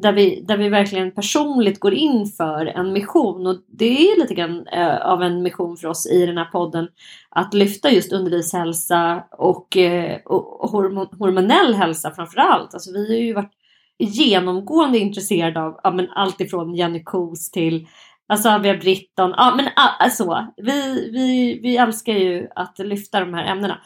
där, 0.00 0.12
vi, 0.12 0.40
där 0.40 0.56
vi 0.56 0.68
verkligen 0.68 1.10
personligt 1.10 1.80
går 1.80 1.94
in 1.94 2.26
för 2.26 2.66
en 2.66 2.92
mission 2.92 3.46
och 3.46 3.56
det 3.68 4.08
är 4.08 4.20
lite 4.20 4.34
grann 4.34 4.66
eh, 4.66 4.96
av 4.96 5.22
en 5.22 5.42
mission 5.42 5.76
för 5.76 5.88
oss 5.88 6.06
i 6.06 6.26
den 6.26 6.38
här 6.38 6.44
podden 6.44 6.88
att 7.30 7.54
lyfta 7.54 7.90
just 7.90 8.12
underlivshälsa 8.12 9.24
och, 9.30 9.76
eh, 9.76 10.20
och 10.24 10.70
hormon, 10.70 11.08
hormonell 11.18 11.74
hälsa 11.74 12.10
framför 12.10 12.38
allt. 12.40 12.74
Alltså 12.74 12.92
vi 12.92 13.08
har 13.08 13.22
ju 13.22 13.32
varit 13.32 13.52
genomgående 13.98 14.98
intresserade 14.98 15.60
av 15.60 15.80
ja, 15.82 15.90
men 15.90 16.10
allt 16.10 16.40
ifrån 16.40 16.74
Jenny 16.74 17.04
Kos 17.04 17.50
till 17.50 17.86
Alltså 18.26 18.48
Avia 18.48 18.76
Britton, 18.76 19.34
ja 19.36 19.54
men 19.56 19.68
alltså 19.98 20.46
vi, 20.56 21.10
vi, 21.12 21.60
vi 21.62 21.76
älskar 21.76 22.12
ju 22.12 22.48
att 22.54 22.78
lyfta 22.78 23.20
de 23.20 23.34
här 23.34 23.44
ämnena. 23.44 23.78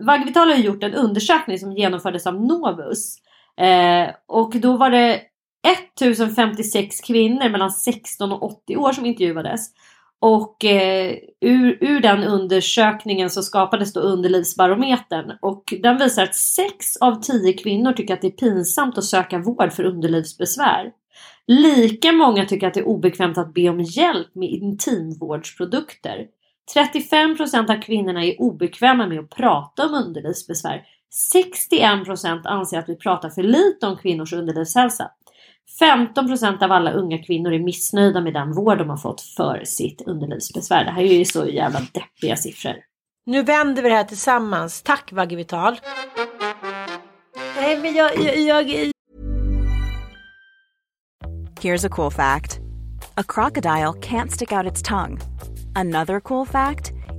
Vagvital 0.00 0.48
har 0.48 0.56
gjort 0.56 0.82
en 0.82 0.94
undersökning 0.94 1.58
som 1.58 1.72
genomfördes 1.72 2.26
av 2.26 2.40
Novus. 2.40 3.16
Eh, 3.56 4.14
och 4.28 4.52
då 4.56 4.76
var 4.76 4.90
det 4.90 5.20
1056 5.92 7.00
kvinnor 7.00 7.48
mellan 7.48 7.70
16 7.70 8.32
och 8.32 8.42
80 8.42 8.76
år 8.76 8.92
som 8.92 9.06
intervjuades. 9.06 9.60
Och 10.20 10.64
eh, 10.64 11.16
ur, 11.40 11.78
ur 11.80 12.00
den 12.00 12.24
undersökningen 12.24 13.30
så 13.30 13.42
skapades 13.42 13.92
då 13.92 14.00
underlivsbarometern 14.00 15.32
och 15.42 15.74
den 15.82 15.98
visar 15.98 16.22
att 16.22 16.34
6 16.34 16.96
av 17.00 17.20
10 17.22 17.52
kvinnor 17.52 17.92
tycker 17.92 18.14
att 18.14 18.20
det 18.20 18.26
är 18.26 18.30
pinsamt 18.30 18.98
att 18.98 19.04
söka 19.04 19.38
vård 19.38 19.72
för 19.72 19.84
underlivsbesvär. 19.84 20.92
Lika 21.46 22.12
många 22.12 22.44
tycker 22.44 22.66
att 22.66 22.74
det 22.74 22.80
är 22.80 22.88
obekvämt 22.88 23.38
att 23.38 23.54
be 23.54 23.68
om 23.68 23.80
hjälp 23.80 24.34
med 24.34 24.48
intimvårdsprodukter. 24.48 26.26
35% 26.74 27.70
av 27.70 27.82
kvinnorna 27.82 28.24
är 28.24 28.40
obekväma 28.40 29.06
med 29.06 29.18
att 29.18 29.30
prata 29.30 29.86
om 29.86 29.94
underlivsbesvär. 29.94 30.82
61% 31.34 32.40
anser 32.44 32.78
att 32.78 32.88
vi 32.88 32.96
pratar 32.96 33.30
för 33.30 33.42
lite 33.42 33.86
om 33.86 33.96
kvinnors 33.96 34.32
underlivshälsa. 34.32 35.10
15% 35.80 36.64
av 36.64 36.72
alla 36.72 36.92
unga 36.92 37.18
kvinnor 37.18 37.52
är 37.52 37.58
missnöjda 37.58 38.20
med 38.20 38.34
den 38.34 38.52
vård 38.52 38.78
de 38.78 38.90
har 38.90 38.96
fått 38.96 39.20
för 39.20 39.62
sitt 39.64 40.02
underlivsbesvär. 40.06 40.84
Det 40.84 40.90
här 40.90 41.02
är 41.02 41.18
ju 41.18 41.24
så 41.24 41.46
jävla 41.46 41.80
deppiga 41.80 42.36
siffror. 42.36 42.74
Nu 43.26 43.42
vänder 43.42 43.82
vi 43.82 43.88
det 43.88 43.94
här 43.94 44.04
tillsammans. 44.04 44.82
Tack 44.82 45.12
Vaggevital. 45.12 45.80
Nej 47.56 47.78
men 47.78 47.94
jag, 47.94 48.18
jag, 48.38 48.68
jag, 48.70 48.90
Here's 51.60 51.86
a 51.86 51.88
cool 51.88 52.10
fact 52.10 52.60
a 53.16 53.24
crocodile 53.28 53.92
can't 54.00 54.30
stick 54.30 54.52
out 54.52 54.72
its 54.72 54.82
tongue. 54.82 55.18
Another 55.74 56.20
cool 56.20 56.46
fact 56.46 56.92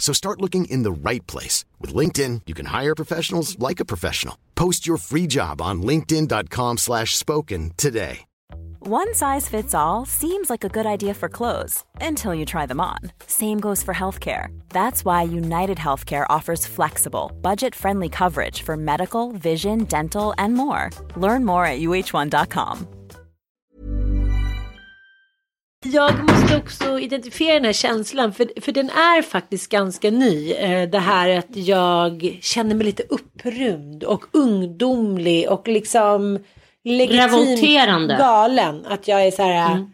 So 0.00 0.12
start 0.12 0.40
looking 0.40 0.64
in 0.64 0.82
the 0.82 0.90
right 0.90 1.24
place. 1.28 1.64
With 1.78 1.94
LinkedIn, 1.94 2.42
you 2.46 2.54
can 2.54 2.66
hire 2.66 2.96
professionals 2.96 3.56
like 3.60 3.78
a 3.78 3.84
professional. 3.84 4.36
Post 4.56 4.88
your 4.88 4.96
free 4.96 5.28
job 5.28 5.62
on 5.62 5.82
linkedin.com 5.82 6.78
slash 6.78 7.16
spoken 7.16 7.70
today. 7.76 8.24
One 8.86 9.12
size 9.12 9.46
fits 9.46 9.74
all 9.74 10.06
seems 10.06 10.48
like 10.48 10.64
a 10.64 10.70
good 10.70 10.86
idea 10.86 11.12
for 11.12 11.28
clothes 11.28 11.84
until 12.00 12.34
you 12.34 12.46
try 12.46 12.64
them 12.64 12.80
on. 12.80 13.12
Same 13.26 13.60
goes 13.60 13.82
for 13.82 13.92
healthcare. 13.92 14.48
That's 14.70 15.04
why 15.04 15.22
United 15.22 15.76
Healthcare 15.76 16.24
offers 16.30 16.64
flexible, 16.66 17.30
budget 17.42 17.74
friendly 17.74 18.08
coverage 18.08 18.62
for 18.62 18.78
medical, 18.78 19.32
vision, 19.32 19.84
dental, 19.84 20.32
and 20.38 20.54
more. 20.54 20.88
Learn 21.14 21.44
more 21.44 21.66
at 21.66 21.80
uh1.com. 21.80 22.99
Jag 25.84 26.30
måste 26.30 26.56
också 26.56 26.98
identifiera 26.98 27.54
den 27.54 27.64
här 27.64 27.72
känslan, 27.72 28.32
för, 28.32 28.60
för 28.60 28.72
den 28.72 28.90
är 28.90 29.22
faktiskt 29.22 29.70
ganska 29.70 30.10
ny. 30.10 30.52
Eh, 30.52 30.88
Det 30.88 30.98
här 30.98 31.38
att 31.38 31.56
jag 31.56 32.38
känner 32.42 32.74
mig 32.74 32.86
lite 32.86 33.02
upprymd 33.02 34.04
och 34.04 34.24
ungdomlig 34.32 35.50
och 35.50 35.68
liksom 35.68 36.38
legitimt 36.84 38.18
galen. 38.18 38.86
Att 38.86 39.08
jag 39.08 39.26
är 39.26 39.30
så 39.30 39.42
här, 39.42 39.86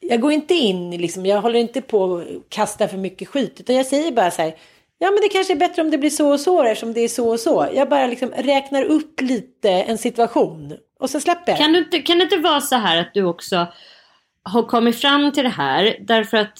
jag 0.00 0.20
går 0.20 0.32
inte 0.32 0.54
in, 0.54 0.90
liksom, 0.90 1.26
jag 1.26 1.40
håller 1.40 1.58
inte 1.58 1.80
på 1.80 2.16
att 2.16 2.24
kasta 2.48 2.88
för 2.88 2.96
mycket 2.96 3.28
skit, 3.28 3.60
utan 3.60 3.76
jag 3.76 3.86
säger 3.86 4.12
bara 4.12 4.30
så 4.30 4.42
här, 4.42 4.54
ja 4.98 5.10
men 5.10 5.20
det 5.22 5.28
kanske 5.28 5.52
är 5.52 5.58
bättre 5.58 5.82
om 5.82 5.90
det 5.90 5.98
blir 5.98 6.10
så 6.10 6.32
och 6.32 6.40
så 6.40 6.62
eftersom 6.62 6.92
det 6.92 7.00
är 7.00 7.08
så 7.08 7.28
och 7.28 7.40
så. 7.40 7.68
Jag 7.74 7.88
bara 7.88 8.06
liksom 8.06 8.30
räknar 8.36 8.82
upp 8.84 9.20
lite 9.20 9.70
en 9.70 9.98
situation 9.98 10.76
och 11.00 11.10
så 11.10 11.20
släpper 11.20 11.52
jag. 11.52 11.58
Kan, 11.58 11.72
du 11.72 11.78
inte, 11.78 11.98
kan 11.98 12.18
det 12.18 12.24
inte 12.24 12.36
vara 12.36 12.60
så 12.60 12.76
här 12.76 13.00
att 13.00 13.14
du 13.14 13.24
också 13.24 13.66
har 14.44 14.62
kommit 14.62 15.00
fram 15.00 15.32
till 15.32 15.44
det 15.44 15.48
här 15.48 15.96
därför 16.00 16.36
att 16.36 16.58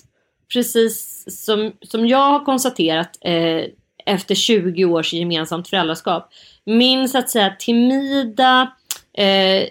precis 0.53 1.25
som, 1.45 1.73
som 1.81 2.07
jag 2.09 2.31
har 2.31 2.45
konstaterat 2.45 3.19
eh, 3.21 3.65
efter 4.07 4.35
20 4.35 4.85
års 4.85 5.13
gemensamt 5.13 5.69
föräldraskap 5.69 6.33
min 6.65 7.09
så 7.09 7.19
att 7.19 7.31
säga 7.31 7.57
timida 7.59 8.73
eh, 9.13 9.69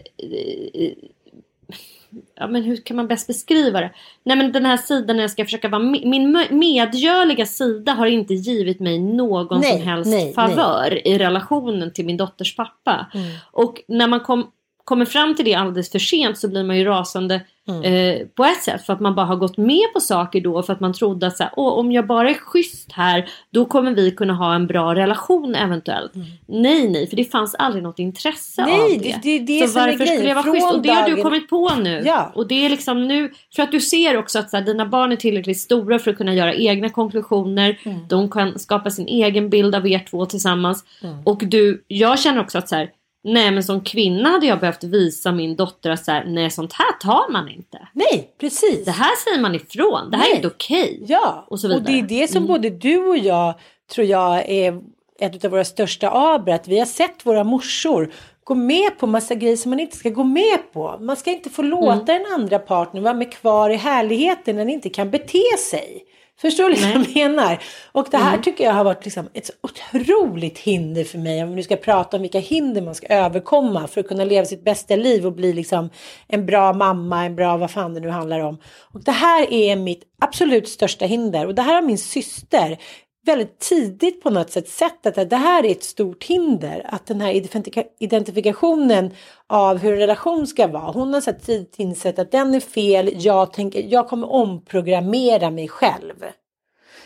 ja, 2.36 2.47
men 2.47 2.64
hur 2.64 2.78
kan 2.78 2.97
man 2.97 3.07
bäst 3.07 3.28
beskriva 3.28 3.82
det? 3.82 3.91
Nej 4.24 4.38
men 4.38 4.51
den 4.51 4.66
här 4.66 4.78
sidan 4.78 5.16
när 5.16 5.24
jag 5.24 5.32
ska 5.32 5.45
försöka 5.45 5.70
vara 5.70 5.84
med, 5.84 6.05
min 6.05 6.45
medgörliga 6.49 7.45
sida 7.45 7.91
har 7.91 8.05
inte 8.05 8.34
givit 8.34 8.80
mig 8.80 8.99
någon 8.99 9.61
Nej, 9.61 9.72
som 9.72 9.88
helst 9.88 10.11
nej, 10.11 10.34
favör 10.34 11.07
i 11.07 11.18
relationen 11.18 11.93
till 11.93 12.05
min 12.05 12.18
dotters 12.18 12.55
pappa. 12.55 13.07
Mm. 13.14 13.28
Och 13.51 13.82
när 13.88 14.07
man 14.07 14.20
kom, 14.20 14.47
kommer 14.84 15.05
fram 15.05 15.36
till 15.36 15.45
det 15.45 15.55
alldeles 15.55 15.91
för 15.91 15.99
sent 15.99 16.38
så 16.38 16.47
blir 16.47 16.64
man 16.64 16.78
ju 16.78 16.86
rasande 16.86 17.41
Mm. 17.68 17.84
eh, 17.84 18.28
på 18.28 18.45
ett 18.45 18.64
sätt 18.64 18.86
för 18.86 18.93
att 18.93 18.99
man 18.99 19.16
bara 19.16 19.26
har 19.26 19.36
gått 19.36 19.57
med 19.57 19.93
på 19.93 19.99
saker 19.99 20.41
då 20.41 20.64
för 20.64 20.74
att 20.74 20.80
man 20.80 20.93
trodde 20.93 21.28
att 21.28 21.38
så 21.38 21.43
här, 21.43 21.51
om 21.59 21.91
jag 21.91 22.07
bara 22.07 22.30
är 22.30 22.34
schysst 22.34 22.91
här 22.91 23.26
då 23.51 23.66
kommer 23.66 23.91
vi 23.91 24.11
kunna 24.11 24.34
ha 24.34 24.55
en 24.55 24.68
bra 24.68 24.95
relation 24.95 25.55
eventuellt. 25.55 26.11
Nej 26.47 26.89
nej 26.89 27.07
för 27.07 27.16
det 27.16 27.24
fanns 27.26 27.55
aldrig 27.55 27.84
något 27.84 27.99
intresse 27.99 28.61
Mm. 28.61 28.74
Nej, 28.74 28.95
av 28.95 29.01
det. 29.01 29.20
det- 29.24 29.39
det 29.39 29.59
det 29.59 29.68
så 29.68 29.80
varför 29.80 30.05
skulle 30.05 30.28
jag 30.28 30.36
vara 30.36 30.43
Från 30.43 30.53
schysst? 30.53 30.74
Och 30.74 30.82
det 30.82 30.89
har 30.89 31.09
du 31.09 31.22
kommit 31.22 31.49
på 31.49 31.70
nu. 31.76 32.01
Ja. 32.05 32.32
Och 32.36 32.47
det 32.47 32.66
är 32.66 32.70
liksom 32.70 33.07
nu 33.07 33.32
för 33.55 33.64
att 33.64 33.72
du 33.72 33.80
ser 33.82 34.18
också 34.18 34.39
att 34.39 34.49
så 34.49 34.57
här, 34.57 34.64
dina 34.64 34.86
barn 34.86 35.11
är 35.11 35.16
tillräckligt 35.16 35.59
stora 35.59 35.99
för 35.99 36.11
att 36.11 36.18
kunna 36.18 36.34
göra 36.34 36.53
egna 36.53 36.89
konklusioner. 36.89 37.80
Mm. 37.86 38.07
De 38.07 38.30
kan 38.32 38.59
skapa 38.59 38.89
sin 38.89 39.07
egen 39.07 39.49
bild 39.49 39.76
av 39.76 39.88
er 39.88 40.05
två 40.09 40.26
tillsammans. 40.26 40.86
Mm. 41.03 41.16
Och 41.26 41.41
du, 41.45 41.84
jag 41.88 42.20
känner 42.20 42.41
också 42.41 42.57
att 42.57 42.70
så 42.70 42.76
här, 42.76 42.89
nej 43.24 43.52
men 43.52 43.64
som 43.64 43.82
kvinna 43.82 44.30
hade 44.30 44.46
jag 44.46 44.60
behövt 44.60 44.84
visa 44.84 45.32
min 45.32 45.56
dotter 45.56 45.90
att 45.90 46.06
så 46.06 46.12
här, 46.12 46.26
nej 46.26 46.52
sånt 46.52 46.74
här 46.74 46.92
tar 47.02 47.32
man 47.32 47.50
inte. 47.50 47.88
Nej, 47.94 48.30
precis. 48.40 48.86
Det 48.86 48.92
här 48.92 49.16
säger 49.24 49.42
man 49.42 49.56
ifrån. 49.56 50.10
Det 50.12 50.18
här 50.18 50.24
är 50.26 50.30
Nej. 50.30 50.36
inte 50.36 50.48
okej. 50.48 51.04
Ja, 51.08 51.46
Och 51.48 51.60
så 51.60 51.76
och, 51.76 51.82
det 51.82 51.92
är 52.00 52.04
det 52.04 52.28
som 52.28 52.38
Mm. 52.38 52.48
både 52.48 52.70
du 52.70 52.98
och 53.08 53.18
jag 53.18 53.54
tror 53.94 54.08
jag 54.08 54.50
är 54.50 54.80
ett 55.20 55.46
av 55.46 55.52
våra 55.52 55.64
största 55.66 56.10
aber. 56.10 56.52
Att 56.54 56.68
vi 56.68 56.80
har 56.80 56.86
sett 56.86 57.26
våra 57.26 57.44
morsor 57.44 58.12
gå 58.44 58.56
med 58.56 58.98
på 59.00 59.08
massa 59.08 59.36
grejer 59.36 59.56
som 59.58 59.70
man 59.70 59.80
inte 59.80 59.98
ska 59.98 60.10
gå 60.10 60.24
med 60.24 60.74
på. 60.74 60.98
Man 61.02 61.16
ska 61.16 61.32
inte 61.32 61.50
få 61.50 61.62
låta 61.62 61.94
Mm. 61.94 62.06
den 62.06 62.34
andra 62.34 62.60
partnern 62.60 63.04
vara 63.04 63.14
med 63.14 63.34
kvar 63.34 63.70
i 63.70 63.76
härligheten 63.76 64.56
när 64.56 64.66
den 64.66 64.74
inte 64.74 64.90
kan 64.90 65.10
bete 65.12 65.58
sig. 65.70 66.04
Förstår 66.42 66.70
du 66.70 66.76
vad 66.76 66.90
jag 66.92 67.16
menar? 67.16 67.64
Och 67.92 68.08
det 68.12 68.18
här 68.18 68.30
Mm. 68.32 68.42
tycker 68.42 68.64
jag 68.64 68.74
har 68.74 68.84
varit 68.84 69.06
liksom 69.06 69.30
ett 69.34 69.46
så 69.46 69.54
otroligt 69.62 70.60
hinder 70.60 71.04
för 71.04 71.18
mig. 71.18 71.44
Om 71.44 71.50
vi 71.50 71.56
nu 71.56 71.64
ska 71.64 71.76
prata 71.76 72.18
om 72.18 72.22
vilka 72.22 72.40
hinder 72.40 72.82
man 72.82 72.96
ska 72.96 73.08
överkomma 73.08 73.88
för 73.88 74.02
att 74.02 74.08
kunna 74.08 74.24
leva 74.26 74.46
sitt 74.46 74.64
bästa 74.66 74.96
liv 74.96 75.26
och 75.26 75.34
bli 75.34 75.54
liksom 75.54 75.90
en 76.28 76.46
bra 76.46 76.74
mamma, 76.74 77.26
en 77.26 77.36
bra 77.36 77.58
vad 77.58 77.72
fan 77.72 77.94
det 77.94 78.00
nu 78.00 78.10
handlar 78.10 78.40
om. 78.40 78.58
Och 78.94 79.04
det 79.04 79.12
här 79.12 79.54
är 79.54 79.76
mitt 79.76 80.04
absolut 80.22 80.68
största 80.70 81.06
hinder. 81.06 81.46
Och 81.48 81.56
det 81.56 81.62
här 81.62 81.74
har 81.74 81.82
min 81.82 81.98
syster 81.98 82.78
väldigt 83.26 83.60
tidigt 83.60 84.24
på 84.24 84.30
något 84.30 84.52
sätt 84.52 84.70
sett 84.70 85.06
att 85.06 85.30
det 85.30 85.36
här 85.36 85.66
är 85.66 85.72
ett 85.72 85.84
stort 85.84 86.24
hinder. 86.24 86.86
Att 86.90 87.06
den 87.06 87.22
här 87.22 87.34
identifika- 87.34 87.86
identifikationen 88.00 89.12
av 89.48 89.78
hur 89.78 89.94
en 89.94 90.00
relation 90.00 90.48
ska 90.48 90.68
vara. 90.68 90.92
Hon 90.92 91.14
har 91.14 91.22
här 91.22 91.34
tidigt 91.34 91.80
insett 91.80 92.20
att 92.20 92.32
den 92.32 92.54
är 92.56 92.60
fel. 92.60 93.10
Jag, 93.16 93.54
tänker, 93.54 93.84
jag 93.90 94.08
kommer 94.08 94.32
omprogrammera 94.32 95.50
mig 95.50 95.68
själv. 95.68 96.26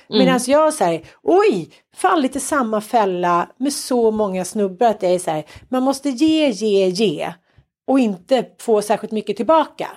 Medan 0.09 0.39
jag 0.47 0.73
säger, 0.73 1.05
oj, 1.23 1.69
fallit 1.95 2.35
i 2.35 2.39
samma 2.39 2.81
fälla 2.81 3.49
med 3.57 3.73
så 3.73 4.11
många 4.11 4.45
snubbar 4.45 4.87
att 4.87 5.03
jag 5.03 5.13
är 5.13 5.19
så 5.19 5.31
här, 5.31 5.45
man 5.69 5.83
måste 5.83 6.09
ge, 6.09 6.49
ge, 6.49 6.87
ge 6.87 7.33
och 7.87 7.99
inte 7.99 8.45
få 8.59 8.81
särskilt 8.81 9.11
mycket 9.11 9.37
tillbaka. 9.37 9.87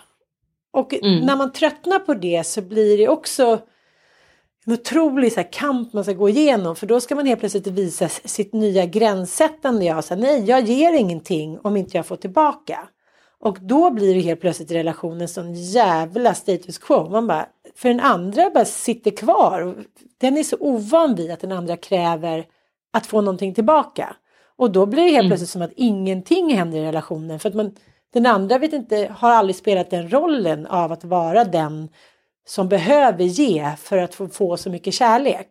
Och 0.73 0.95
när 1.03 1.37
man 1.37 1.53
tröttnar 1.53 1.99
på 1.99 2.15
det 2.15 2.47
så 2.47 2.63
blir 2.63 2.99
det 2.99 3.09
också 3.09 3.59
en 4.67 4.73
otrolig 4.73 5.33
så 5.33 5.41
här, 5.41 5.53
kamp 5.53 5.93
man 5.93 6.05
ska 6.05 6.13
gå 6.13 6.29
igenom. 6.29 6.77
För 6.77 6.87
då 6.87 7.01
ska 7.01 7.15
man 7.15 7.27
helt 7.27 7.41
plötsligt 7.41 7.67
visa 7.67 8.09
sitt 8.09 8.53
nya 8.53 8.87
gränssättande. 8.87 9.85
Jag 9.85 10.05
säger 10.05 10.23
nej, 10.23 10.45
jag 10.45 10.61
ger 10.61 10.93
ingenting 10.93 11.59
om 11.63 11.77
inte 11.77 11.97
jag 11.97 12.07
får 12.07 12.17
tillbaka. 12.17 12.89
Och 13.41 13.59
då 13.61 13.91
blir 13.91 14.15
det 14.15 14.21
helt 14.21 14.41
plötsligt 14.41 14.71
i 14.71 14.75
relationen 14.75 15.29
sån 15.29 15.55
jävla 15.55 16.35
status 16.35 16.79
quo. 16.79 17.09
Man 17.11 17.27
bara, 17.27 17.47
för 17.75 17.89
den 17.89 18.01
andra 18.01 18.51
bara 18.51 18.65
sitter 18.65 19.11
kvar. 19.11 19.85
Den 20.21 20.37
är 20.37 20.43
så 20.43 20.57
ovan 20.61 21.15
vid 21.15 21.31
att 21.31 21.41
den 21.41 21.53
andra 21.53 21.77
kräver 21.77 22.45
att 22.93 23.07
få 23.07 23.21
någonting 23.21 23.55
tillbaka. 23.55 24.17
Och 24.57 24.71
då 24.71 24.87
blir 24.87 25.05
det 25.05 25.11
helt 25.11 25.29
plötsligt 25.29 25.51
som 25.51 25.63
att 25.63 25.73
ingenting 25.77 26.55
händer 26.55 26.79
i 26.79 26.87
relationen. 26.87 27.41
För 27.41 27.49
att 27.49 27.55
man, 27.55 27.75
den 28.13 28.27
andra 28.27 28.59
vet 28.59 28.73
inte, 28.73 29.15
har 29.17 29.31
aldrig 29.31 29.57
spelat 29.57 29.91
den 29.91 30.13
rollen 30.13 30.67
av 30.67 30.93
att 30.93 31.05
vara 31.05 31.45
den 31.45 31.89
som 32.51 32.69
behöver 32.69 33.25
ge 33.25 33.71
för 33.83 33.99
att 33.99 34.15
få, 34.15 34.29
få 34.29 34.57
så 34.57 34.71
mycket 34.71 34.95
kärlek. 34.95 35.47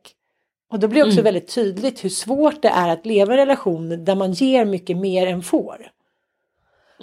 Och 0.72 0.80
då 0.80 0.88
blir 0.88 1.04
det 1.04 1.10
också 1.10 1.22
väldigt 1.22 1.56
tydligt 1.56 2.04
hur 2.04 2.10
svårt 2.10 2.62
det 2.62 2.68
är 2.68 2.90
att 2.90 3.06
leva 3.06 3.34
i 3.34 3.40
en 3.40 3.48
relation 3.48 4.06
där 4.06 4.16
man 4.16 4.34
ger 4.34 4.66
mycket 4.66 4.98
mer 4.98 5.28
än 5.28 5.44
får. 5.44 5.92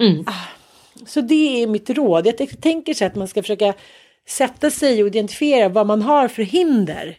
Mm. 0.00 0.24
Så 1.06 1.20
det 1.20 1.62
är 1.62 1.66
mitt 1.66 1.90
råd. 1.90 2.26
Jag 2.26 2.60
tänker 2.60 2.94
så 2.94 3.04
att 3.04 3.14
man 3.14 3.28
ska 3.28 3.42
försöka 3.42 3.74
sätta 4.28 4.70
sig 4.70 5.02
och 5.02 5.06
identifiera 5.06 5.68
vad 5.68 5.86
man 5.86 6.02
har 6.02 6.28
för 6.28 6.42
hinder. 6.42 7.18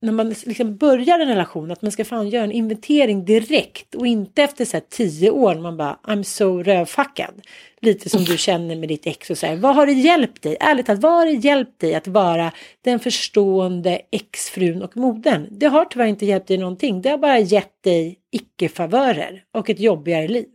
När 0.00 0.12
man 0.12 0.28
liksom 0.28 0.76
börjar 0.76 1.18
en 1.18 1.28
relation, 1.28 1.70
att 1.70 1.82
man 1.82 1.92
ska 1.92 2.04
fan 2.04 2.28
göra 2.28 2.44
en 2.44 2.52
inventering 2.52 3.24
direkt 3.24 3.94
och 3.94 4.06
inte 4.06 4.42
efter 4.42 4.64
så 4.64 4.76
här 4.76 4.84
tio 4.90 5.30
år 5.30 5.54
när 5.54 5.62
man 5.62 5.76
bara 5.76 5.98
I'm 6.04 6.22
so 6.22 6.62
rövfackad. 6.62 7.34
Lite 7.80 8.08
som 8.08 8.24
du 8.24 8.38
känner 8.38 8.76
med 8.76 8.88
ditt 8.88 9.06
ex 9.06 9.30
och 9.30 9.38
säger 9.38 9.56
vad 9.56 9.74
har 9.74 9.86
det 9.86 9.92
hjälpt 9.92 10.42
dig? 10.42 10.56
Ärligt 10.60 10.86
talat, 10.86 11.02
vad 11.02 11.12
har 11.12 11.26
det 11.26 11.32
hjälpt 11.32 11.80
dig 11.80 11.94
att 11.94 12.08
vara 12.08 12.52
den 12.84 13.00
förstående 13.00 14.00
exfrun 14.12 14.82
och 14.82 14.96
modern? 14.96 15.48
Det 15.50 15.66
har 15.66 15.84
tyvärr 15.84 16.06
inte 16.06 16.26
hjälpt 16.26 16.48
dig 16.48 16.58
någonting. 16.58 17.02
Det 17.02 17.08
har 17.08 17.18
bara 17.18 17.38
gett 17.38 17.82
dig 17.82 18.18
icke-favörer 18.32 19.42
och 19.54 19.70
ett 19.70 19.80
jobbigare 19.80 20.28
liv. 20.28 20.46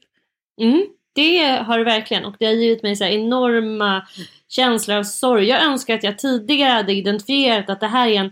Mm, 0.62 0.86
det 1.14 1.39
har 1.39 1.78
det 1.78 1.84
verkligen 1.84 2.26
och 2.26 2.36
det 2.39 2.46
har 2.46 2.54
givit 2.54 2.84
mig 2.84 2.96
så 2.96 3.04
här 3.04 3.12
enorma 3.12 4.08
känslor 4.50 4.98
av 4.98 5.04
sorg. 5.04 5.48
Jag 5.48 5.64
önskar 5.64 5.96
att 5.96 6.04
jag 6.04 6.20
tidigare 6.20 6.72
hade 6.72 6.94
identifierat 6.94 7.70
att 7.70 7.80
det 7.80 7.88
här 7.88 8.08
är 8.08 8.14
en 8.14 8.32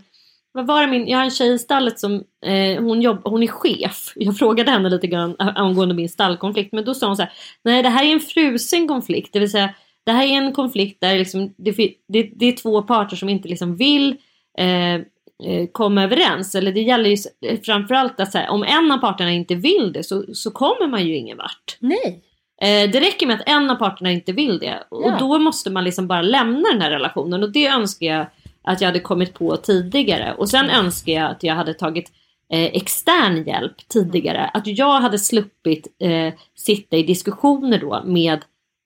vad 0.52 0.66
var 0.66 0.80
det 0.80 0.86
min, 0.86 1.08
jag 1.08 1.18
har 1.18 1.24
en 1.24 1.30
tjej 1.30 1.52
i 1.54 1.58
stallet 1.58 1.98
som 1.98 2.14
eh, 2.46 2.82
hon, 2.82 3.02
jobb, 3.02 3.20
hon 3.24 3.42
är 3.42 3.46
chef. 3.46 4.12
Jag 4.16 4.36
frågade 4.38 4.70
henne 4.70 4.88
lite 4.88 5.06
grann 5.06 5.36
angående 5.38 5.94
min 5.94 6.08
stallkonflikt 6.08 6.72
men 6.72 6.84
då 6.84 6.94
sa 6.94 7.06
hon 7.06 7.16
så 7.16 7.22
här 7.22 7.32
Nej 7.64 7.82
det 7.82 7.88
här 7.88 8.04
är 8.04 8.12
en 8.12 8.20
frusen 8.20 8.88
konflikt. 8.88 9.32
Det 9.32 9.38
vill 9.38 9.50
säga 9.50 9.74
det 10.04 10.12
här 10.12 10.26
är 10.26 10.32
en 10.32 10.52
konflikt 10.52 11.00
där 11.00 11.18
liksom, 11.18 11.54
det, 11.56 11.72
det, 12.08 12.30
det 12.36 12.46
är 12.46 12.52
två 12.56 12.82
parter 12.82 13.16
som 13.16 13.28
inte 13.28 13.48
liksom 13.48 13.76
vill 13.76 14.16
eh, 14.58 14.94
eh, 14.94 15.66
komma 15.72 16.02
överens. 16.02 16.54
Eller 16.54 16.72
det 16.72 16.80
gäller 16.80 17.10
ju 17.10 17.16
framförallt 17.64 18.20
att 18.20 18.32
så 18.32 18.38
här, 18.38 18.48
om 18.50 18.62
en 18.62 18.92
av 18.92 18.98
parterna 18.98 19.32
inte 19.32 19.54
vill 19.54 19.92
det 19.92 20.04
så, 20.04 20.24
så 20.34 20.50
kommer 20.50 20.86
man 20.86 21.06
ju 21.06 21.16
ingen 21.16 21.36
vart. 21.38 21.76
Nej. 21.80 22.22
Eh, 22.62 22.90
det 22.90 23.00
räcker 23.00 23.26
med 23.26 23.36
att 23.36 23.48
en 23.48 23.70
av 23.70 23.74
parterna 23.74 24.12
inte 24.12 24.32
vill 24.32 24.58
det. 24.58 24.82
Och 24.88 25.02
Ja. 25.06 25.16
då 25.18 25.38
måste 25.38 25.70
man 25.70 25.84
liksom 25.84 26.08
bara 26.08 26.22
lämna 26.22 26.68
den 26.72 26.82
här 26.82 26.90
relationen. 26.90 27.42
Och 27.42 27.52
det 27.52 27.66
önskar 27.66 28.06
jag 28.06 28.26
att 28.62 28.80
jag 28.80 28.88
hade 28.88 29.00
kommit 29.00 29.34
på 29.34 29.56
tidigare. 29.56 30.34
Och 30.38 30.48
sen 30.48 30.70
önskar 30.70 31.12
jag 31.12 31.30
att 31.30 31.42
jag 31.42 31.54
hade 31.54 31.74
tagit 31.74 32.12
eh, 32.52 32.64
extern 32.64 33.44
hjälp 33.44 33.88
tidigare. 33.88 34.50
Att 34.54 34.66
jag 34.66 35.00
hade 35.00 35.18
sluppit 35.18 35.86
eh, 35.98 36.34
sitta 36.54 36.96
i 36.96 37.02
diskussioner 37.02 37.78
då 37.78 38.02
med 38.04 38.40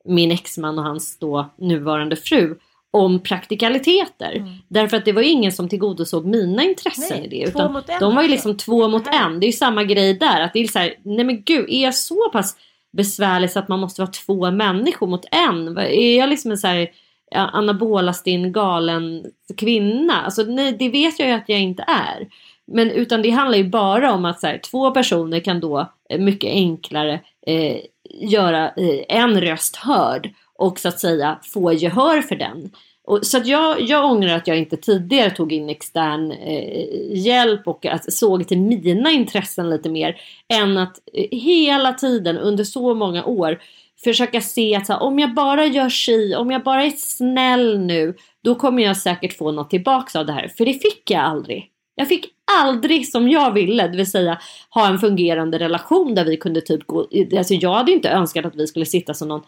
min 0.05 0.31
exman 0.31 0.79
och 0.79 0.85
hans 0.85 1.18
då 1.18 1.51
nuvarande 1.57 2.16
fru 2.16 2.59
om 2.91 3.22
praktikaliteter. 3.22 4.33
Mm. 4.37 4.53
Därför 4.68 4.97
att 4.97 5.05
det 5.05 5.12
var 5.12 5.22
ju 5.22 5.29
ingen 5.29 5.53
som 5.53 5.68
tillgodosåg 5.68 6.27
mina 6.27 6.62
intressen 6.62 7.18
Nej, 7.18 7.27
i 7.27 7.29
det. 7.29 7.49
Utan 7.49 7.83
de 8.01 8.14
var 8.14 8.22
ju 8.22 8.29
liksom 8.29 8.57
två 8.57 8.89
mot 8.89 9.07
här- 9.07 9.27
en. 9.27 9.41
Det 9.41 9.47
är 9.47 9.49
ju 9.49 9.53
samma 9.53 9.85
grej 9.85 10.14
där. 10.14 10.41
Att 10.41 10.53
det 10.53 10.59
är 10.59 10.66
så 10.66 10.79
här, 10.79 10.95
nej 11.03 11.25
men 11.25 11.43
gud, 11.43 11.66
är 11.68 11.83
jag 11.83 11.95
så 11.95 12.31
pass 12.33 12.57
besvärlig 12.93 13.51
så 13.51 13.59
att 13.59 13.68
man 13.68 13.81
måste 13.81 14.01
vara 14.01 14.11
två 14.11 14.51
människor 14.51 15.07
mot 15.07 15.25
en? 15.31 15.79
Är 15.79 16.18
jag 16.18 16.29
liksom 16.29 16.51
en 16.51 16.59
så 16.59 16.66
här 16.66 16.89
ja, 17.35 17.41
anabolastinn 17.41 18.53
galen 18.53 19.26
kvinna? 19.57 20.22
Alltså 20.22 20.43
nej, 20.43 20.76
det 20.78 20.89
vet 20.89 21.18
jag 21.18 21.28
ju 21.28 21.35
att 21.35 21.49
jag 21.49 21.61
inte 21.61 21.85
är. 21.87 22.28
Men 22.66 22.91
utan 22.91 23.22
det 23.22 23.30
handlar 23.30 23.59
ju 23.59 23.68
bara 23.68 24.12
om 24.12 24.24
att 24.24 24.41
så 24.41 24.47
här, 24.47 24.59
två 24.59 24.91
personer 24.91 25.41
kan 25.41 25.61
då 25.61 25.93
eh, 26.09 26.20
mycket 26.20 26.51
enklare 26.51 27.20
eh, 27.47 27.76
göra 28.20 28.66
eh, 28.66 29.01
en 29.09 29.41
röst 29.41 29.76
hörd 29.76 30.30
och 30.59 30.78
så 30.78 30.89
att 30.89 31.01
säga 31.01 31.39
få 31.43 31.72
gehör 31.72 32.22
för 32.22 32.37
den. 32.37 32.70
Och, 33.07 33.26
så 33.26 33.39
att 33.39 33.47
jag, 33.47 33.80
jag 33.80 34.11
ångrar 34.11 34.37
att 34.37 34.47
jag 34.47 34.59
inte 34.59 34.76
tidigare 34.76 35.30
tog 35.30 35.53
in 35.53 35.70
extern 35.70 36.32
eh, 36.32 36.87
hjälp 37.12 37.68
och 37.68 37.87
att 37.87 38.12
såg 38.12 38.49
till 38.49 38.61
mina 38.61 39.11
intressen 39.11 39.70
lite 39.70 39.89
mer 39.89 40.16
än 40.49 40.78
att 40.78 41.01
eh, 41.12 41.39
hela 41.39 41.93
tiden 41.93 42.39
under 42.39 42.64
så 42.64 42.95
många 42.95 43.24
år 43.24 43.61
försöka 44.05 44.40
se 44.40 44.76
att 44.76 44.86
så 44.86 44.92
här, 44.92 45.02
om 45.02 45.18
jag 45.18 45.34
bara 45.34 45.66
gör 45.66 45.88
si, 45.88 46.34
om 46.34 46.50
jag 46.50 46.62
bara 46.62 46.84
är 46.84 46.90
snäll 46.90 47.78
nu, 47.78 48.14
då 48.44 48.55
kommer 48.55 48.82
jag 48.82 48.96
säkert 48.96 49.38
få 49.38 49.52
något 49.52 49.70
tillbaks 49.70 50.16
av 50.16 50.26
det 50.26 50.32
här. 50.32 50.48
För 50.48 50.64
det 50.64 50.72
fick 50.72 51.11
jag 51.11 51.20
aldrig. 51.20 51.70
Jag 51.94 52.09
fick 52.09 52.26
aldrig 52.61 53.09
som 53.09 53.28
jag 53.28 53.52
ville, 53.52 53.88
det 53.88 53.96
vill 53.96 54.11
säga 54.11 54.38
ha 54.70 54.88
en 54.88 54.98
fungerande 54.98 55.59
relation 55.59 56.14
där 56.14 56.24
vi 56.24 56.36
kunde 56.36 56.61
typ 56.61 56.86
gå, 56.86 57.07
alltså 57.38 57.55
jag 57.55 57.74
hade 57.74 57.92
inte 57.92 58.11
önskat 58.11 58.46
att 58.46 58.57
vi 58.57 58.66
skulle 58.66 58.86
sitta 58.86 59.14
som 59.14 59.28
någon 59.28 59.42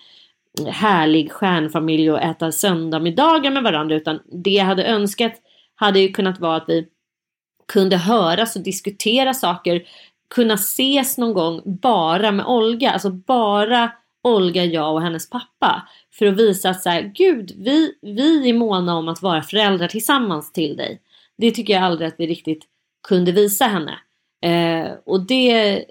härlig 0.66 1.32
stjärnfamilj 1.32 2.10
och 2.10 2.22
äta 2.22 2.52
söndagsmiddagar 2.52 3.50
med 3.50 3.62
varandra 3.62 3.96
utan 3.96 4.20
det 4.32 4.50
jag 4.50 4.64
hade 4.64 4.84
önskat 4.84 5.32
hade 5.74 6.00
ju 6.00 6.08
kunnat 6.08 6.40
vara 6.40 6.56
att 6.56 6.68
vi 6.68 6.86
kunde 7.72 7.96
höras 7.96 8.56
och 8.56 8.62
diskutera 8.62 9.34
saker, 9.34 9.82
kunna 10.34 10.54
ses 10.54 11.18
någon 11.18 11.34
gång 11.34 11.62
bara 11.64 12.32
med 12.32 12.46
Olga, 12.46 12.90
alltså 12.90 13.10
bara 13.10 13.92
Olga, 14.26 14.64
jag 14.64 14.94
och 14.94 15.02
hennes 15.02 15.30
pappa. 15.30 15.88
För 16.12 16.26
att 16.26 16.36
visa 16.36 16.70
att 16.70 16.82
så 16.82 16.90
här, 16.90 17.02
gud, 17.02 17.52
vi, 17.56 17.92
vi 18.02 18.48
är 18.48 18.54
måna 18.54 18.96
om 18.96 19.08
att 19.08 19.22
vara 19.22 19.42
föräldrar 19.42 19.88
tillsammans 19.88 20.52
till 20.52 20.76
dig. 20.76 21.00
Det 21.38 21.50
tycker 21.50 21.72
jag 21.72 21.82
aldrig 21.82 22.08
att 22.08 22.14
vi 22.18 22.26
riktigt 22.26 22.64
kunde 23.08 23.32
visa 23.32 23.64
henne. 23.64 23.98
Eh, 24.42 24.92
och 25.06 25.26
det, 25.26 25.76
eh, 25.76 25.82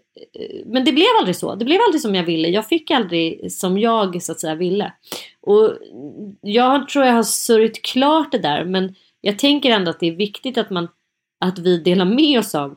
men 0.65 0.85
det 0.85 0.91
blev 0.91 1.07
aldrig 1.19 1.35
så. 1.35 1.55
Det 1.55 1.65
blev 1.65 1.79
aldrig 1.87 2.01
som 2.01 2.15
jag 2.15 2.23
ville. 2.23 2.47
Jag 2.47 2.67
fick 2.67 2.91
aldrig 2.91 3.51
som 3.51 3.77
jag 3.77 4.23
så 4.23 4.31
att 4.31 4.39
säga 4.39 4.55
ville. 4.55 4.93
Och 5.41 5.77
jag 6.41 6.89
tror 6.89 7.05
jag 7.05 7.13
har 7.13 7.23
sörjt 7.23 7.81
klart 7.81 8.31
det 8.31 8.39
där. 8.39 8.65
Men 8.65 8.95
jag 9.21 9.39
tänker 9.39 9.71
ändå 9.71 9.91
att 9.91 9.99
det 9.99 10.07
är 10.07 10.15
viktigt 10.15 10.57
att 10.57 10.69
man 10.69 10.87
att 11.45 11.59
vi 11.59 11.77
delar 11.77 12.05
med 12.05 12.39
oss 12.39 12.55
av 12.55 12.75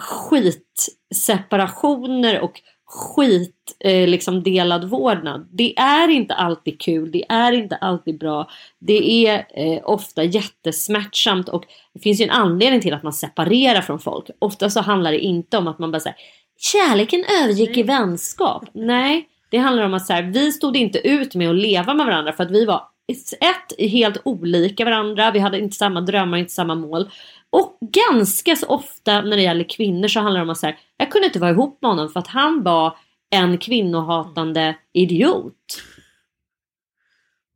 skitseparationer 0.00 2.40
och 2.40 2.60
skit 2.90 3.76
eh, 3.80 4.08
liksom 4.08 4.42
delad 4.42 4.84
vårdnad. 4.84 5.48
Det 5.52 5.78
är 5.78 6.08
inte 6.08 6.34
alltid 6.34 6.80
kul, 6.80 7.12
det 7.12 7.24
är 7.28 7.52
inte 7.52 7.76
alltid 7.76 8.18
bra. 8.18 8.48
Det 8.78 9.26
är 9.26 9.46
eh, 9.54 9.80
ofta 9.84 10.24
jättesmärtsamt 10.24 11.48
och 11.48 11.64
det 11.94 12.00
finns 12.00 12.20
ju 12.20 12.24
en 12.24 12.30
anledning 12.30 12.80
till 12.80 12.94
att 12.94 13.02
man 13.02 13.12
separerar 13.12 13.80
från 13.80 13.98
folk. 13.98 14.30
Ofta 14.38 14.70
så 14.70 14.80
handlar 14.80 15.12
det 15.12 15.18
inte 15.18 15.58
om 15.58 15.68
att 15.68 15.78
man 15.78 15.90
bara 15.90 16.00
säger 16.00 16.16
kärleken 16.58 17.24
övergick 17.42 17.76
i 17.76 17.82
vänskap. 17.82 18.64
Nej, 18.72 19.28
det 19.50 19.58
handlar 19.58 19.84
om 19.84 19.94
att 19.94 20.06
så 20.06 20.12
här, 20.12 20.22
vi 20.22 20.52
stod 20.52 20.76
inte 20.76 20.98
ut 20.98 21.34
med 21.34 21.50
att 21.50 21.56
leva 21.56 21.94
med 21.94 22.06
varandra 22.06 22.32
för 22.32 22.44
att 22.44 22.50
vi 22.50 22.64
var 22.64 22.82
ett, 23.10 23.90
helt 23.90 24.20
olika 24.24 24.84
varandra. 24.84 25.30
Vi 25.30 25.38
hade 25.38 25.58
inte 25.58 25.76
samma 25.76 26.00
drömmar, 26.00 26.38
inte 26.38 26.52
samma 26.52 26.74
mål. 26.74 27.10
Och 27.50 27.78
ganska 27.80 28.56
så 28.56 28.66
ofta 28.66 29.20
när 29.20 29.36
det 29.36 29.42
gäller 29.42 29.64
kvinnor 29.64 30.08
så 30.08 30.20
handlar 30.20 30.40
det 30.40 30.44
om 30.44 30.50
att 30.50 30.58
så 30.58 30.66
här, 30.66 30.78
jag 30.96 31.10
kunde 31.10 31.26
inte 31.26 31.38
vara 31.38 31.50
ihop 31.50 31.78
med 31.82 31.90
honom 31.90 32.08
för 32.08 32.20
att 32.20 32.26
han 32.26 32.62
var 32.62 32.96
en 33.30 33.58
kvinnohatande 33.58 34.76
idiot. 34.92 35.82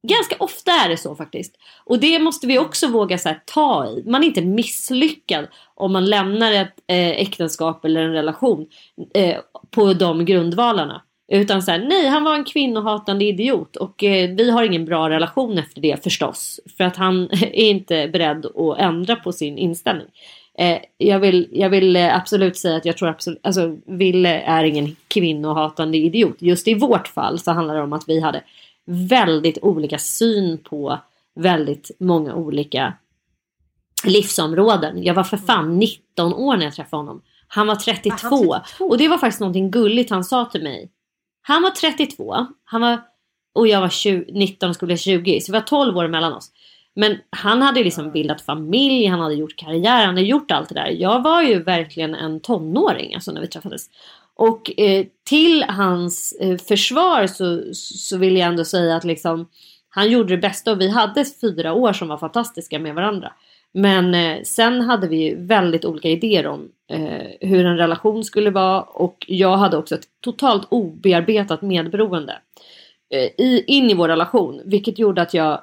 Ganska 0.08 0.36
ofta 0.38 0.72
är 0.72 0.88
det 0.88 0.96
så 0.96 1.14
faktiskt. 1.16 1.56
Och 1.84 1.98
det 1.98 2.18
måste 2.18 2.46
vi 2.46 2.58
också 2.58 2.88
våga 2.88 3.18
så 3.18 3.28
här, 3.28 3.42
ta 3.44 3.86
i. 3.86 4.04
Man 4.06 4.22
är 4.22 4.26
inte 4.26 4.42
misslyckad 4.42 5.46
om 5.74 5.92
man 5.92 6.04
lämnar 6.04 6.52
ett 6.52 6.74
eh, 6.86 7.10
äktenskap 7.10 7.84
eller 7.84 8.00
en 8.00 8.12
relation 8.12 8.66
eh, 9.14 9.40
på 9.70 9.92
de 9.92 10.24
grundvalarna. 10.24 11.02
Utan 11.28 11.62
så 11.62 11.70
här, 11.70 11.78
nej 11.78 12.06
han 12.06 12.24
var 12.24 12.34
en 12.34 12.44
kvinnohatande 12.44 13.24
idiot 13.24 13.76
och 13.76 14.04
eh, 14.04 14.30
vi 14.30 14.50
har 14.50 14.62
ingen 14.62 14.84
bra 14.84 15.10
relation 15.10 15.58
efter 15.58 15.80
det 15.80 16.04
förstås. 16.04 16.60
För 16.76 16.84
att 16.84 16.96
han 16.96 17.28
är 17.32 17.54
inte 17.54 18.08
beredd 18.08 18.46
att 18.46 18.78
ändra 18.78 19.16
på 19.16 19.32
sin 19.32 19.58
inställning. 19.58 20.06
Eh, 20.58 20.78
jag, 20.98 21.20
vill, 21.20 21.48
jag 21.52 21.70
vill 21.70 21.96
eh, 21.96 22.16
absolut 22.16 22.56
säga 22.56 22.76
att 22.76 22.84
jag 22.84 22.96
tror 22.96 23.08
absolut, 23.08 23.40
alltså 23.42 23.76
Ville 23.86 24.40
är 24.40 24.64
ingen 24.64 24.96
kvinnohatande 25.08 25.98
idiot. 25.98 26.36
Just 26.38 26.68
i 26.68 26.74
vårt 26.74 27.08
fall 27.08 27.38
så 27.38 27.52
handlar 27.52 27.74
det 27.74 27.82
om 27.82 27.92
att 27.92 28.08
vi 28.08 28.20
hade 28.20 28.42
väldigt 28.86 29.58
olika 29.62 29.98
syn 29.98 30.58
på 30.58 30.98
väldigt 31.34 31.90
många 31.98 32.34
olika 32.34 32.92
livsområden. 34.04 35.02
Jag 35.02 35.14
var 35.14 35.24
för 35.24 35.36
fan 35.36 35.78
19 35.78 36.34
år 36.34 36.56
när 36.56 36.64
jag 36.64 36.74
träffade 36.74 37.00
honom. 37.00 37.22
Han 37.48 37.66
var 37.66 37.74
32. 37.74 38.14
Ah, 38.14 38.22
han 38.28 38.48
var 38.48 38.58
32. 38.58 38.84
Och 38.84 38.98
det 38.98 39.08
var 39.08 39.18
faktiskt 39.18 39.40
någonting 39.40 39.70
gulligt 39.70 40.10
han 40.10 40.24
sa 40.24 40.44
till 40.44 40.62
mig. 40.62 40.90
Han 41.46 41.62
var 41.62 41.70
32. 41.70 42.46
Han 42.64 42.80
var, 42.80 43.00
och 43.54 43.68
jag 43.68 43.80
var 43.80 43.88
20, 43.88 44.32
19 44.32 44.68
och 44.68 44.74
skulle 44.74 44.86
bli 44.86 44.96
20. 44.96 45.40
Så 45.40 45.52
det 45.52 45.58
var 45.58 45.66
12 45.66 45.96
år 45.96 46.08
mellan 46.08 46.32
oss. 46.32 46.50
Men 46.96 47.16
han 47.30 47.62
hade 47.62 47.84
liksom 47.84 48.12
bildat 48.12 48.42
familj, 48.42 49.06
han 49.06 49.20
hade 49.20 49.34
gjort 49.34 49.56
karriär, 49.56 50.06
han 50.06 50.14
hade 50.14 50.26
gjort 50.26 50.50
allt 50.50 50.68
det 50.68 50.74
där. 50.74 50.88
Jag 50.88 51.22
var 51.22 51.42
ju 51.42 51.62
verkligen 51.62 52.14
en 52.14 52.40
tonåring 52.40 53.14
alltså 53.14 53.32
när 53.32 53.40
vi 53.40 53.46
träffades. 53.46 53.90
Och 54.36 54.80
eh, 54.80 55.06
till 55.24 55.64
hans 55.68 56.32
eh, 56.40 56.58
försvar 56.58 57.26
så, 57.26 57.62
så 57.74 58.16
vill 58.18 58.36
jag 58.36 58.48
ändå 58.48 58.64
säga 58.64 58.96
att 58.96 59.04
liksom, 59.04 59.48
han 59.88 60.10
gjorde 60.10 60.36
det 60.36 60.40
bästa 60.40 60.72
och 60.72 60.80
vi 60.80 60.88
hade 60.88 61.24
fyra 61.40 61.72
år 61.72 61.92
som 61.92 62.08
var 62.08 62.18
fantastiska 62.18 62.78
med 62.78 62.94
varandra. 62.94 63.32
Men 63.74 64.14
eh, 64.14 64.42
sen 64.42 64.80
hade 64.80 65.08
vi 65.08 65.16
ju 65.16 65.46
väldigt 65.46 65.84
olika 65.84 66.08
idéer 66.08 66.46
om 66.46 66.68
eh, 66.90 67.48
hur 67.48 67.66
en 67.66 67.76
relation 67.76 68.24
skulle 68.24 68.50
vara 68.50 68.82
och 68.82 69.24
jag 69.28 69.56
hade 69.56 69.76
också 69.76 69.94
ett 69.94 70.06
totalt 70.24 70.66
obearbetat 70.70 71.62
medberoende 71.62 72.38
eh, 73.14 73.44
i, 73.44 73.64
in 73.66 73.90
i 73.90 73.94
vår 73.94 74.08
relation. 74.08 74.60
Vilket 74.64 74.98
gjorde 74.98 75.22
att 75.22 75.34
jag, 75.34 75.60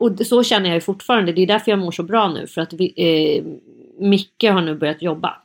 och 0.00 0.26
så 0.26 0.42
känner 0.42 0.66
jag 0.66 0.74
ju 0.74 0.80
fortfarande, 0.80 1.32
det 1.32 1.42
är 1.42 1.46
därför 1.46 1.70
jag 1.70 1.78
mår 1.78 1.90
så 1.90 2.02
bra 2.02 2.28
nu 2.28 2.46
för 2.46 2.60
att 2.60 2.72
vi, 2.72 2.92
eh, 2.96 3.44
Micke 3.98 4.44
har 4.44 4.62
nu 4.62 4.74
börjat 4.74 5.02
jobba 5.02 5.36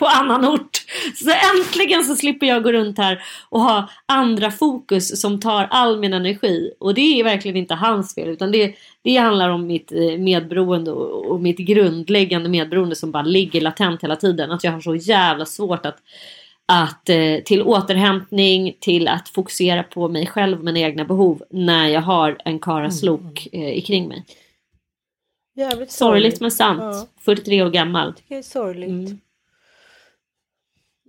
på 0.00 0.06
annan 0.06 0.44
ort. 0.44 0.84
Så 1.14 1.30
äntligen 1.56 2.04
så 2.04 2.16
slipper 2.16 2.46
jag 2.46 2.62
gå 2.62 2.72
runt 2.72 2.98
här 2.98 3.22
och 3.48 3.60
ha 3.60 3.88
andra 4.06 4.50
fokus 4.50 5.20
som 5.20 5.40
tar 5.40 5.68
all 5.70 5.98
min 5.98 6.12
energi. 6.12 6.72
Och 6.80 6.94
det 6.94 7.20
är 7.20 7.24
verkligen 7.24 7.56
inte 7.56 7.74
hans 7.74 8.14
fel 8.14 8.28
utan 8.28 8.52
det, 8.52 8.74
det 9.02 9.16
handlar 9.16 9.50
om 9.50 9.66
mitt 9.66 9.92
eh, 9.92 10.18
medberoende 10.18 10.92
och, 10.92 11.26
och 11.26 11.40
mitt 11.40 11.58
grundläggande 11.58 12.48
medberoende 12.48 12.96
som 12.96 13.10
bara 13.10 13.22
ligger 13.22 13.60
latent 13.60 14.02
hela 14.02 14.16
tiden. 14.16 14.50
Att 14.50 14.64
jag 14.64 14.72
har 14.72 14.80
så 14.80 14.94
jävla 14.94 15.46
svårt 15.46 15.86
att, 15.86 15.98
att 16.66 17.08
eh, 17.08 17.36
till 17.44 17.62
återhämtning, 17.62 18.76
till 18.80 19.08
att 19.08 19.28
fokusera 19.28 19.82
på 19.82 20.08
mig 20.08 20.26
själv 20.26 20.58
och 20.58 20.64
mina 20.64 20.78
egna 20.78 21.04
behov 21.04 21.42
när 21.50 21.88
jag 21.88 22.02
har 22.02 22.38
en 22.44 22.58
karaslok 22.58 23.48
eh, 23.52 23.78
ikring 23.78 24.08
mig. 24.08 24.24
Jävligt 25.56 25.90
Sorgligt 25.90 26.40
men 26.40 26.50
sant. 26.50 26.80
Ja. 26.80 27.06
43 27.20 27.62
år 27.62 27.70
gammal. 27.70 28.14
Det 28.28 28.36
är 28.36 28.42
sorgligt. 28.42 28.88
Mm. 28.88 29.20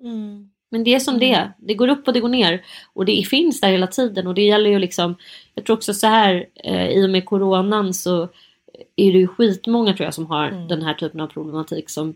Mm. 0.04 0.50
Men 0.72 0.84
det 0.84 0.96
är 0.96 1.00
som 1.00 1.20
det 1.20 1.32
är. 1.34 1.52
Det 1.58 1.74
går 1.74 1.88
upp 1.88 2.08
och 2.08 2.14
det 2.14 2.20
går 2.20 2.30
ner. 2.30 2.62
Och 2.94 3.06
det 3.06 3.28
finns 3.30 3.62
där 3.62 3.70
hela 3.72 3.88
tiden. 3.88 4.28
Och 4.28 4.34
det 4.34 4.42
gäller 4.42 4.70
ju 4.70 4.80
liksom. 4.80 5.16
Jag 5.56 5.66
tror 5.66 5.76
också 5.78 5.94
så 5.94 6.08
här. 6.08 6.46
Eh, 6.64 6.88
I 6.90 7.06
och 7.06 7.10
med 7.10 7.26
coronan 7.26 7.94
så 7.94 8.24
är 8.96 9.12
det 9.12 9.20
ju 9.20 9.28
skitmånga 9.28 9.94
tror 9.94 10.06
jag 10.06 10.14
som 10.14 10.26
har 10.26 10.48
Mm. 10.48 10.68
den 10.68 10.82
här 10.82 10.94
typen 10.94 11.22
av 11.22 11.28
problematik. 11.28 11.90
Som 11.90 12.16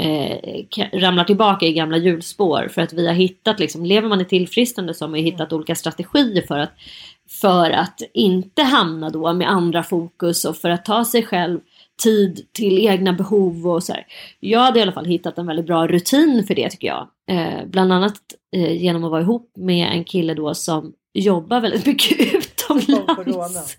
eh, 0.00 0.64
ramlar 0.92 1.24
tillbaka 1.24 1.66
i 1.66 1.72
gamla 1.72 1.96
hjulspår. 1.96 2.68
För 2.68 2.82
att 2.82 2.92
vi 2.92 3.06
har 3.06 3.14
hittat 3.14 3.60
liksom. 3.60 3.84
Lever 3.84 4.08
man 4.08 4.20
i 4.20 4.24
tillfrisknande 4.24 4.94
så 4.94 5.04
har 5.04 5.10
man 5.10 5.20
hittat 5.20 5.52
olika 5.52 5.74
strategier 5.74 6.42
för 6.42 6.58
att. 6.58 6.72
För 7.28 7.70
att 7.70 8.00
inte 8.14 8.62
hamna 8.62 9.10
då 9.10 9.32
med 9.32 9.50
andra 9.50 9.82
fokus. 9.82 10.44
Och 10.44 10.56
för 10.56 10.70
att 10.70 10.84
ta 10.84 11.04
sig 11.04 11.22
själv 11.22 11.60
tid 12.02 12.46
till 12.52 12.78
egna 12.78 13.12
behov 13.12 13.68
och 13.68 13.82
så 13.82 13.92
här. 13.92 14.06
Jag 14.40 14.60
hade 14.60 14.78
i 14.78 14.82
alla 14.82 14.92
fall 14.92 15.04
hittat 15.04 15.38
en 15.38 15.46
väldigt 15.46 15.66
bra 15.66 15.86
rutin 15.86 16.44
för 16.46 16.54
det 16.54 16.70
tycker 16.70 16.88
jag. 16.88 17.08
Eh, 17.30 17.66
bland 17.66 17.92
annat 17.92 18.14
eh, 18.56 18.72
genom 18.72 19.04
att 19.04 19.10
vara 19.10 19.20
ihop 19.20 19.52
med 19.56 19.92
en 19.92 20.04
kille 20.04 20.34
då 20.34 20.54
som 20.54 20.92
jobbar 21.14 21.60
väldigt 21.60 21.86
mycket 21.86 22.34
utomlands. 22.34 23.76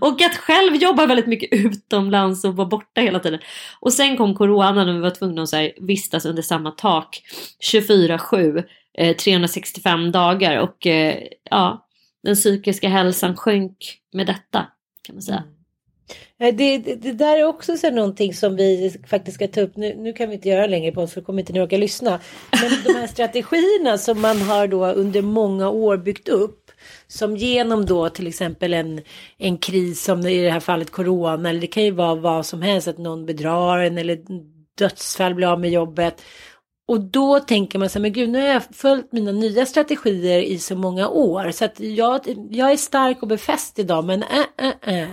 Och 0.00 0.22
att 0.22 0.36
själv 0.36 0.76
jobba 0.76 1.06
väldigt 1.06 1.26
mycket 1.26 1.48
utomlands 1.52 2.44
och 2.44 2.56
vara 2.56 2.68
borta 2.68 3.00
hela 3.00 3.20
tiden. 3.20 3.40
Och 3.80 3.92
sen 3.92 4.16
kom 4.16 4.34
corona 4.34 4.84
när 4.84 4.92
vi 4.92 5.00
var 5.00 5.10
tvungna 5.10 5.42
att 5.42 5.48
så 5.48 5.56
här, 5.56 5.72
vistas 5.80 6.26
under 6.26 6.42
samma 6.42 6.70
tak 6.70 7.22
24-7, 7.72 8.64
eh, 8.98 9.16
365 9.16 10.12
dagar 10.12 10.60
och 10.60 10.86
eh, 10.86 11.22
ja, 11.50 11.88
den 12.22 12.34
psykiska 12.34 12.88
hälsan 12.88 13.36
sjönk 13.36 13.98
med 14.12 14.26
detta 14.26 14.66
kan 15.02 15.14
man 15.14 15.22
säga. 15.22 15.36
Eh, 15.36 15.55
Det, 16.38 16.50
det, 16.52 16.94
det 16.94 17.12
där 17.12 17.36
är 17.36 17.44
också 17.44 17.76
så 17.76 17.90
någonting 17.90 18.34
som 18.34 18.56
vi 18.56 18.96
faktiskt 19.06 19.34
ska 19.34 19.48
ta 19.48 19.60
upp. 19.60 19.76
Nu, 19.76 19.94
nu 19.96 20.12
kan 20.12 20.28
vi 20.28 20.34
inte 20.34 20.48
göra 20.48 20.66
längre 20.66 20.92
på 20.92 21.00
oss 21.00 21.12
för 21.14 21.20
kommer 21.20 21.40
inte 21.40 21.52
ni 21.52 21.60
orka 21.60 21.76
lyssna. 21.76 22.20
Men 22.62 22.70
de 22.84 23.00
här 23.00 23.06
strategierna 23.12 23.98
som 23.98 24.20
man 24.20 24.40
har 24.40 24.66
då 24.66 24.86
under 24.86 25.22
många 25.22 25.68
år 25.70 25.96
byggt 25.96 26.28
upp. 26.28 26.70
Som 27.08 27.36
genom 27.36 27.86
då 27.86 28.08
till 28.08 28.26
exempel 28.26 28.74
en, 28.74 29.00
en 29.38 29.58
kris 29.58 30.04
som 30.04 30.26
i 30.26 30.42
det 30.42 30.50
här 30.50 30.60
fallet 30.60 30.90
corona. 30.90 31.50
Eller 31.50 31.60
det 31.60 31.66
kan 31.66 31.84
ju 31.84 31.90
vara 31.90 32.14
vad 32.14 32.46
som 32.46 32.62
helst. 32.62 32.88
Att 32.88 32.98
någon 32.98 33.26
bedrar 33.26 33.78
en 33.78 33.98
eller 33.98 34.18
dödsfall 34.78 35.34
blir 35.34 35.46
av 35.46 35.60
med 35.60 35.70
jobbet. 35.70 36.22
Och 36.88 37.00
då 37.00 37.40
tänker 37.40 37.78
man 37.78 37.88
så 37.88 37.98
här, 37.98 38.02
men 38.02 38.12
gud 38.12 38.28
nu 38.28 38.40
har 38.40 38.48
jag 38.48 38.62
följt 38.72 39.12
mina 39.12 39.32
nya 39.32 39.66
strategier 39.66 40.38
i 40.38 40.58
så 40.58 40.76
många 40.76 41.08
år. 41.08 41.50
Så 41.50 41.64
att 41.64 41.80
jag, 41.80 42.20
jag 42.50 42.72
är 42.72 42.76
stark 42.76 43.22
och 43.22 43.28
befäst 43.28 43.78
idag 43.78 44.04
men 44.04 44.22
äh, 44.22 44.44
äh, 44.56 45.00
äh. 45.00 45.08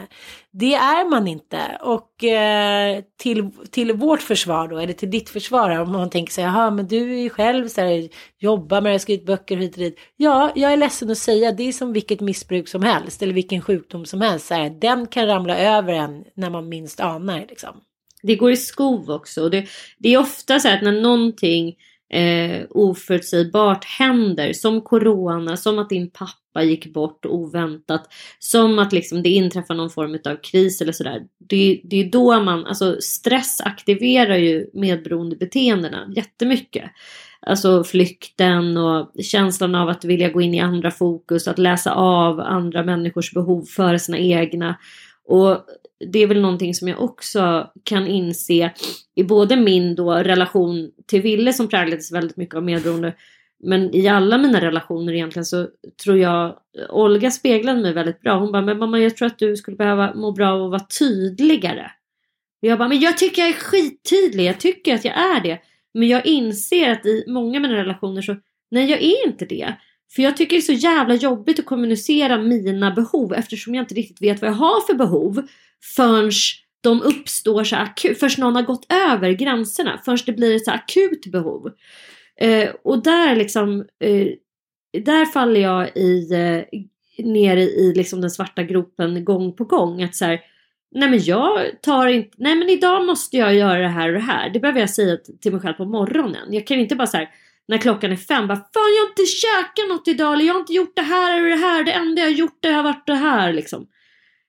det 0.52 0.74
är 0.74 1.10
man 1.10 1.28
inte. 1.28 1.78
Och 1.82 2.24
eh, 2.24 3.04
till, 3.20 3.52
till 3.72 3.94
vårt 3.94 4.22
försvar 4.22 4.68
då, 4.68 4.78
eller 4.78 4.94
till 4.94 5.12
ditt 5.12 5.30
försvar, 5.30 5.80
om 5.80 5.92
man 5.92 6.10
tänker 6.10 6.34
så 6.34 6.42
här, 6.42 6.48
jaha 6.48 6.72
men 6.72 6.88
du 6.88 7.14
är 7.14 7.22
ju 7.22 7.30
själv 7.30 7.68
så 7.68 7.82
här, 7.82 8.10
jobbar 8.40 8.82
med 8.82 8.94
det, 8.94 9.00
skrivit 9.00 9.26
böcker 9.26 9.58
hit 9.58 9.74
och 9.74 9.80
dit. 9.80 10.00
Ja, 10.16 10.52
jag 10.56 10.74
är 10.74 10.78
ledsen 10.78 11.12
att 11.12 11.18
säga, 11.18 11.52
det 11.52 11.64
är 11.64 11.72
som 11.72 11.94
vilket 11.94 12.22
missbruk 12.22 12.68
som 12.68 12.84
helst 12.84 13.22
eller 13.22 13.34
vilken 13.34 13.62
sjukdom 13.62 14.06
som 14.06 14.22
helst. 14.22 14.48
Så 14.48 14.54
här, 14.54 14.70
den 14.70 15.08
kan 15.08 15.28
ramla 15.28 15.58
över 15.58 15.94
en 15.94 16.24
när 16.36 16.50
man 16.50 16.70
minst 16.70 17.00
anar 17.00 17.46
liksom. 17.50 17.82
Det 18.24 18.36
går 18.36 18.52
i 18.52 18.58
skov 18.58 19.12
också. 19.12 19.50
Det, 19.50 19.68
det 19.98 20.14
är 20.14 20.18
ofta 20.18 20.60
så 20.60 20.70
att 20.70 20.82
när 20.82 21.02
någonting 21.02 21.76
eh, 22.14 22.66
oförutsägbart 22.70 23.86
händer, 23.86 24.54
som 24.54 24.82
corona, 24.82 25.58
som 25.58 25.80
att 25.80 25.90
din 25.90 26.10
pappa 26.12 26.64
gick 26.64 26.94
bort 26.94 27.26
oväntat, 27.26 28.14
som 28.40 28.80
att 28.80 28.94
liksom 28.94 29.24
det 29.24 29.30
inträffar 29.30 29.76
någon 29.76 29.90
form 29.90 30.20
av 30.26 30.36
kris 30.36 30.82
eller 30.82 30.92
sådär. 30.92 31.22
Det, 31.50 31.82
det 31.84 31.96
är 31.96 32.12
då 32.12 32.40
man, 32.40 32.66
alltså 32.66 32.98
stress 33.02 33.62
aktiverar 33.62 34.38
ju 34.38 34.70
medberoendebeteendena 34.74 36.14
jättemycket. 36.16 36.92
Alltså 37.46 37.84
flykten 37.84 38.78
och 38.78 39.12
känslan 39.24 39.76
av 39.76 39.90
att 39.90 40.06
vilja 40.06 40.30
gå 40.30 40.42
in 40.42 40.54
i 40.54 40.60
andra 40.60 40.92
fokus, 40.92 41.48
att 41.48 41.60
läsa 41.60 41.94
av 41.94 42.40
andra 42.40 42.84
människors 42.84 43.34
behov 43.34 43.66
före 43.66 44.00
sina 44.00 44.18
egna. 44.18 44.78
Och 45.28 45.66
det 46.08 46.20
är 46.20 46.28
väl 46.28 46.42
någonting 46.42 46.74
som 46.74 46.88
jag 46.88 47.02
också 47.02 47.70
kan 47.84 48.08
inse 48.08 48.72
i 49.16 49.24
både 49.24 49.56
min 49.56 49.96
då 49.96 50.14
relation 50.14 50.92
till 51.06 51.22
Ville 51.22 51.54
som 51.54 51.68
präglades 51.68 52.12
väldigt 52.12 52.38
mycket 52.38 52.56
av 52.56 52.64
medberoende 52.64 53.14
men 53.64 53.96
i 53.96 54.08
alla 54.08 54.38
mina 54.38 54.62
relationer 54.62 55.14
egentligen 55.14 55.46
så 55.46 55.68
tror 56.04 56.18
jag 56.18 56.58
Olga 56.90 57.32
speglade 57.32 57.82
mig 57.82 57.94
väldigt 57.94 58.22
bra. 58.22 58.40
Hon 58.40 58.52
bara, 58.52 58.62
men 58.62 58.80
mamma 58.80 59.00
jag 59.00 59.18
tror 59.18 59.26
att 59.26 59.40
du 59.40 59.56
skulle 59.56 59.78
behöva 59.78 60.14
må 60.14 60.32
bra 60.32 60.50
av 60.50 60.64
att 60.64 60.72
vara 60.72 60.88
tydligare. 61.00 61.92
Och 62.62 62.68
jag 62.68 62.78
bara, 62.78 62.88
men 62.88 63.00
jag 63.00 63.18
tycker 63.18 63.42
jag 63.42 63.50
är 63.50 63.54
skittydlig. 63.54 64.46
Jag 64.46 64.60
tycker 64.60 64.96
att 64.96 65.06
jag 65.06 65.18
är 65.18 65.42
det. 65.42 65.60
Men 65.94 66.08
jag 66.08 66.26
inser 66.26 66.92
att 66.92 67.06
i 67.06 67.24
många 67.28 67.58
av 67.58 67.62
mina 67.62 67.76
relationer 67.76 68.22
så, 68.22 68.36
nej 68.72 68.90
jag 68.92 69.02
är 69.02 69.28
inte 69.28 69.46
det. 69.46 69.74
För 70.16 70.22
jag 70.22 70.38
tycker 70.38 70.56
det 70.56 70.60
är 70.60 70.62
så 70.62 70.74
jävla 70.74 71.16
jobbigt 71.16 71.60
att 71.60 71.66
kommunicera 71.66 72.38
mina 72.38 72.92
behov 72.92 73.34
eftersom 73.34 73.76
jag 73.76 73.84
inte 73.84 73.96
riktigt 73.96 74.22
vet 74.22 74.42
vad 74.42 74.50
jag 74.50 74.56
har 74.56 74.82
för 74.88 74.94
behov 74.94 75.48
förrän 75.96 76.32
de 76.82 77.02
uppstår 77.02 77.64
så 77.64 77.76
akut, 77.76 78.20
förrän 78.20 78.34
någon 78.38 78.56
har 78.56 78.62
gått 78.62 78.94
över 78.94 79.32
gränserna, 79.32 80.02
förrän 80.06 80.18
det 80.26 80.34
blir 80.34 80.56
ett 80.56 80.66
så 80.66 80.72
akut 80.72 81.26
behov. 81.26 81.72
Eh, 82.40 82.70
och 82.84 83.04
där 83.04 83.36
liksom, 83.36 83.86
eh, 84.00 84.28
där 85.04 85.26
faller 85.26 85.62
jag 85.62 85.98
i, 85.98 86.34
eh, 86.34 86.80
ner 87.26 87.58
i, 87.58 87.62
i 87.62 87.94
liksom 87.96 88.22
den 88.22 88.32
svarta 88.32 88.64
gropen 88.64 89.26
gång 89.26 89.56
på 89.56 89.64
gång. 89.66 90.04
Att 90.04 90.16
så 90.16 90.26
här, 90.26 90.42
nej 90.92 91.10
men 91.10 91.24
jag 91.24 91.82
tar 91.82 92.08
inte, 92.08 92.36
nej 92.38 92.56
men 92.56 92.70
idag 92.70 93.06
måste 93.06 93.38
jag 93.38 93.56
göra 93.56 93.80
det 93.80 93.88
här 93.88 94.08
och 94.08 94.14
det 94.14 94.20
här. 94.20 94.50
Det 94.50 94.60
behöver 94.60 94.80
jag 94.80 94.90
säga 94.90 95.18
till 95.42 95.52
mig 95.52 95.62
själv 95.62 95.74
på 95.74 95.86
morgonen. 95.86 96.54
Jag 96.54 96.68
kan 96.68 96.80
inte 96.80 96.96
bara 96.96 97.08
så 97.08 97.18
här, 97.18 97.30
när 97.68 97.78
klockan 97.78 98.12
är 98.12 98.16
fem, 98.16 98.48
bara 98.48 98.58
fan 98.58 98.94
jag 98.96 99.04
har 99.04 99.10
inte 99.10 99.26
käkat 99.26 99.90
något 99.90 100.08
idag 100.08 100.34
eller 100.34 100.46
jag 100.46 100.54
har 100.54 100.60
inte 100.60 100.74
gjort 100.74 100.96
det 100.96 101.02
här 101.02 101.38
eller 101.38 101.50
det 101.50 101.56
här. 101.56 101.84
Det 101.84 101.92
enda 101.92 102.22
jag 102.22 102.30
har 102.30 102.36
gjort 102.36 102.58
det 102.60 102.70
har 102.70 102.84
varit 102.84 103.08
det 103.08 103.16
här 103.16 103.54
liksom. 103.54 103.88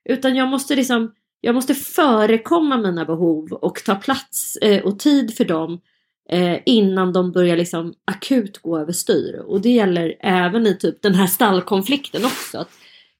Utan 0.09 0.35
jag 0.35 0.47
måste 0.47 0.75
liksom, 0.75 1.11
jag 1.45 1.55
måste 1.55 1.73
förekomma 1.75 2.77
mina 2.77 3.05
behov 3.05 3.53
och 3.53 3.83
ta 3.85 3.95
plats 3.95 4.55
eh, 4.55 4.83
och 4.83 4.99
tid 4.99 5.37
för 5.37 5.45
dem 5.45 5.81
eh, 6.29 6.57
innan 6.65 7.13
de 7.13 7.31
börjar 7.31 7.57
liksom 7.57 7.93
akut 8.05 8.61
gå 8.61 8.79
överstyr. 8.79 9.35
Och 9.47 9.61
det 9.61 9.69
gäller 9.69 10.15
även 10.19 10.67
i 10.67 10.77
typ 10.77 11.01
den 11.01 11.15
här 11.15 11.27
stallkonflikten 11.27 12.25
också. 12.25 12.57
Att 12.57 12.69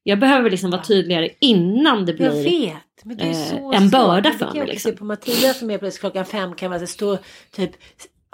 jag 0.04 0.20
behöver 0.20 0.50
liksom 0.50 0.72
vara 0.72 0.84
tydligare 0.84 1.30
innan 1.40 2.06
det 2.06 2.14
blir 2.14 2.26
Jag 2.26 2.44
vet. 2.44 2.76
Men 3.04 3.18
det 3.18 3.24
är 3.24 3.30
eh, 3.30 3.60
så 3.60 3.74
en 3.74 3.90
börda 3.90 4.32
för 4.32 4.54
mig. 4.54 4.68
Liksom. 4.68 4.96
på 4.96 5.06
Mattias 5.06 5.60
som 5.60 5.72
är 5.72 5.78
plötsligt 5.78 6.02
klockan 6.02 6.26
fem 6.26 6.56
kan 6.56 6.70
man 6.72 6.88
stå 6.88 7.18
typ 7.56 7.72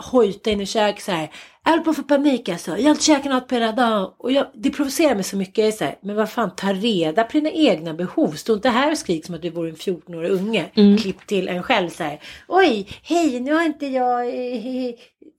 hojta 0.01 0.51
in 0.51 0.61
i 0.61 0.65
köket 0.65 1.03
så 1.03 1.11
här. 1.11 1.31
Jag 1.63 1.71
håller 1.71 1.83
på 1.83 1.89
att 1.89 1.95
få 1.95 2.03
panik 2.03 2.49
alltså. 2.49 2.71
Jag 2.71 2.83
har 2.83 2.89
inte 2.89 3.03
käkat 3.03 3.31
något 3.31 3.47
på 3.47 3.55
hela 3.55 3.71
dagen. 3.71 4.09
Och 4.17 4.31
jag, 4.31 4.45
det 4.53 4.69
provocerar 4.69 5.15
mig 5.15 5.23
så 5.23 5.37
mycket. 5.37 5.57
Jag 5.57 5.67
är 5.67 5.71
så 5.71 5.83
här, 5.83 5.95
men 6.01 6.15
vad 6.15 6.29
fan, 6.29 6.55
ta 6.55 6.73
reda 6.73 7.23
på 7.23 7.31
dina 7.37 7.49
egna 7.51 7.93
behov. 7.93 8.31
Stå 8.31 8.53
inte 8.53 8.69
här 8.69 8.91
och 8.91 8.97
skrik 8.97 9.25
som 9.25 9.35
att 9.35 9.41
du 9.41 9.49
vore 9.49 9.69
en 9.69 9.75
14-årig 9.75 10.31
unge. 10.31 10.65
Mm. 10.75 10.97
Klipp 10.97 11.27
till 11.27 11.47
en 11.47 11.63
själv 11.63 11.89
så 11.89 12.03
här. 12.03 12.19
Oj, 12.47 12.87
hej, 13.03 13.39
nu 13.39 13.53
har 13.53 13.63
inte 13.63 13.85
jag... 13.87 14.27
eh, 14.27 14.93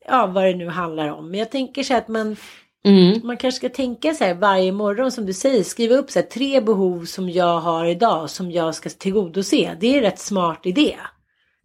Ja, 0.07 0.27
vad 0.27 0.45
det 0.45 0.55
nu 0.55 0.69
handlar 0.69 1.09
om. 1.09 1.31
Men 1.31 1.41
jag 1.41 1.51
tänker 1.51 1.83
så 1.83 1.93
här 1.93 2.01
att 2.01 2.09
man... 2.09 2.37
Mm. 2.85 3.21
Man 3.25 3.37
kanske 3.37 3.57
ska 3.59 3.69
tänka 3.69 4.15
så 4.15 4.25
här 4.25 4.35
varje 4.35 4.73
morgon 4.73 5.13
som 5.13 5.27
du 5.27 5.33
säger, 5.33 5.63
skriva 5.65 5.95
upp 5.95 6.11
så 6.11 6.19
här, 6.19 6.27
tre 6.27 6.61
behov 6.61 7.05
som 7.05 7.31
jag 7.31 7.61
har 7.61 7.87
idag 7.87 8.31
som 8.31 8.51
jag 8.51 8.75
ska 8.75 8.91
tillgodose. 8.91 9.77
Det 9.81 9.87
är 9.87 9.97
en 9.97 10.03
rätt 10.03 10.19
smart 10.19 10.67
idé. 10.67 10.97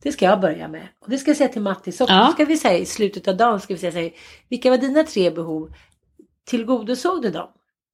Det 0.08 0.12
ska 0.12 0.26
jag 0.26 0.40
börja 0.40 0.68
med. 0.68 0.88
Och 1.00 1.10
det 1.10 1.18
ska 1.18 1.30
jag 1.30 1.38
säga 1.38 1.50
till 1.50 1.62
Mattis 1.62 2.02
också. 2.02 2.14
Ja. 2.14 2.28
Ska 2.34 2.46
vi 2.46 2.58
säga 2.58 2.78
i 2.78 2.86
slutet 2.86 3.28
av 3.28 3.38
dagen 3.38 3.60
ska 3.60 3.74
vi 3.74 3.80
säga 3.80 3.92
så 3.92 3.98
här, 3.98 4.12
vilka 4.50 4.70
var 4.70 4.78
dina 4.78 5.04
tre 5.04 5.30
behov? 5.32 5.74
Tillgodosåg 6.46 7.22
du 7.22 7.30
dem? 7.32 7.48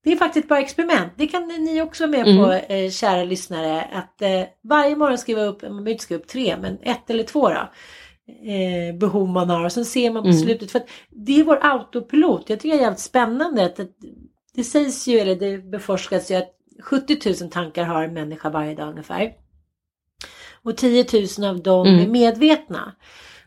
Det 0.04 0.12
är 0.12 0.16
faktiskt 0.16 0.44
ett 0.44 0.50
bra 0.50 0.60
experiment. 0.60 1.14
Det 1.18 1.28
kan 1.28 1.48
ni 1.48 1.82
också 1.82 2.04
vara 2.08 2.12
med 2.12 2.28
Mm. 2.28 2.38
på, 2.44 2.74
eh, 2.74 2.90
kära 2.92 3.24
lyssnare. 3.24 3.82
Att 3.94 4.22
eh, 4.22 4.42
varje 4.64 4.96
morgon 4.96 5.18
skriva 5.18 5.42
upp, 5.44 5.62
man 5.62 5.72
behöver 5.72 5.92
inte 5.92 6.04
skriva 6.04 6.22
upp 6.22 6.28
tre, 6.28 6.58
men 6.62 6.78
ett 6.82 7.10
eller 7.10 7.24
två 7.24 7.50
då. 7.50 7.70
Eh, 8.52 8.96
behov 8.96 9.30
man 9.30 9.50
har 9.50 9.66
och 9.66 9.72
sen 9.72 9.86
ser 9.86 10.12
man 10.12 10.24
på 10.24 10.30
Mm. 10.30 10.42
slutet. 10.42 10.72
För 10.72 10.80
att 10.80 10.88
det 11.10 11.40
är 11.40 11.44
vår 11.44 11.60
autopilot. 11.62 12.50
Jag 12.50 12.60
tycker 12.60 12.76
det 12.78 12.82
är 12.82 12.84
jävligt 12.84 13.00
spännande. 13.00 13.66
Att, 13.66 13.80
att 13.80 13.92
det 14.56 14.64
sägs 14.64 15.08
ju, 15.08 15.20
eller 15.20 15.36
det 15.36 15.58
beforskas 15.58 16.32
ju 16.32 16.36
att 16.36 16.50
70 16.84 17.18
000 17.42 17.52
tankar 17.52 17.84
har 17.84 18.04
en 18.04 18.14
människa 18.14 18.50
varje 18.50 18.76
dag 18.76 18.90
ungefär. 18.90 19.32
Och 20.64 20.78
10 20.78 21.06
000 21.40 21.50
av 21.50 21.62
dem 21.62 21.88
Mm. 21.88 22.00
är 22.00 22.08
medvetna. 22.08 22.92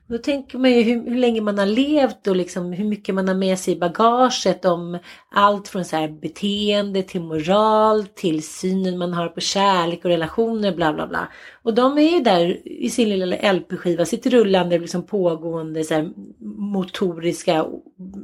Då 0.09 0.19
tänker 0.19 0.59
man 0.59 0.71
ju 0.71 0.83
hur, 0.83 1.11
hur 1.11 1.19
länge 1.19 1.41
man 1.41 1.59
har 1.59 1.67
levt 1.67 2.27
och 2.27 2.37
liksom 2.37 2.73
hur 2.73 2.85
mycket 2.85 3.15
man 3.15 3.29
har 3.29 3.35
med 3.35 3.59
sig 3.59 3.75
i 3.75 3.79
bagaget 3.79 4.65
om 4.65 4.99
allt 5.31 5.69
från 5.69 5.85
så 5.85 5.97
här 5.97 6.09
beteende 6.09 7.03
till 7.03 7.21
moral 7.21 8.07
till 8.07 8.43
synen 8.43 8.99
man 8.99 9.13
har 9.13 9.29
på 9.29 9.41
kärlek 9.41 10.05
och 10.05 10.11
relationer 10.11 10.77
bla 10.77 10.93
bla 10.93 11.07
bla. 11.07 11.29
Och 11.63 11.75
de 11.75 11.99
är 11.99 12.11
ju 12.13 12.21
där 12.21 12.69
i 12.69 12.91
sin 12.91 13.09
lilla 13.09 13.53
LP-skiva, 13.53 14.05
sitt 14.05 14.27
rullande 14.27 14.79
liksom 14.79 15.07
pågående 15.07 15.85
så 15.85 15.95
här, 15.95 16.11
motoriska 16.57 17.67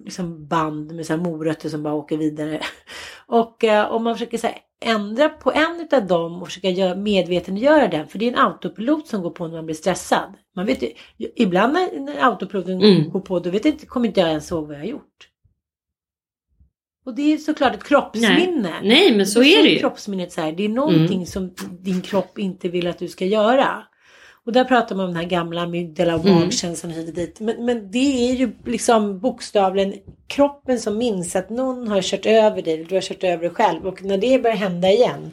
liksom 0.05 0.47
band 0.47 0.95
med 0.95 1.07
så 1.07 1.17
morötter 1.17 1.69
som 1.69 1.83
bara 1.83 1.95
åker 1.95 2.17
vidare. 2.17 2.61
Och 3.27 3.65
eh, 3.65 3.93
om 3.93 4.05
man 4.05 4.15
försöker 4.15 4.39
så 4.39 4.49
ändra 4.85 5.29
på 5.29 5.53
en 5.53 5.89
av 5.93 6.07
dem 6.07 6.43
och 6.43 6.49
försöka 6.49 6.71
göra, 6.71 6.95
medvetengöra 6.95 7.89
den, 7.89 8.09
för 8.09 8.19
det 8.19 8.29
är 8.29 8.33
en 8.33 8.39
autopilot 8.39 9.07
som 9.09 9.23
går 9.23 9.31
på 9.31 9.47
när 9.49 9.55
man 9.57 9.67
blir 9.67 9.77
stressad. 9.77 10.35
Man 10.57 10.67
vet 10.67 10.83
ibland 11.37 11.73
när, 11.73 12.01
när 12.01 12.25
autopiloten 12.31 12.83
Mm. 12.83 13.11
går 13.11 13.21
på, 13.21 13.39
då 13.41 13.51
vet 13.51 13.65
inte, 13.65 13.87
kommer 13.87 14.07
inte 14.07 14.21
jag 14.21 14.29
ens 14.29 14.51
ihåg 14.51 14.67
vad 14.67 14.75
jag 14.77 14.81
har 14.81 14.87
gjort. 14.87 15.29
Och 17.07 17.15
det 17.15 17.33
är 17.33 17.39
såklart 17.39 17.75
ett 17.75 17.85
kroppsminne. 17.85 18.75
Nej, 18.83 19.17
men 19.17 19.27
så 19.27 19.39
Då 19.39 19.45
är 19.45 19.63
det 19.63 19.69
ju. 19.69 19.79
Kroppsminnet 19.79 20.33
så 20.33 20.41
här, 20.41 20.53
det 20.53 20.65
är 20.65 20.69
någonting 20.69 21.13
Mm. 21.13 21.27
som 21.27 21.55
din 21.81 22.01
kropp 22.01 22.39
inte 22.39 22.69
vill 22.69 22.87
att 22.87 22.99
du 22.99 23.09
ska 23.09 23.25
göra. 23.25 23.83
Och 24.47 24.53
där 24.53 24.65
pratar 24.65 24.97
man 24.97 25.05
om 25.05 25.11
den 25.13 25.23
här 25.23 25.31
gamla 25.31 25.61
amygdala 25.63 26.15
och 26.15 26.27
Mm. 26.27 26.41
magkänslan 26.41 26.93
hit 26.93 27.09
och 27.09 27.15
dit. 27.15 27.41
Men, 27.41 27.65
men 27.65 27.91
det 27.91 28.31
är 28.31 28.35
ju 28.35 28.53
liksom 28.65 29.19
bokstavligen 29.21 29.95
kroppen 30.27 30.81
som 30.81 30.99
minns 30.99 31.37
att 31.37 31.51
någon 31.51 31.89
har 31.89 32.03
kört 32.03 32.27
över 32.27 32.63
dig, 32.63 32.85
du 32.85 32.95
har 32.95 33.03
kört 33.03 33.25
över 33.25 33.43
dig 33.43 33.51
själv. 33.51 33.87
Och 33.87 34.03
när 34.03 34.19
det 34.19 34.39
börjar 34.43 34.57
hända 34.57 34.91
igen, 34.91 35.31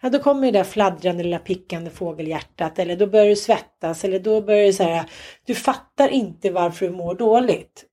ja 0.00 0.08
då 0.10 0.18
kommer 0.18 0.52
det 0.52 0.58
där 0.58 0.64
fladdrande 0.64 1.22
lilla 1.22 1.38
pickande 1.38 1.90
fågelhjärtat. 1.90 2.78
Eller 2.78 2.96
då 2.96 3.06
börjar 3.06 3.26
du 3.26 3.36
svettas, 3.36 4.04
eller 4.04 4.18
då 4.18 4.40
börjar 4.40 4.66
du 4.66 4.72
så 4.72 4.82
här, 4.82 5.04
du 5.46 5.54
fattar 5.54 6.08
inte 6.08 6.50
varför 6.50 6.86
du 6.86 6.92
mår 6.92 7.14
dåligt. 7.14 7.84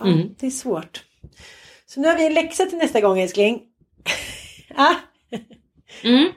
Ja, 0.00 0.06
Mm. 0.06 0.34
Det 0.38 0.46
är 0.46 0.50
svårt. 0.50 1.04
Så 1.86 2.00
nu 2.00 2.08
har 2.08 2.16
vi 2.16 2.26
en 2.26 2.34
läxa 2.34 2.66
till 2.66 2.78
nästa 2.78 3.00
gång 3.00 3.20
älskling. 3.20 3.62
ah. 4.74 4.94
Mm. 6.04 6.32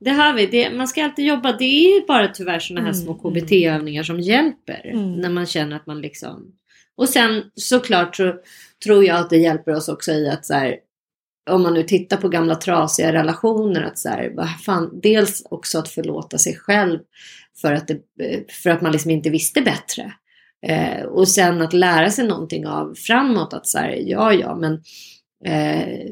Det 0.00 0.10
har 0.10 0.34
vi. 0.34 0.46
Det, 0.46 0.70
man 0.70 0.88
ska 0.88 1.04
alltid 1.04 1.26
jobba. 1.26 1.52
Det 1.52 1.64
är 1.64 2.06
bara 2.06 2.28
tyvärr 2.28 2.58
sådana 2.58 2.86
här 2.86 2.92
små 2.92 3.14
KBT-övningar 3.14 4.02
som 4.02 4.20
hjälper. 4.20 4.92
När 4.94 5.30
man 5.30 5.46
känner 5.46 5.76
att 5.76 5.86
man 5.86 6.00
liksom... 6.00 6.52
Och 6.96 7.08
sen 7.08 7.42
såklart 7.54 8.16
så 8.16 8.34
tror 8.84 9.04
jag 9.04 9.16
att 9.16 9.30
det 9.30 9.36
hjälper 9.36 9.74
oss 9.74 9.88
också 9.88 10.12
i 10.12 10.28
att 10.28 10.46
så 10.46 10.54
här, 10.54 10.76
om 11.50 11.62
man 11.62 11.74
nu 11.74 11.82
tittar 11.82 12.16
på 12.16 12.28
gamla 12.28 12.54
trasiga 12.54 13.12
relationer, 13.12 13.82
att 13.82 13.98
så 13.98 14.08
här, 14.08 14.46
fan, 14.64 15.00
dels 15.02 15.46
också 15.50 15.78
att 15.78 15.88
förlåta 15.88 16.38
sig 16.38 16.56
själv 16.56 16.98
för 17.60 17.72
att, 17.72 17.88
det, 17.88 18.52
för 18.52 18.70
att 18.70 18.82
man 18.82 18.92
liksom 18.92 19.10
inte 19.10 19.30
visste 19.30 19.60
bättre. 19.62 20.12
Eh, 20.66 21.02
och 21.04 21.28
sen 21.28 21.62
att 21.62 21.72
lära 21.72 22.10
sig 22.10 22.26
någonting 22.26 22.66
av 22.66 22.94
framåt, 22.94 23.54
att 23.54 23.66
så 23.66 23.78
här, 23.78 23.98
ja 24.06 24.32
ja, 24.32 24.56
men 24.56 24.72
eh, 25.44 26.10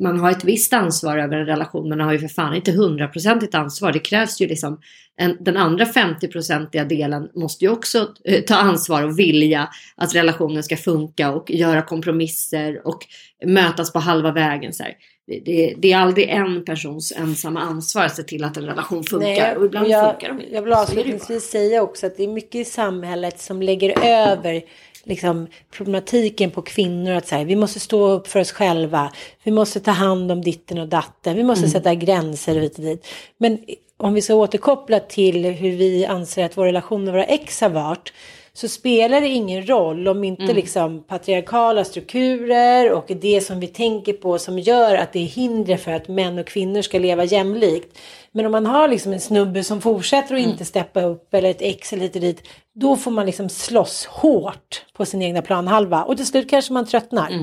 man 0.00 0.18
har 0.18 0.30
ett 0.30 0.44
visst 0.44 0.72
ansvar 0.72 1.18
över 1.18 1.36
en 1.36 1.46
relation, 1.46 1.88
men 1.88 1.98
man 1.98 2.06
har 2.06 2.12
ju 2.12 2.18
för 2.18 2.28
fan 2.28 2.54
inte 2.54 2.72
hundraprocentigt 2.72 3.54
ansvar. 3.54 3.92
Det 3.92 3.98
krävs 3.98 4.40
ju 4.40 4.46
liksom, 4.46 4.80
en, 5.16 5.36
den 5.40 5.56
andra 5.56 5.84
50-procentiga 5.84 6.84
delen 6.84 7.30
måste 7.34 7.64
ju 7.64 7.70
också 7.70 8.08
eh, 8.24 8.44
ta 8.44 8.54
ansvar 8.54 9.02
och 9.02 9.18
vilja 9.18 9.68
att 9.96 10.14
relationen 10.14 10.62
ska 10.62 10.76
funka 10.76 11.30
och 11.30 11.50
göra 11.50 11.82
kompromisser 11.82 12.86
och 12.86 13.06
mötas 13.44 13.92
på 13.92 13.98
halva 13.98 14.32
vägen. 14.32 14.72
Så. 14.72 14.84
Det, 15.26 15.40
det, 15.44 15.74
det 15.78 15.92
är 15.92 15.98
aldrig 15.98 16.28
en 16.28 16.64
persons 16.64 17.12
ensamma 17.16 17.60
ansvar 17.60 18.04
att 18.04 18.16
se 18.16 18.22
till 18.22 18.44
att 18.44 18.56
en 18.56 18.66
relation 18.66 19.04
funkar. 19.04 19.28
Nej, 19.28 19.56
och 19.56 19.64
ibland 19.64 19.88
jag, 19.88 20.10
funkar 20.12 20.28
de 20.28 20.40
inte. 20.40 20.54
Jag 20.54 20.62
vill 20.62 20.72
avslutningsvis 20.72 21.50
säga 21.50 21.82
också 21.82 22.06
att 22.06 22.16
det 22.16 22.24
är 22.24 22.28
mycket 22.28 22.54
i 22.54 22.64
samhället 22.64 23.40
som 23.40 23.62
lägger 23.62 24.04
över 24.04 24.62
liksom, 25.06 25.46
problematiken 25.70 26.50
på 26.50 26.62
kvinnor. 26.62 27.12
Att 27.12 27.26
säga, 27.26 27.44
vi 27.44 27.56
måste 27.56 27.80
stå 27.80 28.06
upp 28.08 28.28
för 28.28 28.40
oss 28.40 28.52
själva. 28.52 29.12
Vi 29.42 29.50
måste 29.50 29.80
ta 29.80 29.90
hand 29.90 30.32
om 30.32 30.42
ditten 30.42 30.78
och 30.78 30.88
datten. 30.88 31.36
Vi 31.36 31.42
måste 31.42 31.64
Mm. 31.64 31.70
sätta 31.72 31.94
gränser 31.94 32.56
och 32.56 32.62
hit 32.62 32.78
och 32.78 32.84
dit. 32.84 33.06
Men 33.38 33.58
om 33.96 34.14
vi 34.14 34.22
ska 34.22 34.34
återkoppla 34.34 35.00
till 35.00 35.44
hur 35.44 35.70
vi 35.76 36.06
anser 36.06 36.44
att 36.44 36.56
vår 36.56 36.64
relation 36.64 37.04
med 37.04 37.12
våra 37.14 37.24
ex 37.24 37.60
har 37.60 37.68
varit. 37.68 38.12
Så 38.52 38.68
spelar 38.68 39.20
det 39.20 39.28
ingen 39.28 39.68
roll 39.68 40.08
om 40.08 40.24
inte 40.24 40.42
Mm. 40.42 40.56
liksom 40.56 41.02
patriarkala 41.02 41.84
strukturer 41.84 42.92
och 42.92 43.04
det 43.20 43.40
som 43.40 43.60
vi 43.60 43.66
tänker 43.66 44.12
på 44.12 44.38
som 44.38 44.58
gör 44.58 44.94
att 44.94 45.12
det 45.12 45.18
är 45.18 45.24
hinder 45.24 45.76
för 45.76 45.92
att 45.92 46.08
män 46.08 46.38
och 46.38 46.46
kvinnor 46.46 46.82
ska 46.82 46.98
leva 46.98 47.24
jämlikt. 47.24 47.98
Men 48.36 48.46
om 48.46 48.52
man 48.52 48.66
har 48.66 48.88
liksom 48.88 49.12
en 49.12 49.20
snubbe 49.20 49.64
som 49.64 49.80
fortsätter 49.80 50.34
att 50.34 50.40
inte 50.40 50.64
steppa 50.64 51.02
upp 51.02 51.34
eller 51.34 51.50
ett 51.50 51.60
ex 51.62 51.92
eller 51.92 52.02
lite 52.02 52.18
dit. 52.18 52.48
Då 52.74 52.96
får 52.96 53.10
man 53.10 53.26
liksom 53.26 53.48
slåss 53.48 54.06
hårt 54.06 54.84
på 54.92 55.06
sin 55.06 55.22
egna 55.22 55.42
planhalva 55.42 56.02
och 56.02 56.16
till 56.16 56.26
slut 56.26 56.50
kanske 56.50 56.72
man 56.72 56.86
tröttnar. 56.86 57.30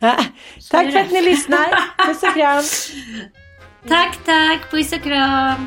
Ah, 0.00 0.24
tack 0.70 0.92
för 0.92 0.98
att 0.98 1.10
ni 1.10 1.22
lyssnar. 1.22 1.74
Puss 2.06 2.22
och 2.22 2.34
kram. 2.34 2.62
Tack, 3.88 4.24
tack. 4.24 4.70
Puss 4.70 4.92
och 4.92 5.02
kram. 5.02 5.66